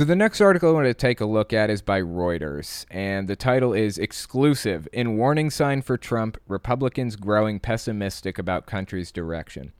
So 0.00 0.06
the 0.06 0.16
next 0.16 0.40
article 0.40 0.70
I 0.70 0.72
want 0.72 0.86
to 0.86 0.94
take 0.94 1.20
a 1.20 1.26
look 1.26 1.52
at 1.52 1.68
is 1.68 1.82
by 1.82 2.00
Reuters, 2.00 2.86
and 2.90 3.28
the 3.28 3.36
title 3.36 3.74
is 3.74 3.98
Exclusive 3.98 4.88
In 4.94 5.18
Warning 5.18 5.50
Sign 5.50 5.82
for 5.82 5.98
Trump, 5.98 6.38
Republicans 6.48 7.16
Growing 7.16 7.60
Pessimistic 7.60 8.38
About 8.38 8.64
Country's 8.64 9.12
Direction. 9.12 9.74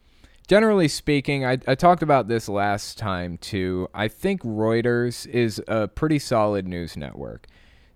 Generally 0.46 0.88
speaking, 0.88 1.46
I, 1.46 1.52
I, 1.66 1.74
talked 1.74 2.02
about 2.02 2.28
this 2.28 2.50
last 2.50 2.98
time 2.98 3.38
too. 3.38 3.88
I 3.94 4.08
think 4.08 4.42
Reuters 4.42 5.26
is 5.26 5.58
a 5.66 5.88
pretty 5.88 6.18
solid 6.18 6.68
news 6.68 6.98
network. 6.98 7.46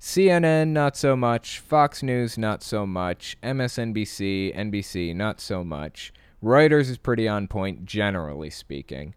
CNN, 0.00 0.68
not 0.68 0.96
so 0.96 1.16
much. 1.16 1.58
Fox 1.58 2.02
News, 2.02 2.38
not 2.38 2.62
so 2.62 2.86
much. 2.86 3.36
MSNBC, 3.42 4.56
NBC, 4.56 5.14
not 5.14 5.42
so 5.42 5.62
much. 5.62 6.10
Reuters 6.42 6.88
is 6.88 6.96
pretty 6.96 7.28
on 7.28 7.48
point, 7.48 7.84
generally 7.84 8.48
speaking. 8.48 9.14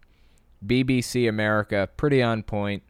BBC 0.66 1.26
America, 1.26 1.88
pretty 1.96 2.22
on 2.22 2.42
point. 2.42 2.82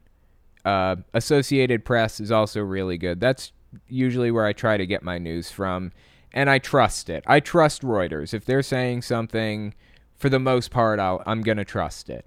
Uh, 0.65 0.97
Associated 1.15 1.85
Press 1.85 2.21
is 2.21 2.31
also 2.31 2.61
really 2.61 2.99
good. 2.99 3.21
That's 3.21 3.53
usually 3.89 4.31
where 4.31 4.47
I 4.47 4.53
try 4.53 4.77
to 4.77 4.87
get 4.87 5.03
my 5.03 5.19
news 5.19 5.51
from, 5.51 5.93
and 6.33 6.51
I 6.51 6.59
trust 6.59 7.09
it. 7.09 7.25
I 7.27 7.41
trust 7.41 7.83
Reuters. 7.83 8.35
If 8.35 8.45
they're 8.45 8.63
saying 8.63 9.03
something, 9.03 9.75
for 10.17 10.29
the 10.29 10.41
most 10.41 10.71
part, 10.71 10.99
i 10.99 11.19
am 11.27 11.43
going 11.43 11.59
to 11.59 11.65
trust 11.65 12.11
it. 12.11 12.27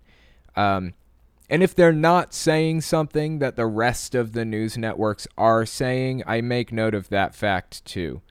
Um, 0.55 0.93
and 1.49 1.61
if 1.61 1.75
they're 1.75 1.91
not 1.91 2.33
saying 2.33 2.81
something 2.81 3.39
that 3.39 3.57
the 3.57 3.65
rest 3.65 4.15
of 4.15 4.31
the 4.31 4.45
news 4.45 4.77
networks 4.77 5.27
are 5.37 5.65
saying, 5.65 6.23
I 6.25 6.39
make 6.39 6.71
note 6.71 6.95
of 6.95 7.09
that 7.09 7.35
fact 7.35 7.83
too. 7.85 8.21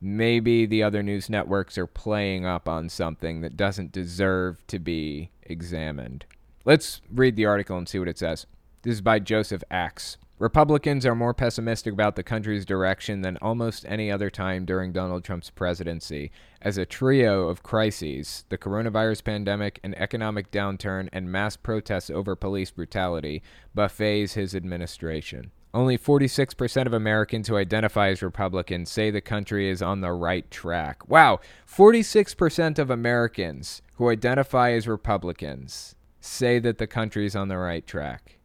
maybe 0.00 0.66
the 0.66 0.82
other 0.82 1.02
news 1.02 1.30
networks 1.30 1.78
are 1.78 1.86
playing 1.86 2.44
up 2.44 2.68
on 2.68 2.88
something 2.90 3.40
that 3.40 3.56
doesn't 3.56 3.90
deserve 3.90 4.66
to 4.66 4.78
be 4.78 5.30
examined. 5.44 6.26
Let's 6.66 7.00
read 7.10 7.36
the 7.36 7.46
article 7.46 7.78
and 7.78 7.88
see 7.88 7.98
what 7.98 8.08
it 8.08 8.18
says. 8.18 8.46
This 8.84 8.96
is 8.96 9.00
by 9.00 9.18
Joseph 9.18 9.64
Ax. 9.70 10.18
Republicans 10.38 11.06
are 11.06 11.14
more 11.14 11.32
pessimistic 11.32 11.94
about 11.94 12.16
the 12.16 12.22
country's 12.22 12.66
direction 12.66 13.22
than 13.22 13.38
almost 13.38 13.86
any 13.88 14.12
other 14.12 14.28
time 14.28 14.66
during 14.66 14.92
Donald 14.92 15.24
Trump's 15.24 15.48
presidency, 15.48 16.30
as 16.60 16.76
a 16.76 16.84
trio 16.84 17.48
of 17.48 17.62
crises 17.62 18.44
the 18.50 18.58
coronavirus 18.58 19.24
pandemic, 19.24 19.80
an 19.82 19.94
economic 19.94 20.50
downturn, 20.50 21.08
and 21.14 21.32
mass 21.32 21.56
protests 21.56 22.10
over 22.10 22.36
police 22.36 22.70
brutality 22.72 23.42
buffets 23.74 24.34
his 24.34 24.54
administration. 24.54 25.50
Only 25.72 25.96
46% 25.96 26.84
of 26.84 26.92
Americans 26.92 27.48
who 27.48 27.56
identify 27.56 28.10
as 28.10 28.20
Republicans 28.20 28.90
say 28.90 29.10
the 29.10 29.22
country 29.22 29.70
is 29.70 29.80
on 29.80 30.02
the 30.02 30.12
right 30.12 30.50
track. 30.50 31.08
Wow, 31.08 31.40
46% 31.66 32.78
of 32.78 32.90
Americans 32.90 33.80
who 33.94 34.10
identify 34.10 34.72
as 34.72 34.86
Republicans 34.86 35.94
say 36.20 36.58
that 36.58 36.76
the 36.76 36.86
country 36.86 37.24
is 37.24 37.34
on 37.34 37.48
the 37.48 37.56
right 37.56 37.86
track. 37.86 38.36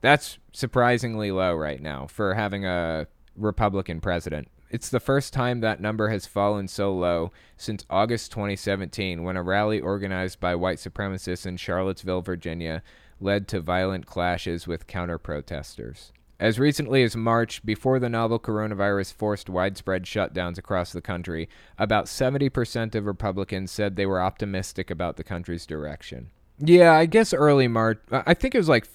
That's 0.00 0.38
surprisingly 0.52 1.30
low 1.30 1.54
right 1.54 1.80
now 1.80 2.06
for 2.06 2.34
having 2.34 2.64
a 2.64 3.06
Republican 3.36 4.00
president. 4.00 4.48
It's 4.70 4.88
the 4.88 5.00
first 5.00 5.32
time 5.32 5.60
that 5.60 5.80
number 5.80 6.08
has 6.08 6.26
fallen 6.26 6.68
so 6.68 6.94
low 6.94 7.32
since 7.56 7.84
August 7.90 8.30
2017 8.30 9.24
when 9.24 9.36
a 9.36 9.42
rally 9.42 9.80
organized 9.80 10.38
by 10.38 10.54
white 10.54 10.78
supremacists 10.78 11.44
in 11.44 11.56
Charlottesville, 11.56 12.22
Virginia, 12.22 12.82
led 13.20 13.48
to 13.48 13.60
violent 13.60 14.06
clashes 14.06 14.68
with 14.68 14.86
counter 14.86 15.18
protesters. 15.18 16.12
As 16.38 16.58
recently 16.58 17.02
as 17.02 17.16
March, 17.16 17.62
before 17.66 17.98
the 17.98 18.08
novel 18.08 18.38
coronavirus 18.38 19.12
forced 19.12 19.50
widespread 19.50 20.04
shutdowns 20.04 20.56
across 20.56 20.92
the 20.92 21.02
country, 21.02 21.50
about 21.76 22.06
70% 22.06 22.94
of 22.94 23.04
Republicans 23.04 23.70
said 23.70 23.96
they 23.96 24.06
were 24.06 24.22
optimistic 24.22 24.90
about 24.90 25.16
the 25.16 25.24
country's 25.24 25.66
direction. 25.66 26.30
Yeah, 26.58 26.92
I 26.92 27.06
guess 27.06 27.34
early 27.34 27.68
March. 27.68 28.00
I 28.10 28.34
think 28.34 28.54
it 28.54 28.58
was 28.58 28.68
like 28.68 28.86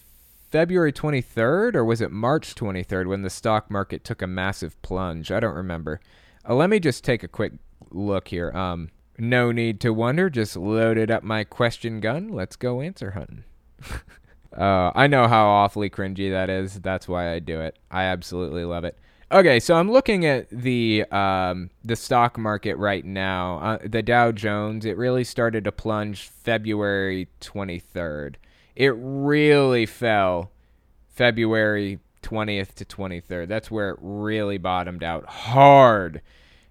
February 0.56 0.94
23rd, 0.94 1.76
or 1.76 1.84
was 1.84 2.00
it 2.00 2.14
March 2.14 2.56
23rd 2.56 3.08
when 3.08 3.24
the 3.24 3.30
stock 3.30 3.70
market 3.70 4.06
took 4.06 4.22
a 4.22 4.26
massive 4.26 4.82
plunge? 4.82 5.30
I 5.30 5.42
don't 5.42 5.54
remember. 5.54 6.00
Uh, 6.48 6.56
let 6.56 6.70
me 6.70 6.80
just 6.80 7.04
take 7.04 7.24
a 7.24 7.28
quick 7.28 7.52
look 7.92 8.30
here. 8.30 8.54
Um, 8.54 8.88
no 9.18 9.52
need 9.52 9.82
to 9.82 9.92
wonder. 9.92 10.30
Just 10.30 10.56
loaded 10.56 11.12
up 11.12 11.24
my 11.24 11.44
question 11.44 12.00
gun. 12.00 12.30
Let's 12.30 12.56
go 12.56 12.80
answer 12.80 13.12
hunting. 13.12 13.44
uh, 14.58 14.92
I 14.96 15.08
know 15.08 15.28
how 15.28 15.46
awfully 15.46 15.90
cringy 15.90 16.32
that 16.32 16.50
is. 16.50 16.80
That's 16.80 17.06
why 17.06 17.34
I 17.34 17.40
do 17.40 17.60
it. 17.60 17.78
I 17.92 18.06
absolutely 18.06 18.64
love 18.64 18.86
it. 18.86 18.98
Okay, 19.34 19.60
so 19.60 19.76
I'm 19.76 19.92
looking 19.92 20.26
at 20.26 20.50
the 20.50 21.04
um, 21.12 21.70
the 21.84 21.98
stock 21.98 22.38
market 22.38 22.78
right 22.78 23.04
now. 23.04 23.58
Uh, 23.58 23.78
the 23.84 24.02
Dow 24.02 24.32
Jones. 24.32 24.86
It 24.86 24.96
really 24.96 25.26
started 25.26 25.66
to 25.66 25.74
plunge 25.74 26.30
February 26.30 27.28
23rd 27.42 28.36
it 28.76 28.94
really 28.98 29.86
fell 29.86 30.52
February 31.08 32.00
20th 32.22 32.74
to 32.76 32.86
23rd. 32.86 33.48
That's 33.48 33.72
where 33.72 33.92
it 33.92 34.00
really 34.02 34.58
bottomed 34.58 35.04
out 35.04 35.26
hard. 35.26 36.22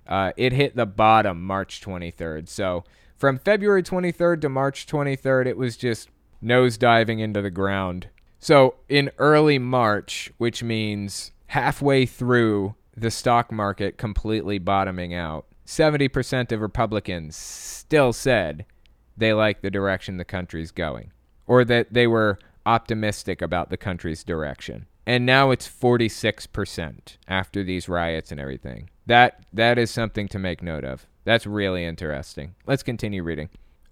Uh, 0.06 0.32
it 0.36 0.52
hit 0.52 0.76
the 0.76 0.86
bottom 0.86 1.42
March 1.42 1.80
23rd. 1.80 2.48
So 2.48 2.84
from 3.16 3.38
February 3.38 3.82
23rd 3.82 4.42
to 4.42 4.48
March 4.48 4.86
23rd, 4.86 5.46
it 5.46 5.56
was 5.56 5.76
just 5.76 6.10
nose 6.42 6.76
diving 6.76 7.20
into 7.20 7.40
the 7.40 7.50
ground. 7.50 8.08
So 8.38 8.74
in 8.88 9.10
early 9.16 9.58
March, 9.58 10.30
which 10.36 10.62
means 10.62 11.32
halfway 11.46 12.04
through 12.04 12.74
the 12.94 13.10
stock 13.10 13.50
market 13.50 13.96
completely 13.96 14.58
bottoming 14.58 15.14
out, 15.14 15.46
70% 15.66 16.52
of 16.52 16.60
Republicans 16.60 17.34
still 17.34 18.12
said 18.12 18.66
they 19.16 19.32
like 19.32 19.62
the 19.62 19.70
direction 19.70 20.18
the 20.18 20.24
country's 20.24 20.70
going 20.70 21.12
or 21.46 21.64
that 21.64 21.92
they 21.92 22.06
were 22.06 22.38
optimistic 22.66 23.42
about 23.42 23.70
the 23.70 23.76
country's 23.76 24.24
direction. 24.24 24.86
And 25.06 25.26
now 25.26 25.50
it's 25.50 25.68
46% 25.68 27.16
after 27.28 27.62
these 27.62 27.88
riots 27.88 28.32
and 28.32 28.40
everything. 28.40 28.88
That 29.06 29.44
that 29.52 29.78
is 29.78 29.90
something 29.90 30.28
to 30.28 30.38
make 30.38 30.62
note 30.62 30.84
of. 30.84 31.06
That's 31.24 31.46
really 31.46 31.84
interesting. 31.84 32.54
Let's 32.66 32.82
continue 32.82 33.22
reading. 33.22 33.50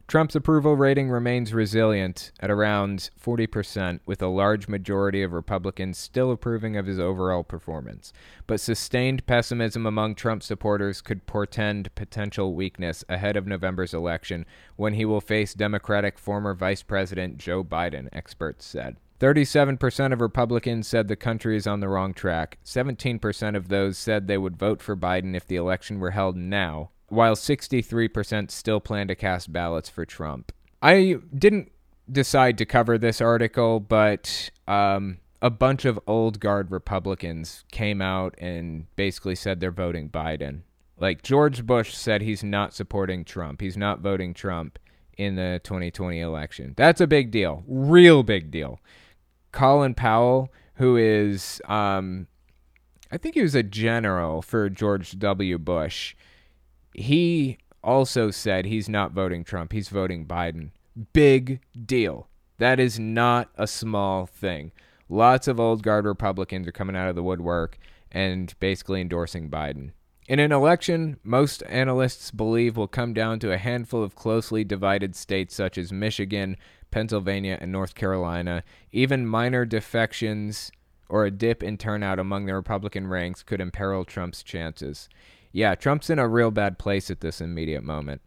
Trump's 0.08 0.36
approval 0.36 0.76
rating 0.76 1.08
remains 1.08 1.54
resilient 1.54 2.32
at 2.40 2.50
around 2.50 3.08
40%, 3.18 4.00
with 4.04 4.20
a 4.20 4.26
large 4.26 4.68
majority 4.68 5.22
of 5.22 5.32
Republicans 5.32 5.96
still 5.96 6.30
approving 6.30 6.76
of 6.76 6.86
his 6.86 6.98
overall 6.98 7.42
performance. 7.42 8.12
But 8.46 8.60
sustained 8.60 9.26
pessimism 9.26 9.86
among 9.86 10.16
Trump 10.16 10.42
supporters 10.42 11.00
could 11.00 11.26
portend 11.26 11.94
potential 11.94 12.54
weakness 12.54 13.04
ahead 13.08 13.36
of 13.36 13.46
November's 13.46 13.94
election 13.94 14.44
when 14.76 14.94
he 14.94 15.04
will 15.06 15.22
face 15.22 15.54
Democratic 15.54 16.18
former 16.18 16.52
Vice 16.52 16.82
President 16.82 17.38
Joe 17.38 17.64
Biden, 17.64 18.08
experts 18.12 18.66
said. 18.66 18.96
37% 19.22 20.12
of 20.12 20.20
Republicans 20.20 20.88
said 20.88 21.06
the 21.06 21.14
country 21.14 21.56
is 21.56 21.66
on 21.66 21.78
the 21.78 21.88
wrong 21.88 22.12
track. 22.12 22.58
17% 22.64 23.56
of 23.56 23.68
those 23.68 23.96
said 23.96 24.26
they 24.26 24.36
would 24.36 24.56
vote 24.56 24.82
for 24.82 24.96
Biden 24.96 25.36
if 25.36 25.46
the 25.46 25.54
election 25.54 26.00
were 26.00 26.10
held 26.10 26.36
now, 26.36 26.90
while 27.12 27.36
63% 27.36 28.50
still 28.50 28.80
plan 28.80 29.06
to 29.08 29.14
cast 29.14 29.52
ballots 29.52 29.90
for 29.90 30.06
Trump. 30.06 30.50
I 30.80 31.16
didn't 31.36 31.70
decide 32.10 32.56
to 32.58 32.64
cover 32.64 32.96
this 32.96 33.20
article, 33.20 33.80
but 33.80 34.50
um, 34.66 35.18
a 35.42 35.50
bunch 35.50 35.84
of 35.84 36.00
old 36.06 36.40
guard 36.40 36.70
Republicans 36.70 37.64
came 37.70 38.00
out 38.00 38.34
and 38.38 38.86
basically 38.96 39.34
said 39.34 39.60
they're 39.60 39.70
voting 39.70 40.08
Biden. 40.08 40.62
Like 40.98 41.22
George 41.22 41.66
Bush 41.66 41.94
said 41.94 42.22
he's 42.22 42.42
not 42.42 42.72
supporting 42.72 43.24
Trump, 43.24 43.60
he's 43.60 43.76
not 43.76 44.00
voting 44.00 44.32
Trump 44.32 44.78
in 45.18 45.36
the 45.36 45.60
2020 45.64 46.18
election. 46.18 46.72
That's 46.78 47.00
a 47.02 47.06
big 47.06 47.30
deal, 47.30 47.62
real 47.66 48.22
big 48.22 48.50
deal. 48.50 48.80
Colin 49.52 49.92
Powell, 49.92 50.50
who 50.76 50.96
is, 50.96 51.60
um, 51.66 52.26
I 53.10 53.18
think 53.18 53.34
he 53.34 53.42
was 53.42 53.54
a 53.54 53.62
general 53.62 54.40
for 54.40 54.70
George 54.70 55.18
W. 55.18 55.58
Bush 55.58 56.14
he 56.92 57.58
also 57.82 58.30
said 58.30 58.64
he's 58.64 58.88
not 58.88 59.12
voting 59.12 59.44
Trump, 59.44 59.72
he's 59.72 59.88
voting 59.88 60.26
Biden. 60.26 60.70
Big 61.12 61.60
deal. 61.86 62.28
That 62.58 62.78
is 62.78 62.98
not 62.98 63.50
a 63.56 63.66
small 63.66 64.26
thing. 64.26 64.72
Lots 65.08 65.48
of 65.48 65.58
old 65.58 65.82
guard 65.82 66.04
Republicans 66.04 66.66
are 66.68 66.72
coming 66.72 66.96
out 66.96 67.08
of 67.08 67.16
the 67.16 67.22
woodwork 67.22 67.78
and 68.10 68.54
basically 68.60 69.00
endorsing 69.00 69.50
Biden. 69.50 69.92
In 70.28 70.38
an 70.38 70.52
election, 70.52 71.18
most 71.24 71.62
analysts 71.68 72.30
believe 72.30 72.76
will 72.76 72.86
come 72.86 73.12
down 73.12 73.40
to 73.40 73.52
a 73.52 73.58
handful 73.58 74.02
of 74.02 74.14
closely 74.14 74.62
divided 74.62 75.16
states 75.16 75.54
such 75.54 75.76
as 75.76 75.92
Michigan, 75.92 76.56
Pennsylvania, 76.90 77.58
and 77.60 77.72
North 77.72 77.94
Carolina. 77.94 78.62
Even 78.92 79.26
minor 79.26 79.64
defections 79.64 80.70
or 81.08 81.24
a 81.24 81.30
dip 81.30 81.62
in 81.62 81.76
turnout 81.76 82.18
among 82.18 82.46
the 82.46 82.54
Republican 82.54 83.08
ranks 83.08 83.42
could 83.42 83.60
imperil 83.60 84.04
Trump's 84.04 84.42
chances 84.42 85.08
yeah, 85.52 85.74
Trump's 85.74 86.10
in 86.10 86.18
a 86.18 86.28
real 86.28 86.50
bad 86.50 86.78
place 86.78 87.10
at 87.10 87.20
this 87.20 87.40
immediate 87.40 87.84
moment. 87.84 88.22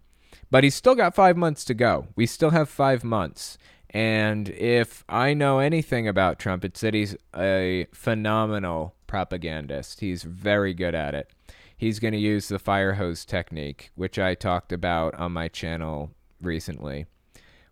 But 0.52 0.64
he's 0.64 0.76
still 0.76 0.96
got 0.96 1.16
five 1.16 1.36
months 1.36 1.66
to 1.66 1.74
go. 1.74 2.08
We 2.16 2.26
still 2.26 2.52
have 2.52 2.70
five 2.70 3.04
months. 3.04 3.58
And 3.90 4.50
if 4.50 5.04
I 5.10 5.34
know 5.34 5.60
anything 5.60 6.08
about 6.08 6.38
Trump, 6.38 6.64
it's 6.66 6.82
that 6.82 6.94
he's 6.94 7.16
a 7.36 7.88
phenomenal 7.94 8.96
propagandist. 9.08 10.02
He's 10.02 10.24
very 10.24 10.74
good 10.74 10.94
at 10.94 11.16
it. 11.16 11.32
He's 11.78 12.00
going 12.00 12.14
to 12.14 12.20
use 12.20 12.48
the 12.48 12.60
fire 12.60 12.94
hose 12.94 13.26
technique, 13.26 13.92
which 13.96 14.20
I 14.20 14.36
talked 14.36 14.72
about 14.72 15.16
on 15.16 15.32
my 15.32 15.48
channel 15.48 16.12
recently, 16.42 17.06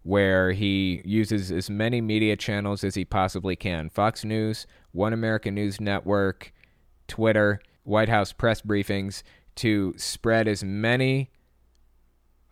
where 0.04 0.51
he 0.51 1.01
uses 1.06 1.51
as 1.51 1.70
many 1.70 2.01
media 2.01 2.36
channels 2.36 2.84
as 2.84 2.95
he 2.95 3.06
possibly 3.06 3.56
can 3.56 3.89
Fox 3.89 4.26
News, 4.26 4.66
One 4.91 5.14
American 5.14 5.56
News 5.56 5.80
Network, 5.80 6.54
Twitter, 7.08 7.62
White 7.84 8.10
House 8.10 8.32
press 8.32 8.62
briefings 8.62 9.24
to 9.56 9.93
spread 9.97 10.47
as 10.47 10.64
many 10.64 11.30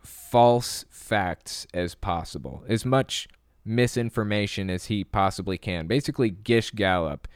false 0.04 0.86
facts 0.90 1.68
as 1.74 1.96
possible, 1.96 2.64
as 2.68 2.86
much 2.86 3.28
misinformation 3.64 4.70
as 4.70 4.86
he 4.86 5.04
possibly 5.04 5.58
can. 5.58 5.88
Basically, 5.88 6.30
Gish 6.30 6.72
Gallop 6.72 7.28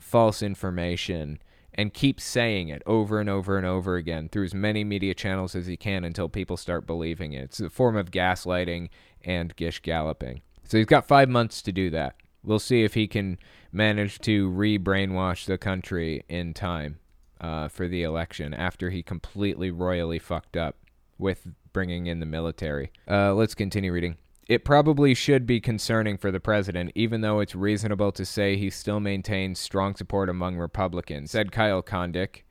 false 0.00 0.42
information 0.42 1.38
and 1.74 1.94
keep 1.94 2.20
saying 2.20 2.68
it 2.68 2.82
over 2.84 3.20
and 3.20 3.30
over 3.30 3.56
and 3.56 3.66
over 3.66 3.96
again 3.96 4.28
through 4.28 4.44
as 4.44 4.54
many 4.54 4.84
media 4.84 5.14
channels 5.14 5.54
as 5.54 5.66
he 5.66 5.76
can 5.76 6.04
until 6.04 6.28
people 6.28 6.56
start 6.56 6.86
believing 6.86 7.32
it. 7.32 7.44
It's 7.44 7.60
a 7.60 7.70
form 7.70 7.96
of 7.96 8.10
gaslighting 8.10 8.88
and 9.22 9.54
Gish 9.56 9.80
Galloping. 9.80 10.42
So 10.64 10.76
he's 10.76 10.86
got 10.86 11.06
five 11.06 11.28
months 11.28 11.62
to 11.62 11.72
do 11.72 11.88
that. 11.90 12.16
We'll 12.42 12.58
see 12.58 12.82
if 12.82 12.94
he 12.94 13.06
can 13.06 13.38
manage 13.70 14.18
to 14.20 14.48
re 14.50 14.78
brainwash 14.78 15.46
the 15.46 15.58
country 15.58 16.24
in 16.28 16.52
time 16.54 16.98
uh, 17.42 17.68
for 17.68 17.88
the 17.88 18.02
election 18.02 18.54
after 18.54 18.90
he 18.90 19.02
completely 19.02 19.70
royally 19.70 20.18
fucked 20.18 20.56
up 20.56 20.76
with 21.18 21.48
bringing 21.72 22.06
in 22.06 22.20
the 22.20 22.26
military. 22.26 22.90
Uh, 23.10 23.34
let's 23.34 23.54
continue 23.54 23.92
reading. 23.92 24.16
It 24.48 24.64
probably 24.64 25.14
should 25.14 25.46
be 25.46 25.60
concerning 25.60 26.18
for 26.18 26.30
the 26.30 26.40
president, 26.40 26.92
even 26.94 27.20
though 27.20 27.40
it's 27.40 27.54
reasonable 27.54 28.12
to 28.12 28.24
say 28.24 28.56
he 28.56 28.70
still 28.70 29.00
maintains 29.00 29.58
strong 29.58 29.94
support 29.94 30.28
among 30.28 30.56
Republicans, 30.56 31.30
said 31.30 31.52
Kyle 31.52 31.82
Kondik, 31.82 32.42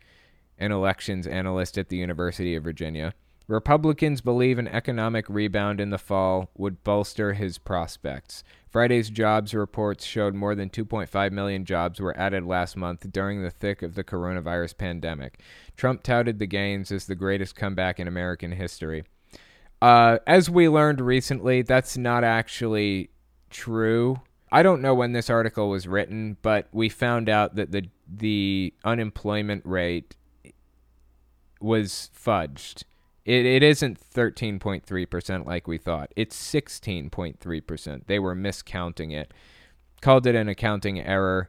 an 0.57 0.71
elections 0.71 1.27
analyst 1.27 1.77
at 1.77 1.89
the 1.89 1.97
University 1.97 2.55
of 2.55 2.63
Virginia. 2.63 3.13
Republicans 3.47 4.21
believe 4.21 4.57
an 4.57 4.67
economic 4.67 5.25
rebound 5.27 5.81
in 5.81 5.89
the 5.89 5.97
fall 5.97 6.49
would 6.57 6.83
bolster 6.83 7.33
his 7.33 7.57
prospects. 7.57 8.43
Friday's 8.69 9.09
jobs 9.09 9.53
reports 9.53 10.05
showed 10.05 10.33
more 10.33 10.55
than 10.55 10.69
2.5 10.69 11.31
million 11.31 11.65
jobs 11.65 11.99
were 11.99 12.17
added 12.17 12.45
last 12.45 12.77
month 12.77 13.11
during 13.11 13.43
the 13.43 13.49
thick 13.49 13.81
of 13.81 13.95
the 13.95 14.03
coronavirus 14.03 14.77
pandemic. 14.77 15.41
Trump 15.75 16.03
touted 16.03 16.39
the 16.39 16.47
gains 16.47 16.91
as 16.91 17.05
the 17.05 17.15
greatest 17.15 17.55
comeback 17.55 17.99
in 17.99 18.07
American 18.07 18.53
history. 18.53 19.03
Uh, 19.81 20.19
as 20.27 20.49
we 20.49 20.69
learned 20.69 21.01
recently, 21.01 21.63
that's 21.63 21.97
not 21.97 22.23
actually 22.23 23.09
true. 23.49 24.21
I 24.51 24.63
don't 24.63 24.81
know 24.81 24.93
when 24.93 25.13
this 25.13 25.29
article 25.29 25.69
was 25.69 25.87
written, 25.87 26.37
but 26.41 26.67
we 26.71 26.87
found 26.87 27.29
out 27.29 27.55
that 27.55 27.71
the 27.71 27.89
the 28.13 28.73
unemployment 28.83 29.65
rate 29.65 30.15
was 31.61 32.09
fudged. 32.17 32.83
It, 33.25 33.45
it 33.45 33.63
isn't 33.63 33.99
13.3% 33.99 35.45
like 35.45 35.67
we 35.67 35.77
thought. 35.77 36.11
It's 36.15 36.35
16.3%. 36.35 38.07
They 38.07 38.19
were 38.19 38.35
miscounting 38.35 39.13
it. 39.13 39.33
Called 40.01 40.25
it 40.25 40.35
an 40.35 40.49
accounting 40.49 40.99
error. 40.99 41.47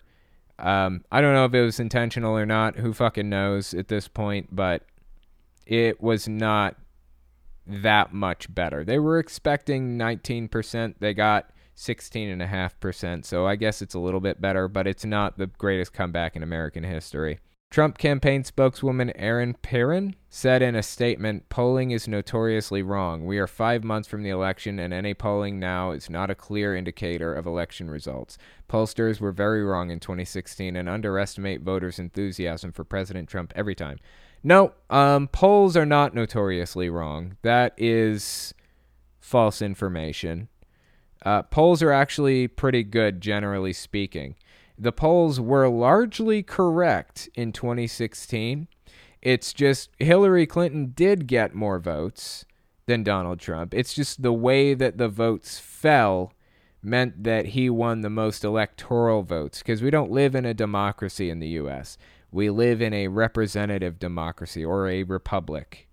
Um, 0.59 1.05
I 1.11 1.21
don't 1.21 1.33
know 1.33 1.47
if 1.47 1.55
it 1.55 1.63
was 1.63 1.81
intentional 1.81 2.37
or 2.37 2.45
not. 2.45 2.77
Who 2.77 2.93
fucking 2.93 3.29
knows 3.29 3.73
at 3.73 3.89
this 3.89 4.07
point, 4.07 4.55
but 4.55 4.85
it 5.67 6.03
was 6.03 6.29
not 6.29 6.77
that 7.67 8.13
much 8.13 8.55
better. 8.55 8.85
They 8.85 8.99
were 8.99 9.19
expecting 9.19 9.97
19%. 9.97 10.95
They 10.99 11.15
got 11.15 11.51
16.5%. 11.77 13.25
So 13.25 13.47
I 13.47 13.57
guess 13.57 13.81
it's 13.81 13.95
a 13.95 13.99
little 13.99 14.21
bit 14.21 14.41
better, 14.41 14.69
but 14.69 14.87
it's 14.87 15.05
not 15.05 15.39
the 15.39 15.47
greatest 15.47 15.93
comeback 15.93 16.37
in 16.37 16.43
American 16.43 16.85
history. 16.85 17.39
Trump 17.73 17.97
campaign 17.97 18.45
spokeswoman 18.45 19.11
Erin 19.17 19.55
Perrin 19.55 20.15
said 20.29 20.61
in 20.61 20.75
a 20.77 20.83
statement 20.83 21.49
polling 21.49 21.91
is 21.91 22.07
notoriously 22.07 22.83
wrong. 22.83 23.25
We 23.25 23.39
are 23.39 23.47
five 23.47 23.83
months 23.83 24.07
from 24.07 24.23
the 24.23 24.29
election, 24.29 24.79
and 24.79 24.93
any 24.93 25.15
polling 25.15 25.59
now 25.59 25.93
is 25.93 26.11
not 26.11 26.29
a 26.29 26.35
clear 26.35 26.77
indicator 26.77 27.33
of 27.33 27.47
election 27.47 27.91
results. 27.91 28.37
Pollsters 28.69 29.21
were 29.21 29.33
very 29.33 29.65
wrong 29.65 29.91
in 29.91 30.01
2016 30.01 30.77
and 30.77 30.87
underestimate 30.87 31.63
voters' 31.63 31.99
enthusiasm 31.99 32.73
for 32.73 32.85
President 32.85 33.27
Trump 33.27 33.55
every 33.57 33.75
time. 33.75 33.97
No, 34.43 34.75
um, 34.91 35.27
polls 35.29 35.75
are 35.75 35.87
not 35.87 36.15
notoriously 36.15 36.91
wrong. 36.91 37.39
That 37.41 37.73
is 37.79 38.53
false 39.19 39.63
information. 39.63 40.49
Uh, 41.25 41.41
polls 41.41 41.83
are 41.83 41.93
actually 41.93 42.49
pretty 42.49 42.83
good, 42.83 43.23
generally 43.23 43.73
speaking 43.73 44.35
the 44.83 44.93
polls 44.93 45.41
were 45.41 45.69
largely 45.69 46.43
correct 46.43 47.29
in 47.37 47.53
2016. 47.53 48.67
It's 49.21 49.53
just 49.53 49.91
Hillary 50.01 50.45
Clinton 50.45 50.93
did 50.93 51.29
get 51.29 51.55
more 51.55 51.79
votes 51.79 52.45
than 52.87 53.05
Donald 53.05 53.39
Trump. 53.39 53.75
It's 53.75 53.95
just 53.95 54.23
the 54.23 54.33
way 54.33 54.75
that 54.75 54.99
the 54.99 55.09
votes 55.09 55.61
fell 55.61 56.33
meant 56.83 57.23
that 57.23 57.47
he 57.47 57.71
won 57.71 58.01
the 58.01 58.11
most 58.11 58.43
electoral 58.43 59.23
votes 59.23 59.59
because 59.59 59.83
we 59.83 59.91
don't 59.91 60.11
live 60.11 60.35
in 60.35 60.45
a 60.45 60.53
democracy 60.53 61.31
in 61.31 61.39
the 61.39 61.51
US. 61.61 61.97
We 62.33 62.51
live 62.51 62.83
in 62.83 62.93
a 62.93 63.07
representative 63.07 64.01
democracy 64.01 64.65
or 64.65 64.89
a 64.89 65.05
republic. 65.05 65.87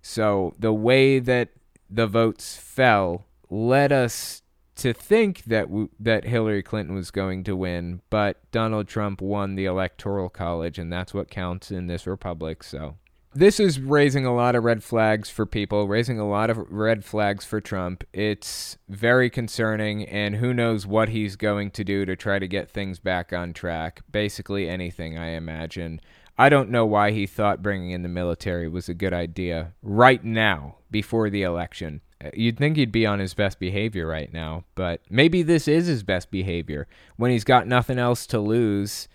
So 0.00 0.54
the 0.58 0.72
way 0.72 1.18
that 1.18 1.50
the 1.90 2.06
votes 2.06 2.56
fell 2.56 3.26
led 3.50 3.92
us 3.92 4.41
to 4.82 4.92
think 4.92 5.44
that 5.44 5.68
w- 5.68 5.88
that 5.98 6.24
Hillary 6.24 6.62
Clinton 6.62 6.94
was 6.94 7.10
going 7.10 7.44
to 7.44 7.56
win, 7.56 8.02
but 8.10 8.38
Donald 8.50 8.88
Trump 8.88 9.20
won 9.20 9.54
the 9.54 9.64
electoral 9.64 10.28
college 10.28 10.78
and 10.78 10.92
that's 10.92 11.14
what 11.14 11.30
counts 11.30 11.70
in 11.70 11.86
this 11.86 12.06
republic, 12.06 12.62
so 12.62 12.96
this 13.34 13.58
is 13.58 13.80
raising 13.80 14.26
a 14.26 14.34
lot 14.34 14.54
of 14.54 14.64
red 14.64 14.84
flags 14.84 15.30
for 15.30 15.46
people, 15.46 15.88
raising 15.88 16.18
a 16.18 16.28
lot 16.28 16.50
of 16.50 16.58
red 16.70 17.04
flags 17.04 17.46
for 17.46 17.60
Trump. 17.62 18.04
It's 18.12 18.76
very 18.88 19.30
concerning, 19.30 20.04
and 20.04 20.36
who 20.36 20.52
knows 20.52 20.86
what 20.86 21.08
he's 21.08 21.36
going 21.36 21.70
to 21.70 21.84
do 21.84 22.04
to 22.04 22.14
try 22.14 22.38
to 22.38 22.46
get 22.46 22.70
things 22.70 22.98
back 22.98 23.32
on 23.32 23.54
track. 23.54 24.02
Basically, 24.10 24.68
anything, 24.68 25.16
I 25.16 25.28
imagine. 25.28 26.00
I 26.36 26.50
don't 26.50 26.70
know 26.70 26.84
why 26.84 27.12
he 27.12 27.26
thought 27.26 27.62
bringing 27.62 27.90
in 27.90 28.02
the 28.02 28.08
military 28.08 28.68
was 28.68 28.88
a 28.90 28.94
good 28.94 29.14
idea 29.14 29.72
right 29.82 30.22
now, 30.22 30.76
before 30.90 31.30
the 31.30 31.42
election. 31.42 32.02
You'd 32.34 32.58
think 32.58 32.76
he'd 32.76 32.92
be 32.92 33.06
on 33.06 33.18
his 33.18 33.34
best 33.34 33.58
behavior 33.58 34.06
right 34.06 34.32
now, 34.32 34.64
but 34.74 35.00
maybe 35.10 35.42
this 35.42 35.66
is 35.66 35.86
his 35.86 36.02
best 36.02 36.30
behavior 36.30 36.86
when 37.16 37.30
he's 37.30 37.44
got 37.44 37.66
nothing 37.66 37.98
else 37.98 38.26
to 38.28 38.38
lose 38.38 39.08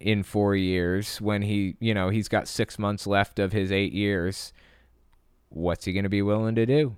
in 0.00 0.22
four 0.22 0.54
years. 0.54 1.20
When 1.20 1.42
he, 1.42 1.76
you 1.80 1.94
know, 1.94 2.08
he's 2.08 2.28
got 2.28 2.48
six 2.48 2.78
months 2.78 3.06
left 3.06 3.38
of 3.38 3.52
his 3.52 3.70
eight 3.70 3.92
years. 3.92 4.52
What's 5.48 5.84
he 5.84 5.92
going 5.92 6.04
to 6.04 6.08
be 6.10 6.22
willing 6.22 6.54
to 6.54 6.66
do? 6.66 6.96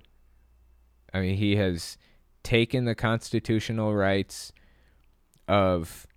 I 1.13 1.21
mean, 1.21 1.37
he 1.37 1.55
has 1.57 1.97
taken 2.43 2.85
the 2.85 2.95
constitutional 2.95 3.95
rights 3.95 4.51
of 5.47 6.07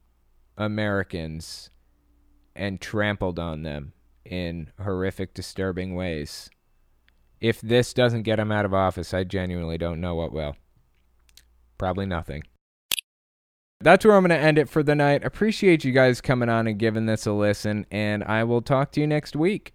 Americans 0.57 1.71
and 2.55 2.81
trampled 2.81 3.39
on 3.39 3.63
them 3.63 3.93
in 4.25 4.71
horrific, 4.81 5.35
disturbing 5.35 5.95
ways 5.95 6.51
if 7.43 7.61
this 7.61 7.93
doesn't 7.93 8.23
get 8.23 8.39
him 8.39 8.53
out 8.53 8.65
of 8.65 8.73
office, 8.73 9.13
I 9.13 9.25
genuinely 9.25 9.77
don't 9.77 10.01
know 10.01 10.15
what 10.15 10.33
will. 10.33 10.55
Probably 11.77 12.07
nothing. 12.07 12.45
That's 13.81 14.05
where 14.05 14.15
I'm 14.15 14.23
going 14.23 14.31
to 14.31 14.47
end 14.47 14.59
it 14.59 14.69
for 14.69 14.85
the 14.85 14.95
night. 14.95 15.25
Appreciate 15.25 15.85
you 15.85 15.91
guys 15.91 16.21
coming 16.21 16.49
on 16.49 16.69
and 16.69 16.79
giving 16.79 17.07
this 17.07 17.27
a 17.27 17.33
listen, 17.33 17.85
and 17.91 18.23
I 18.23 18.45
will 18.45 18.63
talk 18.63 18.93
to 18.93 19.01
you 19.01 19.09
next 19.09 19.35
week. 19.35 19.75